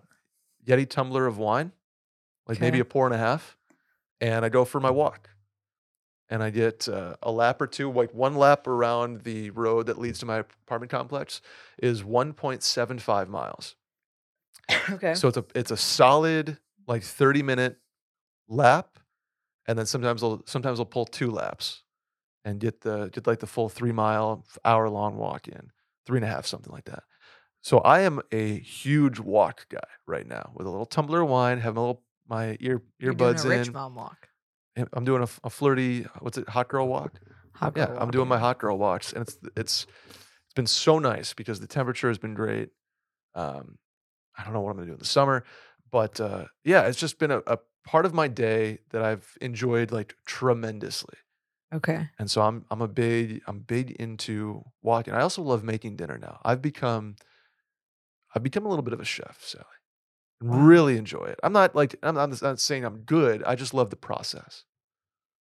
Yeti 0.67 0.89
tumbler 0.89 1.27
of 1.27 1.39
wine, 1.39 1.73
like 2.47 2.61
maybe 2.61 2.81
a 2.81 2.85
pour 2.85 3.07
and 3.07 3.15
a 3.15 3.19
half, 3.19 3.57
and 4.21 4.45
I 4.45 4.49
go 4.49 4.65
for 4.65 4.81
my 4.81 4.91
walk. 4.91 5.29
And 6.33 6.45
I 6.45 6.51
get 6.51 6.89
uh, 6.89 7.17
a 7.25 7.33
lap 7.33 7.61
or 7.61 7.67
two, 7.67 7.91
like 7.91 8.15
one 8.15 8.37
lap 8.37 8.69
around 8.69 9.23
the 9.23 9.51
road 9.51 9.87
that 9.87 9.99
leads 9.99 10.21
to 10.21 10.27
my 10.27 10.39
apartment 10.39 10.91
complex 10.91 11.41
is 11.83 12.03
1.75 12.03 13.29
miles. 13.29 13.77
Okay. 14.89 15.15
So 15.15 15.27
it's 15.27 15.37
a 15.37 15.45
it's 15.55 15.71
a 15.73 15.77
solid 15.77 16.59
like 16.87 17.03
30 17.03 17.43
minute 17.43 17.79
lap, 18.49 19.01
and 19.67 19.77
then 19.77 19.87
sometimes 19.87 20.23
I'll 20.23 20.43
sometimes 20.47 20.79
I'll 20.79 20.87
pull 20.87 21.07
two 21.07 21.31
laps 21.31 21.83
and 22.45 22.61
get 22.61 22.81
the 22.81 23.09
get 23.09 23.27
like 23.27 23.41
the 23.41 23.47
full 23.49 23.69
three 23.69 23.93
mile 23.93 24.45
hour 24.65 24.89
long 24.89 25.17
walk 25.17 25.49
in, 25.49 25.71
three 26.07 26.19
and 26.19 26.25
a 26.25 26.29
half, 26.29 26.47
something 26.47 26.73
like 26.73 26.85
that. 26.85 27.03
So 27.63 27.79
I 27.79 28.01
am 28.01 28.21
a 28.33 28.59
huge 28.61 29.19
walk 29.19 29.69
guy 29.69 29.79
right 30.07 30.27
now 30.27 30.53
with 30.55 30.67
a 30.67 30.71
little 30.71 30.87
tumbler 30.87 31.23
of 31.23 31.29
wine, 31.29 31.61
having 31.61 31.77
a 31.79 31.81
little 31.81 32.03
my 32.29 32.57
ear 32.61 32.83
You're 33.01 33.13
doing 33.15 33.35
earbuds 33.35 33.45
a 33.45 33.49
rich 33.49 33.69
in. 33.69 33.75
mom 33.75 33.95
walk. 33.95 34.29
I'm 34.93 35.05
doing 35.05 35.23
a 35.23 35.51
flirty 35.51 36.03
what's 36.21 36.39
it 36.39 36.49
hot 36.49 36.69
girl 36.69 36.89
walk. 36.89 37.21
Hot 37.55 37.75
girl 37.75 37.83
Yeah, 37.83 37.89
girl 37.89 37.99
I'm 38.03 38.11
doing 38.11 38.29
my 38.29 38.39
hot 38.39 38.59
girl 38.59 38.79
walks, 38.79 39.13
and 39.13 39.23
it's 39.23 39.39
it's 39.57 39.87
it's 40.45 40.55
been 40.55 40.67
so 40.67 40.99
nice 40.99 41.35
because 41.35 41.61
the 41.61 41.67
temperature 41.67 42.09
has 42.09 42.19
been 42.19 42.35
great. 42.35 42.71
Um, 43.35 43.79
I 44.39 44.45
don't 44.45 44.53
know 44.53 44.61
what 44.61 44.71
I'm 44.71 44.77
gonna 44.77 44.87
do 44.87 44.93
in 44.95 44.99
the 44.99 45.05
summer, 45.05 45.45
but 45.91 46.21
uh, 46.21 46.47
yeah, 46.65 46.87
it's 46.87 46.99
just 46.99 47.19
been 47.19 47.31
a, 47.31 47.43
a 47.47 47.59
part 47.85 48.07
of 48.07 48.15
my 48.15 48.29
day 48.29 48.79
that 48.91 49.03
I've 49.03 49.37
enjoyed 49.41 49.91
like 49.91 50.15
tremendously. 50.25 51.17
Okay. 51.73 52.09
And 52.19 52.31
so 52.31 52.43
I'm 52.43 52.65
I'm 52.71 52.83
a 52.83 52.89
big 52.89 53.43
I'm 53.47 53.61
big 53.61 53.93
into 53.93 54.65
walking. 54.83 55.15
I 55.15 55.21
also 55.21 55.43
love 55.43 55.63
making 55.63 55.97
dinner 55.97 56.19
now. 56.19 56.41
I've 56.45 56.63
become 56.63 57.17
I've 58.35 58.43
become 58.43 58.67
a 58.67 58.69
little 58.69 58.83
bit 58.83 58.93
of 58.93 59.01
a 59.01 59.05
chef, 59.05 59.39
Sally. 59.43 59.65
Wow. 60.43 60.59
Really 60.59 60.97
enjoy 60.97 61.25
it. 61.25 61.39
I'm 61.43 61.53
not 61.53 61.77
like 61.77 61.97
I'm 62.03 62.15
not, 62.15 62.43
not 62.43 62.61
saying 62.61 62.85
I'm 62.85 63.01
good. 63.01 63.43
I 63.45 63.55
just 63.55 63.75
love 63.75 63.91
the 63.91 63.97
process. 63.97 64.65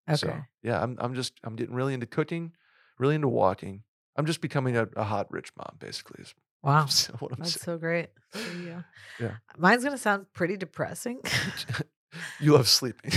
Okay. 0.08 0.16
So 0.16 0.36
yeah, 0.62 0.82
I'm 0.82 0.96
I'm 1.00 1.14
just 1.14 1.34
I'm 1.42 1.56
getting 1.56 1.74
really 1.74 1.94
into 1.94 2.06
cooking, 2.06 2.52
really 2.98 3.14
into 3.14 3.28
walking. 3.28 3.82
I'm 4.16 4.26
just 4.26 4.40
becoming 4.40 4.76
a, 4.76 4.88
a 4.96 5.04
hot 5.04 5.30
rich 5.30 5.50
mom, 5.56 5.76
basically. 5.78 6.22
Is 6.22 6.34
wow. 6.62 6.86
what 7.18 7.32
I'm 7.32 7.38
That's 7.38 7.52
saying. 7.54 7.64
so 7.64 7.78
great. 7.78 8.10
Yeah. 8.64 8.82
Yeah. 9.18 9.36
Mine's 9.56 9.82
gonna 9.82 9.98
sound 9.98 10.26
pretty 10.32 10.56
depressing. 10.56 11.20
you 12.40 12.52
love 12.52 12.68
sleeping. 12.78 13.12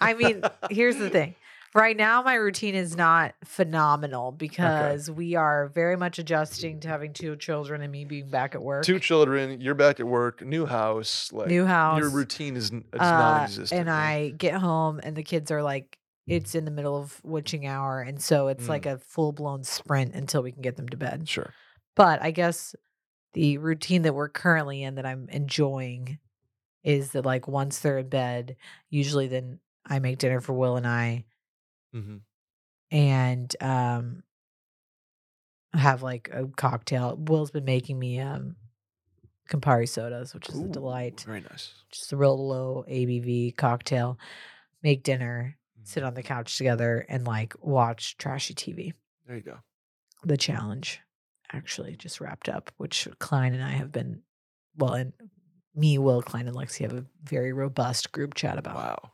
I 0.00 0.14
mean, 0.14 0.42
here's 0.70 0.96
the 0.96 1.10
thing. 1.10 1.34
Right 1.74 1.96
now, 1.96 2.22
my 2.22 2.34
routine 2.34 2.74
is 2.74 2.96
not 2.96 3.34
phenomenal 3.44 4.32
because 4.32 5.10
we 5.10 5.34
are 5.34 5.68
very 5.68 5.96
much 5.96 6.18
adjusting 6.18 6.80
to 6.80 6.88
having 6.88 7.12
two 7.12 7.36
children 7.36 7.82
and 7.82 7.92
me 7.92 8.04
being 8.06 8.30
back 8.30 8.54
at 8.54 8.62
work. 8.62 8.84
Two 8.84 8.98
children, 8.98 9.60
you're 9.60 9.74
back 9.74 10.00
at 10.00 10.06
work, 10.06 10.40
new 10.44 10.64
house, 10.64 11.30
like 11.32 11.48
New 11.48 11.66
house. 11.66 11.98
Your 12.00 12.08
routine 12.10 12.56
is 12.56 12.70
it's 12.70 12.84
uh, 12.98 13.10
non-existent. 13.18 13.80
and 13.80 13.88
right? 13.90 13.96
I 13.98 14.28
get 14.30 14.54
home 14.54 14.98
and 15.02 15.14
the 15.14 15.22
kids 15.22 15.50
are 15.50 15.62
like, 15.62 15.98
it's 16.26 16.54
in 16.54 16.64
the 16.64 16.70
middle 16.70 16.96
of 16.96 17.20
witching 17.22 17.66
hour. 17.66 18.00
And 18.00 18.20
so 18.20 18.48
it's 18.48 18.64
Mm. 18.64 18.68
like 18.68 18.86
a 18.86 18.98
full 18.98 19.32
blown 19.32 19.62
sprint 19.64 20.14
until 20.14 20.42
we 20.42 20.52
can 20.52 20.62
get 20.62 20.76
them 20.76 20.88
to 20.88 20.96
bed. 20.96 21.28
sure. 21.28 21.52
But 21.96 22.22
I 22.22 22.30
guess 22.30 22.74
the 23.34 23.58
routine 23.58 24.02
that 24.02 24.14
we're 24.14 24.28
currently 24.28 24.82
in 24.82 24.94
that 24.94 25.04
I'm 25.06 25.28
enjoying 25.30 26.18
is 26.84 27.10
that 27.12 27.26
like 27.26 27.46
once 27.48 27.80
they're 27.80 27.98
in 27.98 28.08
bed, 28.08 28.56
usually 28.88 29.26
then 29.26 29.58
I 29.84 29.98
make 29.98 30.18
dinner 30.18 30.40
for 30.40 30.52
Will 30.54 30.76
and 30.76 30.86
I 30.86 31.24
hmm 31.92 32.16
and 32.90 33.54
um 33.60 34.22
have 35.74 36.02
like 36.02 36.30
a 36.32 36.46
cocktail. 36.56 37.16
Will's 37.18 37.50
been 37.50 37.64
making 37.64 37.98
me 37.98 38.20
um 38.20 38.56
Campari 39.50 39.88
sodas, 39.88 40.34
which 40.34 40.48
is 40.48 40.60
a 40.60 40.68
delight. 40.68 41.24
Very 41.26 41.40
nice. 41.40 41.72
Just 41.90 42.12
a 42.12 42.16
real 42.16 42.48
low 42.48 42.84
ABV 42.88 43.56
cocktail. 43.56 44.18
Make 44.82 45.02
dinner, 45.02 45.56
sit 45.84 46.02
on 46.02 46.14
the 46.14 46.22
couch 46.22 46.56
together 46.56 47.04
and 47.08 47.26
like 47.26 47.54
watch 47.60 48.16
trashy 48.18 48.54
TV. 48.54 48.92
There 49.26 49.36
you 49.36 49.42
go. 49.42 49.58
The 50.24 50.36
challenge 50.36 51.00
actually 51.52 51.96
just 51.96 52.20
wrapped 52.20 52.48
up, 52.48 52.70
which 52.76 53.08
Klein 53.18 53.54
and 53.54 53.62
I 53.62 53.70
have 53.70 53.90
been 53.90 54.22
well 54.76 54.94
and 54.94 55.12
me, 55.74 55.96
Will, 55.98 56.22
Klein, 56.22 56.48
and 56.48 56.56
Lexi 56.56 56.82
have 56.82 56.92
a 56.92 57.04
very 57.22 57.52
robust 57.52 58.12
group 58.12 58.34
chat 58.34 58.58
about. 58.58 58.74
Wow. 58.74 59.12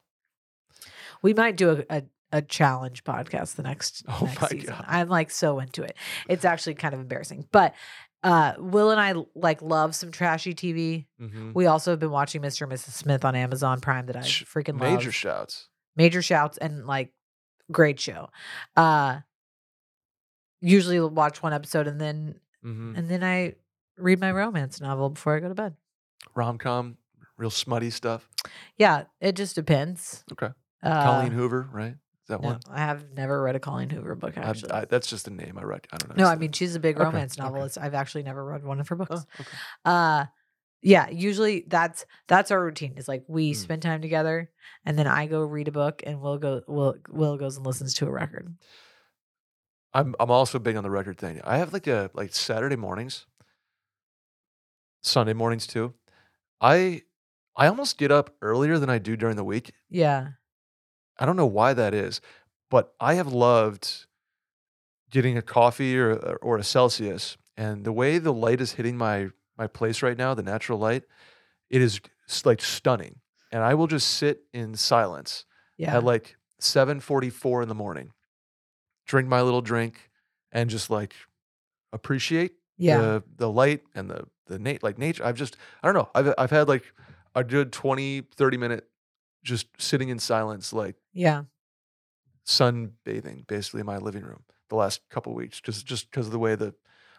We 1.23 1.35
might 1.35 1.57
do 1.57 1.71
a, 1.71 1.97
a, 1.97 2.03
a 2.35 2.43
challenge 2.43 3.05
podcast 3.05 3.55
the 3.55 3.63
next, 3.63 4.05
Oh 4.09 4.25
next 4.27 4.41
my 4.43 4.49
season. 4.49 4.75
God. 4.75 4.85
I'm 4.89 5.09
like 5.09 5.31
so 5.31 5.59
into 5.61 5.83
it. 5.83 5.97
It's 6.29 6.45
actually 6.45 6.75
kind 6.75 6.93
of 6.95 7.01
embarrassing, 7.01 7.47
but 7.53 7.75
Uh, 8.23 8.55
Will 8.59 8.91
and 8.91 8.99
I 8.99 9.13
like 9.35 9.61
love 9.61 9.95
some 9.95 10.11
trashy 10.11 10.55
TV. 10.55 11.05
hmm 11.19 11.53
We 11.53 11.67
also 11.67 11.91
have 11.93 12.01
been 12.01 12.11
watching 12.11 12.41
Mr. 12.41 12.63
and 12.63 12.73
Mrs. 12.73 12.93
Smith 12.93 13.23
on 13.25 13.35
Amazon 13.37 13.81
Prime 13.81 14.07
that 14.07 14.17
I 14.17 14.21
freaking 14.21 14.81
Major 14.81 15.05
love. 15.09 15.15
shouts. 15.15 15.69
Major 15.95 16.23
shouts 16.23 16.57
and 16.59 16.87
like 16.87 17.13
great 17.71 18.01
show. 18.01 18.31
Uh, 18.77 19.21
usually 20.61 21.01
watch 21.01 21.43
one 21.43 21.53
episode 21.53 21.87
and 21.87 22.01
then 22.01 22.41
hmm 22.63 22.95
and 22.97 23.11
then 23.11 23.23
I 23.23 23.55
read 23.99 24.19
my 24.21 24.33
romance 24.33 24.81
novel 24.81 25.11
before 25.11 25.37
I 25.37 25.41
go 25.41 25.49
to 25.49 25.55
bed. 25.55 25.77
Rom 26.35 26.57
com, 26.59 26.97
real 27.37 27.51
smutty 27.51 27.91
stuff. 27.91 28.29
Yeah, 28.79 29.05
it 29.21 29.37
just 29.37 29.55
depends. 29.55 30.25
Okay. 30.33 30.49
Uh, 30.83 31.03
Colleen 31.03 31.33
Hoover, 31.33 31.69
right? 31.73 31.97
Is 32.25 32.29
that 32.29 32.41
no, 32.41 32.49
one? 32.49 32.61
I 32.71 32.79
have 32.81 33.13
never 33.15 33.43
read 33.43 33.55
a 33.55 33.61
Colleen 33.61 33.91
Hoover 33.91 34.15
book 34.15 34.39
actually. 34.39 34.73
I, 34.73 34.87
that's 34.87 35.07
just 35.09 35.29
a 35.29 35.31
name 35.31 35.59
I 35.59 35.63
read. 35.63 35.87
I 35.93 35.99
don't 35.99 36.17
know. 36.17 36.25
no, 36.25 36.29
I 36.31 36.37
mean 36.37 36.53
she's 36.53 36.75
a 36.75 36.81
big 36.81 36.97
Okay, 36.97 37.05
romance 37.05 37.35
okay. 37.39 37.45
novelist. 37.47 37.77
I've 37.79 37.93
actually 37.93 38.23
never 38.23 38.43
read 38.43 38.65
one 38.65 38.81
of 38.81 38.89
her 38.89 38.97
books. 38.97 39.11
Oh, 39.13 39.41
okay. 39.41 39.51
Uh 39.85 40.25
yeah, 40.81 41.11
usually 41.11 41.65
that's 41.69 42.07
that's 42.27 42.51
our 42.51 42.63
routine. 42.63 42.95
Is 42.97 43.09
like 43.09 43.25
we 43.29 43.53
Mm. 43.53 43.57
spend 43.57 43.83
time 43.83 44.01
together 44.01 44.51
and 44.87 44.99
then 44.99 45.07
I 45.07 45.27
go 45.27 45.43
read 45.43 45.69
a 45.69 45.73
book 45.73 46.03
and 46.07 46.21
Will 46.23 46.39
go 46.39 46.63
Will 46.67 46.95
Will 47.11 47.37
goes 47.37 47.59
and 47.59 47.67
listens 47.67 47.93
to 47.95 48.07
a 48.07 48.11
record. 48.11 48.55
I'm 49.93 50.15
I'm 50.19 50.31
also 50.31 50.59
big 50.59 50.77
on 50.77 50.83
the 50.83 50.91
record 50.91 51.19
thing. 51.19 51.43
I 51.45 51.59
have 51.59 51.75
like 51.75 51.87
a 51.87 52.11
like 52.15 52.35
Saturday 52.35 52.77
mornings, 52.77 53.27
Sunday 55.03 55.35
mornings 55.35 55.67
too. 55.67 55.93
I 56.61 57.03
I 57.57 57.67
almost 57.67 57.99
get 57.99 58.11
up 58.11 58.35
earlier 58.43 58.79
than 58.79 58.89
I 58.91 58.99
do 58.99 59.15
during 59.17 59.37
the 59.37 59.45
week. 59.45 59.73
Yeah. 59.91 60.29
I 61.19 61.27
don't 61.27 61.37
know 61.37 61.47
why 61.47 61.75
that 61.75 61.95
is, 61.95 62.21
but 62.71 62.95
I 63.01 63.15
have 63.15 63.33
loved 63.33 64.07
getting 65.11 65.37
a 65.39 65.43
coffee 65.43 65.99
or 65.99 66.15
or 66.43 66.57
a 66.59 66.65
Celsius, 66.65 67.37
and 67.57 67.85
the 67.85 67.93
way 67.93 68.19
the 68.19 68.33
light 68.33 68.61
is 68.61 68.73
hitting 68.73 68.97
my 68.97 69.31
my 69.57 69.67
place 69.67 70.03
right 70.03 70.19
now, 70.19 70.35
the 70.35 70.43
natural 70.43 70.79
light, 70.79 71.05
it 71.71 71.81
is 71.81 72.01
like 72.45 72.61
stunning. 72.63 73.21
And 73.53 73.63
I 73.63 73.75
will 73.75 73.87
just 73.87 74.09
sit 74.09 74.41
in 74.53 74.75
silence 74.75 75.45
Yeah. 75.79 75.97
at 75.97 76.03
like 76.05 76.37
7:44 76.61 77.63
in 77.63 77.69
the 77.69 77.75
morning, 77.75 78.13
drink 79.07 79.29
my 79.29 79.43
little 79.43 79.63
drink, 79.63 80.11
and 80.51 80.69
just 80.69 80.91
like 80.91 81.15
appreciate 81.93 82.53
yeah. 82.77 82.99
the 82.99 83.23
the 83.37 83.51
light 83.51 83.83
and 83.95 84.11
the 84.11 84.27
the 84.47 84.59
nat- 84.59 84.83
like 84.83 84.99
nature. 84.99 85.25
I've 85.25 85.37
just 85.37 85.57
I 85.83 85.87
don't 85.87 85.95
know. 85.95 86.11
I've 86.15 86.35
I've 86.37 86.51
had 86.51 86.69
like 86.69 86.93
a 87.37 87.45
good 87.45 87.73
20 87.73 88.23
30 88.35 88.57
minute 88.57 88.89
just 89.45 89.67
sitting 89.79 90.09
in 90.09 90.19
silence 90.19 90.73
like 90.73 90.97
yeah. 91.13 91.43
sunbathing 92.47 93.47
basically 93.47 93.81
in 93.81 93.87
my 93.87 93.99
living 93.99 94.23
room 94.23 94.43
the 94.69 94.77
last 94.77 95.01
couple 95.11 95.35
weeks 95.35 95.61
just 95.61 95.87
just 95.87 96.11
because 96.11 96.27
of 96.27 96.33
the 96.33 96.39
way 96.39 96.55
the 96.55 96.75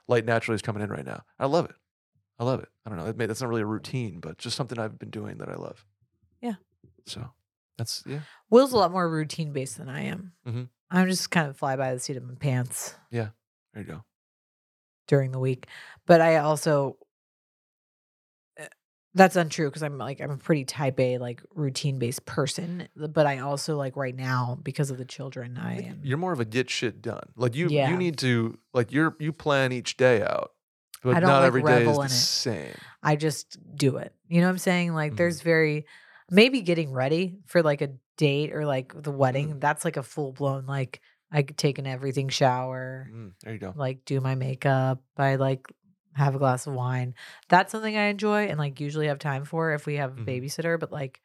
light 0.07 0.25
naturally 0.25 0.55
is 0.55 0.61
coming 0.61 0.83
in 0.83 0.89
right 0.89 1.05
now. 1.05 1.23
I 1.39 1.45
love 1.47 1.65
it. 1.65 1.75
I 2.37 2.43
love 2.43 2.59
it. 2.59 2.69
I 2.85 2.89
don't 2.89 2.99
know. 2.99 3.05
That 3.05 3.17
may, 3.17 3.25
that's 3.25 3.41
not 3.41 3.49
really 3.49 3.61
a 3.63 3.65
routine, 3.65 4.19
but 4.19 4.37
just 4.37 4.55
something 4.55 4.77
I've 4.77 4.99
been 4.99 5.09
doing 5.09 5.37
that 5.39 5.49
I 5.49 5.55
love. 5.55 5.83
Yeah. 6.41 6.55
So 7.07 7.31
that's 7.77 8.03
yeah. 8.05 8.19
Will's 8.49 8.73
a 8.73 8.77
lot 8.77 8.91
more 8.91 9.09
routine 9.09 9.51
based 9.53 9.77
than 9.77 9.89
I 9.89 10.01
am. 10.01 10.33
Mhm. 10.47 10.69
I'm 10.91 11.07
just 11.07 11.31
kind 11.31 11.47
of 11.49 11.57
fly 11.57 11.75
by 11.75 11.93
the 11.93 11.99
seat 11.99 12.17
of 12.17 12.23
my 12.23 12.35
pants 12.35 12.95
Yeah. 13.09 13.29
There 13.73 13.83
you 13.83 13.89
go. 13.89 14.03
during 15.07 15.31
the 15.31 15.39
week. 15.39 15.67
But 16.05 16.21
I 16.21 16.37
also 16.37 16.97
that's 19.15 19.35
untrue 19.35 19.67
because 19.69 19.81
I'm 19.81 19.97
like 19.97 20.19
I'm 20.21 20.29
a 20.31 20.37
pretty 20.37 20.65
type 20.65 20.99
A 20.99 21.17
like 21.17 21.41
routine 21.55 21.97
based 21.97 22.25
person. 22.25 22.87
But 22.95 23.25
I 23.25 23.39
also 23.39 23.77
like 23.77 23.95
right 23.95 24.15
now 24.15 24.59
because 24.61 24.91
of 24.91 24.97
the 24.97 25.05
children 25.05 25.57
I 25.57 25.81
am 25.83 26.01
You're 26.03 26.17
more 26.17 26.33
of 26.33 26.39
a 26.39 26.45
get 26.45 26.69
shit 26.69 27.01
done. 27.01 27.23
Like 27.35 27.55
you, 27.55 27.67
Yeah. 27.69 27.89
you 27.89 27.97
need 27.97 28.17
to 28.19 28.57
like 28.73 28.91
you're 28.91 29.15
you 29.19 29.31
plan 29.31 29.71
each 29.71 29.97
day 29.97 30.21
out, 30.21 30.51
but 31.01 31.15
I 31.15 31.19
don't, 31.21 31.29
not 31.29 31.39
like, 31.39 31.47
every 31.47 31.63
day 31.63 31.87
is 31.89 31.97
the 31.97 32.07
same. 32.09 32.73
I 33.01 33.15
just 33.15 33.57
do 33.75 33.97
it. 33.97 34.13
You 34.27 34.41
know 34.41 34.47
what 34.47 34.51
I'm 34.51 34.57
saying? 34.59 34.93
Like 34.93 35.13
Mhm. 35.13 35.17
there's 35.17 35.41
very 35.41 35.85
maybe 36.29 36.61
getting 36.61 36.91
ready 36.91 37.37
for 37.45 37.63
like 37.63 37.81
a 37.81 37.91
date 38.17 38.53
or 38.53 38.65
like 38.65 38.93
the 39.01 39.11
wedding. 39.11 39.49
Mm-hmm. 39.49 39.59
That's 39.59 39.85
like 39.85 39.97
a 39.97 40.03
full 40.03 40.33
blown 40.33 40.65
like 40.65 41.01
I 41.31 41.41
take 41.41 41.79
an 41.79 41.87
everything 41.87 42.29
shower, 42.29 43.09
Mm, 43.11 43.31
there 43.43 43.53
you 43.53 43.59
go. 43.59 43.73
like 43.75 44.05
do 44.05 44.21
my 44.21 44.35
makeup, 44.35 45.01
I 45.17 45.35
like 45.35 45.65
have 46.15 46.33
a 46.35 46.39
glass 46.39 46.65
of 46.67 46.73
wine. 46.73 47.13
That's 47.49 47.71
something 47.71 47.95
I 47.95 48.05
enjoy 48.07 48.45
and 48.47 48.57
like 48.57 48.79
usually 48.79 49.07
have 49.07 49.19
time 49.19 49.45
for 49.45 49.73
if 49.73 49.85
we 49.85 49.95
have 49.95 50.17
a 50.17 50.21
Mhm. 50.21 50.25
babysitter, 50.25 50.79
but 50.79 50.91
like 50.91 51.21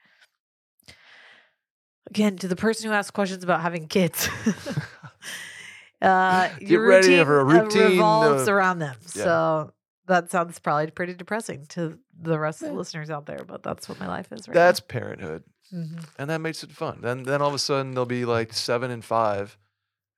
again, 2.09 2.37
to 2.39 2.49
the 2.49 2.57
person 2.57 2.89
who 2.91 2.95
asks 2.97 3.11
questions 3.11 3.45
about 3.45 3.61
having 3.61 3.87
kids. 3.89 4.29
uh 6.03 6.49
Get 6.49 6.63
your 6.71 6.87
ready 6.87 7.09
routine, 7.09 7.25
for 7.27 7.41
a 7.41 7.43
uh, 7.43 7.45
routine, 7.63 7.83
revolves 7.91 8.49
uh, 8.49 8.53
around 8.53 8.79
them. 8.79 8.97
yeah. 9.15 9.25
So 9.25 9.73
that 10.07 10.31
sounds 10.31 10.59
probably 10.59 10.91
pretty 10.91 11.15
depressing 11.15 11.67
to 11.71 11.99
the 12.21 12.39
rest 12.39 12.63
of 12.63 12.69
the 12.69 12.75
listeners 12.75 13.11
out 13.11 13.27
there, 13.27 13.45
but 13.47 13.63
that's 13.63 13.89
what 13.89 14.01
my 14.01 14.09
life 14.09 14.33
is 14.33 14.49
right 14.49 14.55
That's 14.55 14.81
parenthood. 14.81 15.45
Mhm. 15.73 16.05
and 16.19 16.29
that 16.31 16.41
makes 16.41 16.65
it 16.65 16.73
fun. 16.73 16.99
Then 17.01 17.23
then 17.23 17.41
all 17.41 17.49
of 17.49 17.55
a 17.55 17.59
sudden 17.59 17.93
they'll 17.93 18.07
be 18.07 18.25
like 18.25 18.53
seven 18.53 18.91
and 18.91 19.05
five, 19.05 19.57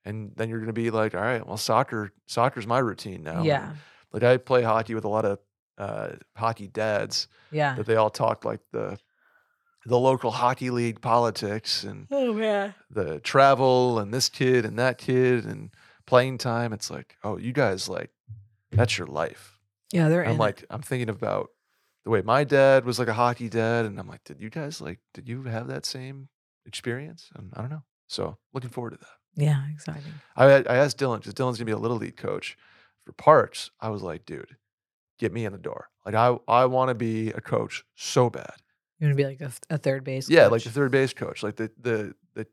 and 0.05 0.33
then 0.37 0.49
you're 0.49 0.61
gonna 0.61 0.73
be 0.73 0.91
like, 0.91 1.15
all 1.15 1.21
right, 1.21 1.47
well, 1.47 1.59
soccer 1.59 2.13
soccer's 2.27 2.67
my 2.67 2.79
routine 2.79 3.23
now. 3.23 3.43
Yeah. 3.45 3.73
Like 4.13 4.23
I 4.23 4.37
play 4.37 4.63
hockey 4.63 4.95
with 4.95 5.05
a 5.05 5.09
lot 5.09 5.25
of 5.25 5.39
uh, 5.79 6.11
hockey 6.37 6.69
dads, 6.69 7.29
Yeah. 7.51 7.75
but 7.77 7.87
they 7.87 7.97
all 7.97 8.11
talk 8.11 8.45
like 8.45 8.61
the 8.73 8.99
the 9.85 9.99
local 9.99 10.31
hockey 10.31 10.71
league 10.71 11.01
politics 11.01 11.83
and 11.83 12.07
Oh 12.11 12.33
man. 12.33 12.73
the 12.91 13.19
travel 13.21 13.99
and 13.99 14.15
this 14.15 14.29
kid 14.29 14.65
and 14.65 14.79
that 14.79 14.97
kid 14.99 15.45
and 15.45 15.71
playing 16.07 16.39
time. 16.39 16.73
It's 16.73 16.91
like, 16.91 17.17
oh, 17.25 17.37
you 17.37 17.53
guys 17.53 17.89
like 17.89 18.11
that's 18.71 18.97
your 18.97 19.09
life. 19.09 19.59
Yeah, 19.93 20.09
they're 20.09 20.25
I'm 20.25 20.39
like, 20.39 20.65
I'm 20.71 20.83
thinking 20.83 21.09
about 21.09 21.51
the 22.05 22.11
way 22.11 22.23
my 22.23 22.45
dad 22.45 22.85
was 22.85 22.99
like 22.99 23.09
a 23.09 23.13
hockey 23.15 23.49
dad, 23.49 23.85
and 23.87 23.99
I'm 23.99 24.09
like, 24.09 24.25
did 24.25 24.41
you 24.41 24.51
guys 24.51 24.81
like, 24.81 25.01
did 25.15 25.29
you 25.29 25.43
have 25.45 25.67
that 25.69 25.85
same 25.87 26.29
experience? 26.67 27.31
And 27.35 27.53
I 27.55 27.61
don't 27.61 27.71
know. 27.71 27.83
So 28.09 28.39
looking 28.55 28.71
forward 28.71 28.91
to 28.91 28.99
that. 28.99 29.43
Yeah, 29.45 29.65
exciting. 29.73 30.13
I 30.37 30.45
I 30.47 30.77
asked 30.77 30.99
Dylan 30.99 31.19
because 31.19 31.35
Dylan's 31.35 31.59
gonna 31.59 31.67
be 31.67 31.73
a 31.73 31.79
little 31.79 31.97
league 31.97 32.17
coach 32.17 32.57
for 33.05 33.13
parts, 33.13 33.71
I 33.81 33.89
was 33.91 34.03
like, 34.03 34.25
dude, 34.27 34.57
get 35.19 35.33
me 35.33 35.45
in 35.45 35.53
the 35.53 35.59
door. 35.59 35.89
Like 36.07 36.15
I 36.15 36.37
I 36.49 36.67
want 36.67 36.89
to 36.91 36.95
be 36.95 37.31
a 37.31 37.41
coach 37.41 37.85
so 37.95 38.29
bad. 38.31 38.55
You 38.99 39.07
want 39.09 39.17
to 39.19 39.23
be 39.23 39.29
like 39.29 39.41
a, 39.41 39.53
a 39.75 39.79
third 39.79 40.05
base? 40.05 40.29
Yeah, 40.31 40.47
like 40.47 40.63
the 40.63 40.71
third 40.71 40.91
base 40.93 41.13
coach, 41.13 41.43
like 41.43 41.57
the 41.57 41.71
the 41.81 42.15
the, 42.35 42.47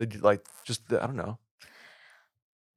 the 0.00 0.18
like 0.20 0.44
just 0.64 0.88
the, 0.88 1.02
I 1.02 1.06
don't 1.06 1.16
know. 1.16 1.38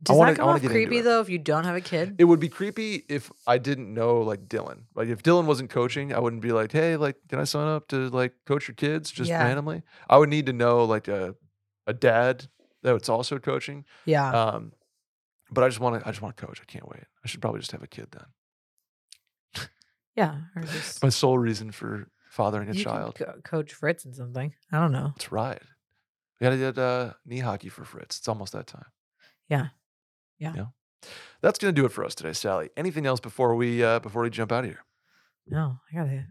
Does 0.03 0.17
wanna- 0.17 0.33
that 0.33 0.39
come 0.39 0.49
off 0.49 0.61
creepy 0.63 1.01
though 1.01 1.21
if 1.21 1.29
you 1.29 1.37
don't 1.39 1.63
have 1.63 1.75
a 1.75 1.81
kid? 1.81 2.15
It 2.19 2.25
would 2.25 2.39
be 2.39 2.49
creepy 2.49 3.05
if 3.09 3.31
I 3.47 3.57
didn't 3.57 3.93
know 3.93 4.19
like 4.21 4.47
Dylan. 4.47 4.83
Like 4.93 5.07
if 5.07 5.23
Dylan 5.23 5.45
wasn't 5.45 5.69
coaching, 5.69 6.13
I 6.13 6.19
wouldn't 6.19 6.41
be 6.41 6.51
like, 6.51 6.71
hey, 6.71 6.95
like, 6.97 7.15
can 7.29 7.39
I 7.39 7.45
sign 7.45 7.67
up 7.67 7.87
to 7.89 8.09
like 8.09 8.33
coach 8.45 8.67
your 8.67 8.75
kids 8.75 9.09
just 9.11 9.29
Yeah. 9.29 9.43
randomly? 9.43 9.83
I 10.09 10.17
would 10.17 10.29
need 10.29 10.45
to 10.47 10.53
know 10.53 10.83
like 10.85 11.07
a 11.07 11.35
a 11.87 11.93
dad 11.93 12.47
that's 12.83 13.09
also 13.09 13.39
coaching. 13.39 13.85
yeah. 14.05 14.29
Um, 14.31 14.73
but 15.51 15.63
I 15.63 15.67
just 15.67 15.79
want 15.79 16.01
to. 16.01 16.07
I 16.07 16.11
just 16.11 16.21
want 16.21 16.35
to 16.37 16.45
coach. 16.45 16.59
I 16.61 16.65
can't 16.65 16.87
wait. 16.87 17.03
I 17.23 17.27
should 17.27 17.41
probably 17.41 17.59
just 17.59 17.71
have 17.71 17.83
a 17.83 17.87
kid 17.87 18.07
then. 18.11 19.67
yeah. 20.15 20.35
Just 20.71 21.03
My 21.03 21.09
sole 21.09 21.37
reason 21.37 21.71
for 21.71 22.07
fathering 22.29 22.69
a 22.69 22.73
you 22.73 22.83
child. 22.83 23.15
Co- 23.15 23.39
coach 23.43 23.73
Fritz 23.73 24.05
and 24.05 24.15
something. 24.15 24.53
I 24.71 24.79
don't 24.79 24.91
know. 24.91 25.11
Let's 25.15 25.31
ride. 25.31 25.61
We 26.39 26.45
gotta 26.45 26.57
get 26.57 26.77
uh, 26.77 27.13
knee 27.25 27.39
hockey 27.39 27.69
for 27.69 27.85
Fritz. 27.85 28.17
It's 28.17 28.27
almost 28.27 28.53
that 28.53 28.67
time. 28.67 28.85
Yeah. 29.49 29.67
Yeah. 30.39 30.53
Yeah. 30.55 30.65
That's 31.41 31.59
gonna 31.59 31.73
do 31.73 31.85
it 31.85 31.91
for 31.91 32.03
us 32.03 32.15
today, 32.15 32.33
Sally. 32.33 32.69
Anything 32.75 33.05
else 33.05 33.19
before 33.19 33.55
we 33.55 33.83
uh, 33.83 33.99
before 33.99 34.23
we 34.23 34.29
jump 34.29 34.51
out 34.51 34.63
of 34.63 34.69
here? 34.69 34.79
No, 35.47 35.77
I 35.91 35.95
gotta 35.95 36.25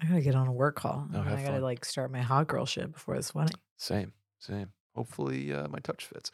I 0.00 0.06
gotta 0.06 0.20
get 0.20 0.34
on 0.34 0.48
a 0.48 0.52
work 0.52 0.76
call. 0.76 1.08
Have 1.12 1.26
I 1.26 1.30
gotta 1.42 1.52
fun. 1.52 1.62
like 1.62 1.84
start 1.84 2.10
my 2.10 2.20
hot 2.20 2.48
girl 2.48 2.66
shit 2.66 2.92
before 2.92 3.16
this 3.16 3.34
wedding. 3.34 3.54
Same, 3.76 4.12
same. 4.40 4.72
Hopefully, 4.96 5.52
uh, 5.52 5.68
my 5.68 5.78
touch 5.78 6.06
fits. 6.06 6.30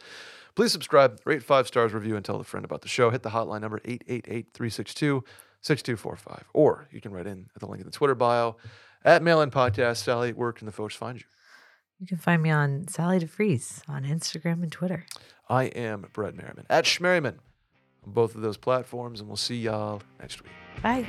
Please 0.55 0.73
subscribe, 0.73 1.21
rate 1.25 1.43
five 1.43 1.67
stars, 1.67 1.93
review, 1.93 2.17
and 2.17 2.25
tell 2.25 2.41
a 2.41 2.45
friend 2.45 2.65
about 2.65 2.83
the 2.83 2.89
show. 2.89 3.11
Hit 3.11 3.23
the 3.23 3.31
hotline 3.31 3.61
number 3.61 3.81
888 3.85 4.49
362 4.55 5.25
6245. 5.61 6.45
Or 6.53 6.89
you 6.91 7.01
can 7.01 7.13
write 7.13 7.27
in 7.27 7.51
at 7.55 7.61
the 7.61 7.67
link 7.67 7.81
in 7.81 7.87
the 7.87 7.93
Twitter 7.93 8.15
bio 8.15 8.57
at 9.05 9.23
Mail 9.23 9.41
In 9.41 9.51
Podcast. 9.51 9.99
Sally, 9.99 10.33
where 10.33 10.53
can 10.53 10.67
the 10.67 10.73
folks 10.73 10.95
find 10.95 11.19
you? 11.19 11.25
You 12.01 12.07
can 12.07 12.19
find 12.19 12.43
me 12.43 12.51
on 12.51 12.89
Sally 12.89 13.21
DeFries 13.21 13.89
on 13.89 14.05
Instagram 14.05 14.63
and 14.63 14.73
Twitter. 14.73 15.07
I 15.49 15.65
am 15.65 16.07
Brett 16.13 16.35
Merriman 16.35 16.67
at 16.69 16.85
Schmerriman 16.85 17.39
on 18.05 18.13
both 18.13 18.35
of 18.35 18.43
those 18.43 18.57
platforms, 18.57 19.21
and 19.21 19.29
we'll 19.29 19.37
see 19.37 19.57
y'all 19.57 20.03
next 20.21 20.43
week. 20.43 20.53
Bye. 20.83 21.07